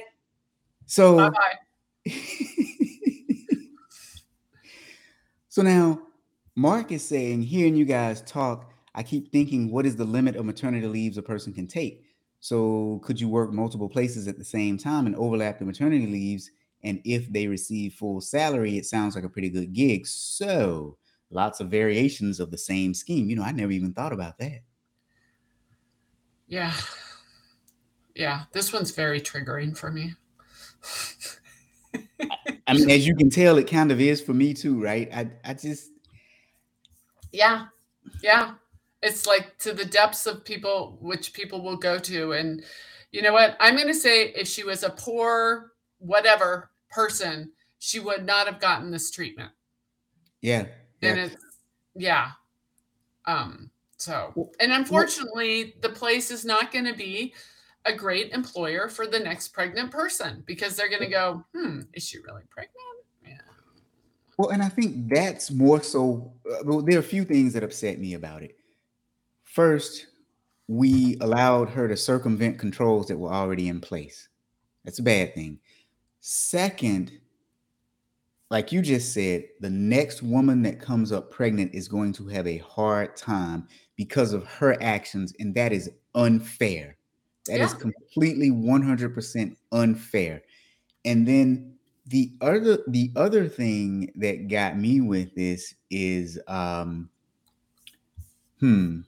So. 0.87 1.31
Bye. 1.31 1.57
so 5.49 5.63
now 5.63 6.01
Mark 6.57 6.93
is 6.93 7.07
saying, 7.07 7.43
hearing 7.43 7.75
you 7.75 7.85
guys 7.85 8.23
talk, 8.23 8.71
I 8.95 9.03
keep 9.03 9.33
thinking, 9.33 9.73
what 9.73 9.87
is 9.87 9.97
the 9.97 10.05
limit 10.05 10.37
of 10.37 10.45
maternity 10.45 10.87
leaves 10.87 11.19
a 11.19 11.23
person 11.23 11.53
can 11.53 11.67
take? 11.67 12.05
So, 12.41 13.01
could 13.03 13.21
you 13.21 13.29
work 13.29 13.53
multiple 13.53 13.89
places 13.89 14.29
at 14.29 14.39
the 14.39 14.45
same 14.45 14.79
time 14.79 15.07
and 15.07 15.17
overlap 15.17 15.59
the 15.59 15.65
maternity 15.65 16.07
leaves? 16.07 16.51
And 16.83 17.01
if 17.05 17.33
they 17.33 17.47
receive 17.47 17.95
full 17.95 18.21
salary, 18.21 18.77
it 18.77 18.85
sounds 18.85 19.15
like 19.15 19.25
a 19.25 19.29
pretty 19.29 19.49
good 19.49 19.73
gig. 19.73 20.07
So, 20.07 20.99
lots 21.31 21.61
of 21.61 21.71
variations 21.71 22.39
of 22.41 22.51
the 22.51 22.59
same 22.59 22.95
scheme. 22.95 23.29
You 23.29 23.37
know, 23.37 23.43
I 23.43 23.53
never 23.53 23.73
even 23.73 23.95
thought 23.95 24.13
about 24.13 24.39
that. 24.39 24.61
Yeah. 26.47 26.75
Yeah. 28.15 28.43
This 28.53 28.73
one's 28.73 28.93
very 28.93 29.21
triggering 29.21 29.77
for 29.77 29.91
me. 29.91 30.13
I 32.67 32.75
mean, 32.75 32.91
as 32.91 33.07
you 33.07 33.17
can 33.17 33.31
tell, 33.31 33.59
it 33.59 33.69
kind 33.69 33.91
of 33.91 34.01
is 34.01 34.21
for 34.21 34.35
me 34.35 34.55
too, 34.55 34.81
right? 34.83 35.09
I, 35.13 35.31
I 35.45 35.55
just, 35.55 35.91
yeah. 37.35 37.67
Yeah. 38.23 38.55
It's 39.03 39.27
like 39.27 39.59
to 39.59 39.75
the 39.75 39.85
depths 39.85 40.27
of 40.27 40.45
people, 40.45 40.97
which 41.01 41.33
people 41.33 41.63
will 41.63 41.77
go 41.77 41.99
to. 41.99 42.33
And 42.33 42.63
you 43.11 43.23
know 43.23 43.33
what? 43.33 43.57
I'm 43.61 43.75
going 43.75 43.89
to 43.89 43.95
say 43.95 44.29
if 44.29 44.49
she 44.49 44.65
was 44.65 44.83
a 44.83 44.91
poor, 44.91 45.73
whatever 45.99 46.71
person, 46.91 47.53
she 47.81 48.01
would 48.01 48.25
not 48.25 48.47
have 48.47 48.61
gotten 48.61 48.91
this 48.91 49.11
treatment. 49.11 49.51
Yeah. 50.41 50.67
yeah. 51.01 51.11
And 51.11 51.21
it's, 51.21 51.37
yeah. 51.95 52.31
Um, 53.27 53.71
so, 53.97 54.51
and 54.61 54.73
unfortunately, 54.73 55.75
the 55.81 55.89
place 55.89 56.31
is 56.31 56.45
not 56.45 56.73
going 56.73 56.87
to 56.87 56.95
be 56.95 57.35
a 57.85 57.93
great 57.95 58.33
employer 58.33 58.89
for 58.89 59.07
the 59.07 59.19
next 59.19 59.49
pregnant 59.49 59.91
person 59.91 60.43
because 60.47 60.77
they're 60.77 60.89
going 60.89 61.03
to 61.03 61.09
go, 61.09 61.45
hmm, 61.55 61.81
is 61.93 62.07
she 62.07 62.19
really 62.19 62.43
pregnant? 62.49 63.04
Well, 64.37 64.51
and 64.51 64.63
I 64.63 64.69
think 64.69 65.09
that's 65.09 65.51
more 65.51 65.83
so. 65.83 66.33
Uh, 66.51 66.65
well, 66.65 66.83
there 66.83 66.97
are 66.97 67.01
a 67.01 67.03
few 67.05 67.25
things 67.25 67.53
that 67.53 67.63
upset 67.63 67.99
me 67.99 68.15
about 68.15 68.43
it. 68.43 68.57
First, 69.45 70.07
we 70.67 71.17
allowed 71.21 71.69
her 71.69 71.87
to 71.89 71.97
circumvent 71.97 72.59
controls 72.59 73.07
that 73.09 73.19
were 73.19 73.33
already 73.33 73.69
in 73.69 73.81
place. 73.81 74.29
That's 74.85 74.99
a 74.99 75.03
bad 75.03 75.35
thing. 75.35 75.59
Second, 76.21 77.13
like 78.51 78.73
you 78.73 78.83
just 78.83 79.13
said, 79.13 79.45
the 79.61 79.71
next 79.71 80.23
woman 80.23 80.63
that 80.63 80.81
comes 80.81 81.13
up 81.13 81.31
pregnant 81.31 81.75
is 81.75 81.89
going 81.89 82.13
to 82.15 82.27
have 82.29 82.47
a 82.47 82.59
hard 82.59 83.17
time 83.17 83.69
because 83.97 84.33
of 84.33 84.45
her 84.47 84.81
actions, 84.83 85.33
and 85.39 85.55
that 85.55 85.73
is 85.73 85.91
unfair. 86.15 86.97
That 87.47 87.59
yeah. 87.59 87.67
is 87.67 87.75
completely 87.75 88.51
100% 88.51 89.57
unfair. 89.73 90.43
And 91.05 91.29
then 91.29 91.74
the 92.07 92.33
other 92.41 92.79
the 92.89 93.11
other 93.17 93.49
thing 93.49 94.13
that 94.17 94.49
got 94.49 94.79
me 94.79 95.01
with 95.01 95.35
this 95.35 95.75
is 95.91 96.39
um 96.49 97.09
hmm 98.61 99.01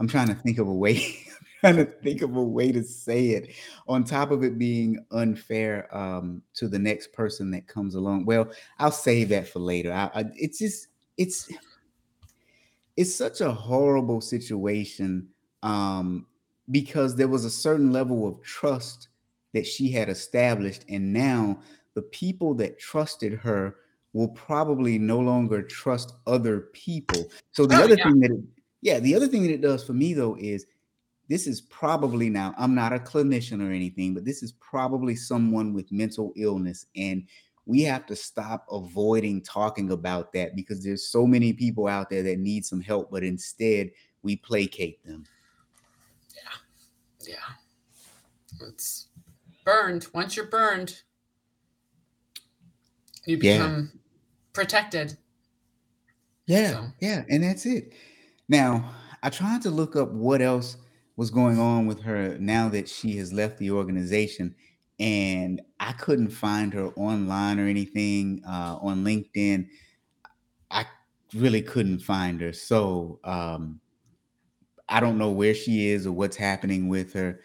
i'm 0.00 0.08
trying 0.08 0.28
to 0.28 0.34
think 0.34 0.58
of 0.58 0.68
a 0.68 0.74
way 0.74 1.02
trying 1.60 1.76
to 1.76 1.86
think 1.86 2.20
of 2.22 2.36
a 2.36 2.42
way 2.42 2.70
to 2.70 2.82
say 2.84 3.28
it. 3.28 3.54
On 3.88 4.04
top 4.04 4.30
of 4.30 4.44
it 4.44 4.58
being 4.58 5.04
unfair 5.10 5.88
um 5.96 6.42
to 6.54 6.68
the 6.68 6.78
next 6.78 7.12
person 7.12 7.50
that 7.52 7.66
comes 7.66 7.94
along 7.94 8.26
well 8.26 8.48
i'll 8.78 8.90
save 8.90 9.30
that 9.30 9.48
for 9.48 9.60
later. 9.60 9.92
I, 9.92 10.10
I, 10.14 10.24
it's 10.34 10.58
just 10.58 10.88
it's 11.16 11.50
it's 12.96 13.14
such 13.14 13.40
a 13.40 13.50
horrible 13.50 14.20
situation 14.20 15.28
um 15.62 16.26
because 16.70 17.14
there 17.16 17.28
was 17.28 17.44
a 17.44 17.50
certain 17.50 17.92
level 17.92 18.26
of 18.26 18.42
trust 18.42 19.08
that 19.54 19.66
she 19.66 19.90
had 19.90 20.08
established 20.08 20.84
and 20.88 21.12
now 21.12 21.58
the 21.96 22.02
people 22.02 22.54
that 22.54 22.78
trusted 22.78 23.32
her 23.32 23.76
will 24.12 24.28
probably 24.28 24.98
no 24.98 25.18
longer 25.18 25.62
trust 25.62 26.12
other 26.26 26.60
people. 26.74 27.24
So 27.52 27.64
the 27.66 27.76
oh, 27.76 27.84
other 27.84 27.96
yeah. 27.96 28.04
thing 28.04 28.20
that 28.20 28.30
it, 28.32 28.40
yeah, 28.82 29.00
the 29.00 29.14
other 29.14 29.26
thing 29.26 29.42
that 29.42 29.50
it 29.50 29.62
does 29.62 29.82
for 29.82 29.94
me 29.94 30.12
though 30.12 30.36
is 30.38 30.66
this 31.28 31.46
is 31.46 31.62
probably 31.62 32.28
now 32.28 32.54
I'm 32.58 32.74
not 32.74 32.92
a 32.92 32.98
clinician 32.98 33.66
or 33.66 33.72
anything, 33.72 34.12
but 34.12 34.26
this 34.26 34.42
is 34.42 34.52
probably 34.52 35.16
someone 35.16 35.72
with 35.72 35.90
mental 35.90 36.34
illness 36.36 36.84
and 36.94 37.24
we 37.64 37.80
have 37.82 38.04
to 38.06 38.14
stop 38.14 38.66
avoiding 38.70 39.42
talking 39.42 39.90
about 39.90 40.34
that 40.34 40.54
because 40.54 40.84
there's 40.84 41.08
so 41.08 41.26
many 41.26 41.54
people 41.54 41.88
out 41.88 42.10
there 42.10 42.22
that 42.22 42.38
need 42.38 42.66
some 42.66 42.80
help 42.82 43.10
but 43.10 43.24
instead 43.24 43.90
we 44.22 44.36
placate 44.36 45.02
them. 45.02 45.24
Yeah. 46.34 47.32
Yeah. 47.32 48.66
It's 48.68 49.08
burned. 49.64 50.08
Once 50.12 50.36
you're 50.36 50.46
burned, 50.46 51.02
you 53.26 53.38
become 53.38 53.90
yeah. 53.92 54.00
protected. 54.52 55.16
Yeah, 56.46 56.70
so. 56.70 56.86
yeah, 57.00 57.24
and 57.28 57.42
that's 57.42 57.66
it. 57.66 57.92
Now, 58.48 58.94
I 59.22 59.30
tried 59.30 59.62
to 59.62 59.70
look 59.70 59.96
up 59.96 60.10
what 60.12 60.40
else 60.40 60.76
was 61.16 61.30
going 61.30 61.58
on 61.58 61.86
with 61.86 62.00
her 62.02 62.36
now 62.38 62.68
that 62.68 62.88
she 62.88 63.16
has 63.16 63.32
left 63.32 63.58
the 63.58 63.70
organization, 63.70 64.54
and 65.00 65.60
I 65.80 65.92
couldn't 65.92 66.30
find 66.30 66.72
her 66.74 66.88
online 66.96 67.58
or 67.58 67.66
anything 67.66 68.42
uh, 68.46 68.78
on 68.80 69.04
LinkedIn. 69.04 69.68
I 70.70 70.86
really 71.34 71.62
couldn't 71.62 71.98
find 71.98 72.40
her, 72.40 72.52
so 72.52 73.18
um, 73.24 73.80
I 74.88 75.00
don't 75.00 75.18
know 75.18 75.30
where 75.30 75.54
she 75.54 75.88
is 75.88 76.06
or 76.06 76.12
what's 76.12 76.36
happening 76.36 76.88
with 76.88 77.12
her. 77.14 77.40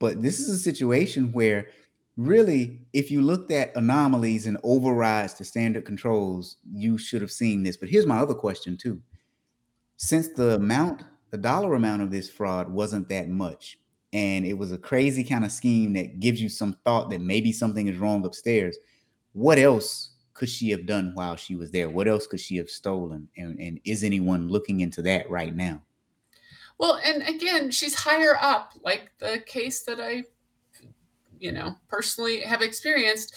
But 0.00 0.22
this 0.22 0.40
is 0.40 0.48
a 0.48 0.58
situation 0.58 1.32
where 1.32 1.68
really, 2.18 2.80
if 2.92 3.10
you 3.10 3.22
looked 3.22 3.52
at 3.52 3.74
anomalies 3.76 4.46
and 4.46 4.58
overrides 4.64 5.34
to 5.34 5.44
standard 5.44 5.84
controls, 5.84 6.56
you 6.70 6.98
should 6.98 7.22
have 7.22 7.30
seen 7.30 7.62
this. 7.62 7.76
But 7.76 7.88
here's 7.88 8.06
my 8.06 8.18
other 8.18 8.34
question 8.34 8.76
too. 8.76 9.00
Since 9.96 10.28
the 10.34 10.56
amount, 10.56 11.04
the 11.30 11.38
dollar 11.38 11.74
amount 11.74 12.02
of 12.02 12.10
this 12.10 12.28
fraud 12.28 12.68
wasn't 12.68 13.08
that 13.08 13.28
much, 13.28 13.78
and 14.12 14.44
it 14.44 14.54
was 14.54 14.72
a 14.72 14.78
crazy 14.78 15.22
kind 15.22 15.44
of 15.44 15.52
scheme 15.52 15.92
that 15.92 16.18
gives 16.18 16.42
you 16.42 16.48
some 16.48 16.76
thought 16.84 17.08
that 17.10 17.20
maybe 17.20 17.52
something 17.52 17.86
is 17.86 17.98
wrong 17.98 18.26
upstairs, 18.26 18.76
what 19.32 19.58
else 19.58 20.10
could 20.34 20.48
she 20.48 20.70
have 20.70 20.86
done 20.86 21.12
while 21.14 21.36
she 21.36 21.54
was 21.54 21.70
there? 21.70 21.88
What 21.88 22.08
else 22.08 22.26
could 22.26 22.40
she 22.40 22.56
have 22.56 22.70
stolen? 22.70 23.28
And, 23.36 23.58
and 23.60 23.80
is 23.84 24.02
anyone 24.02 24.48
looking 24.48 24.80
into 24.80 25.02
that 25.02 25.28
right 25.30 25.54
now? 25.54 25.82
Well, 26.78 27.00
and 27.04 27.22
again, 27.28 27.70
she's 27.70 27.94
higher 27.94 28.36
up, 28.40 28.72
like 28.84 29.10
the 29.18 29.42
case 29.46 29.82
that 29.82 30.00
I 30.00 30.24
you 31.40 31.52
know 31.52 31.76
personally 31.88 32.40
have 32.40 32.62
experienced 32.62 33.34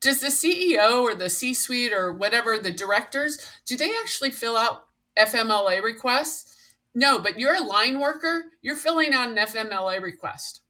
does 0.00 0.20
the 0.20 0.28
ceo 0.28 1.02
or 1.02 1.14
the 1.14 1.28
c 1.30 1.54
suite 1.54 1.92
or 1.92 2.12
whatever 2.12 2.58
the 2.58 2.70
directors 2.70 3.38
do 3.66 3.76
they 3.76 3.90
actually 4.02 4.30
fill 4.30 4.56
out 4.56 4.86
fmla 5.18 5.82
requests 5.82 6.52
No, 6.94 7.18
but 7.18 7.38
you're 7.38 7.54
a 7.56 7.60
line 7.60 8.00
worker. 8.00 8.46
You're 8.62 8.76
filling 8.76 9.12
out 9.12 9.28
an 9.28 9.36
FMLA 9.36 10.00
request. 10.00 10.62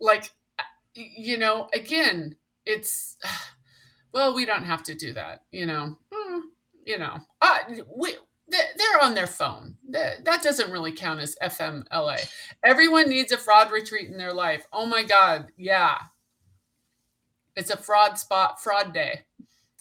Like, 0.00 0.32
you 0.94 1.38
know, 1.38 1.68
again, 1.72 2.34
it's 2.66 3.16
well, 4.12 4.34
we 4.34 4.44
don't 4.44 4.64
have 4.64 4.82
to 4.84 4.94
do 4.94 5.12
that. 5.14 5.42
You 5.52 5.66
know, 5.66 5.96
mm, 6.12 6.40
you 6.84 6.98
know, 6.98 7.16
uh, 7.40 7.58
we 7.96 8.16
they're 8.52 9.02
on 9.02 9.14
their 9.14 9.26
phone. 9.26 9.76
That 9.88 10.42
doesn't 10.42 10.70
really 10.70 10.92
count 10.92 11.20
as 11.20 11.36
FMLA. 11.42 12.28
Everyone 12.64 13.08
needs 13.08 13.32
a 13.32 13.38
fraud 13.38 13.70
retreat 13.70 14.08
in 14.08 14.16
their 14.16 14.32
life. 14.32 14.66
Oh 14.72 14.86
my 14.86 15.02
God. 15.02 15.50
Yeah. 15.56 15.98
It's 17.56 17.70
a 17.70 17.76
fraud 17.76 18.18
spot, 18.18 18.62
fraud 18.62 18.92
day. 18.94 19.22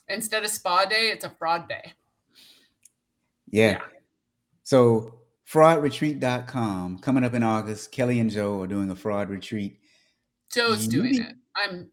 Instead 0.07 0.43
of 0.43 0.49
spa 0.49 0.85
day, 0.85 1.09
it's 1.09 1.25
a 1.25 1.29
fraud 1.29 1.69
day. 1.69 1.93
Yeah. 3.49 3.71
yeah. 3.71 3.79
So 4.63 5.15
fraudretreat.com 5.49 6.99
coming 6.99 7.23
up 7.23 7.33
in 7.33 7.43
August. 7.43 7.91
Kelly 7.91 8.19
and 8.19 8.29
Joe 8.29 8.61
are 8.61 8.67
doing 8.67 8.89
a 8.89 8.95
fraud 8.95 9.29
retreat. 9.29 9.79
Joe's 10.51 10.87
doing 10.87 11.15
it. 11.15 11.35
I'm 11.55 11.89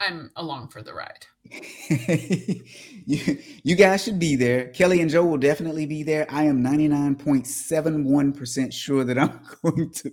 I'm 0.00 0.30
along 0.36 0.68
for 0.68 0.82
the 0.82 0.92
ride. 0.92 1.26
you, 3.06 3.38
you 3.62 3.76
guys 3.76 4.04
should 4.04 4.18
be 4.18 4.36
there. 4.36 4.68
Kelly 4.68 5.00
and 5.00 5.10
Joe 5.10 5.24
will 5.24 5.38
definitely 5.38 5.86
be 5.86 6.02
there. 6.02 6.26
I 6.30 6.42
am 6.44 6.62
99.71% 6.62 8.72
sure 8.72 9.04
that 9.04 9.18
I'm 9.18 9.40
going 9.62 9.90
to 9.90 10.12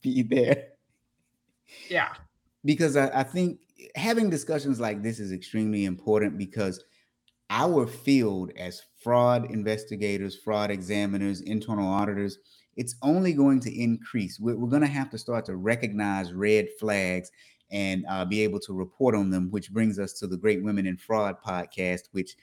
be 0.00 0.22
there. 0.22 0.68
Yeah. 1.88 2.12
Because 2.64 2.96
I, 2.96 3.20
I 3.20 3.22
think 3.22 3.60
having 3.94 4.30
discussions 4.30 4.80
like 4.80 5.02
this 5.02 5.20
is 5.20 5.32
extremely 5.32 5.84
important 5.84 6.38
because 6.38 6.82
our 7.50 7.86
field 7.86 8.52
as 8.56 8.80
fraud 9.02 9.50
investigators, 9.50 10.36
fraud 10.36 10.70
examiners, 10.70 11.42
internal 11.42 11.86
auditors, 11.86 12.38
it's 12.76 12.94
only 13.02 13.34
going 13.34 13.60
to 13.60 13.78
increase. 13.78 14.40
We're, 14.40 14.56
we're 14.56 14.70
going 14.70 14.80
to 14.82 14.88
have 14.88 15.10
to 15.10 15.18
start 15.18 15.44
to 15.46 15.56
recognize 15.56 16.32
red 16.32 16.68
flags 16.80 17.30
and 17.72 18.04
uh, 18.08 18.24
be 18.24 18.42
able 18.42 18.60
to 18.60 18.72
report 18.72 19.14
on 19.14 19.30
them, 19.30 19.50
which 19.50 19.72
brings 19.72 19.98
us 19.98 20.12
to 20.12 20.26
the 20.26 20.36
Great 20.36 20.62
Women 20.62 20.86
in 20.86 20.96
Fraud 20.96 21.36
podcast, 21.44 22.02
which 22.12 22.36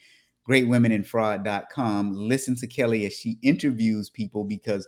greatwomeninfraud.com. 0.49 2.15
Listen 2.15 2.55
to 2.55 2.67
Kelly 2.67 3.05
as 3.05 3.13
she 3.13 3.37
interviews 3.41 4.09
people 4.09 4.43
because 4.43 4.87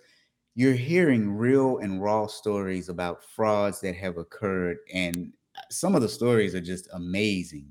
you're 0.55 0.73
hearing 0.73 1.31
real 1.31 1.77
and 1.77 2.01
raw 2.01 2.27
stories 2.27 2.89
about 2.89 3.23
frauds 3.23 3.79
that 3.81 3.95
have 3.95 4.17
occurred. 4.17 4.77
And 4.93 5.31
some 5.69 5.95
of 5.95 6.01
the 6.01 6.09
stories 6.09 6.53
are 6.55 6.61
just 6.61 6.89
amazing. 6.93 7.67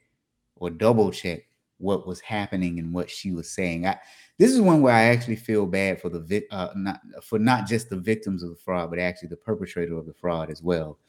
or 0.56 0.70
double 0.70 1.12
check 1.12 1.42
what 1.78 2.08
was 2.08 2.22
happening 2.22 2.80
and 2.80 2.94
what 2.94 3.10
she 3.10 3.34
was 3.34 3.52
saying. 3.52 3.86
I, 3.86 4.00
this 4.38 4.50
is 4.50 4.62
one 4.62 4.82
where 4.82 4.96
I 4.96 5.04
actually 5.04 5.36
feel 5.36 5.66
bad 5.66 6.00
for 6.00 6.08
the 6.08 6.46
uh, 6.52 6.70
not 6.74 7.02
for 7.22 7.38
not 7.38 7.68
just 7.68 7.90
the 7.90 7.98
victims 7.98 8.44
of 8.44 8.50
the 8.50 8.56
fraud, 8.56 8.92
but 8.92 9.00
actually 9.00 9.28
the 9.28 9.36
perpetrator 9.36 9.98
of 9.98 10.06
the 10.06 10.14
fraud 10.14 10.50
as 10.50 10.64
well. 10.64 11.00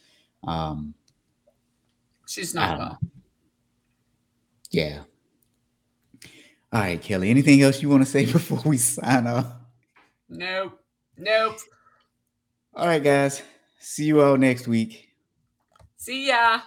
Um, 0.46 0.92
She's 2.26 2.54
not 2.54 2.70
um, 2.70 2.78
well. 2.78 2.98
Yeah. 4.70 5.00
All 6.72 6.80
right, 6.80 7.00
Kelly. 7.00 7.30
Anything 7.30 7.62
else 7.62 7.80
you 7.80 7.88
want 7.88 8.04
to 8.04 8.10
say 8.10 8.26
before 8.32 8.62
we 8.64 8.76
sign 8.76 9.26
off? 9.26 9.46
Nope. 10.28 10.80
Nope. 11.16 11.58
All 12.74 12.86
right, 12.86 13.02
guys. 13.02 13.42
See 13.78 14.04
you 14.04 14.20
all 14.20 14.36
next 14.36 14.66
week. 14.66 15.10
See 15.96 16.28
ya. 16.28 16.60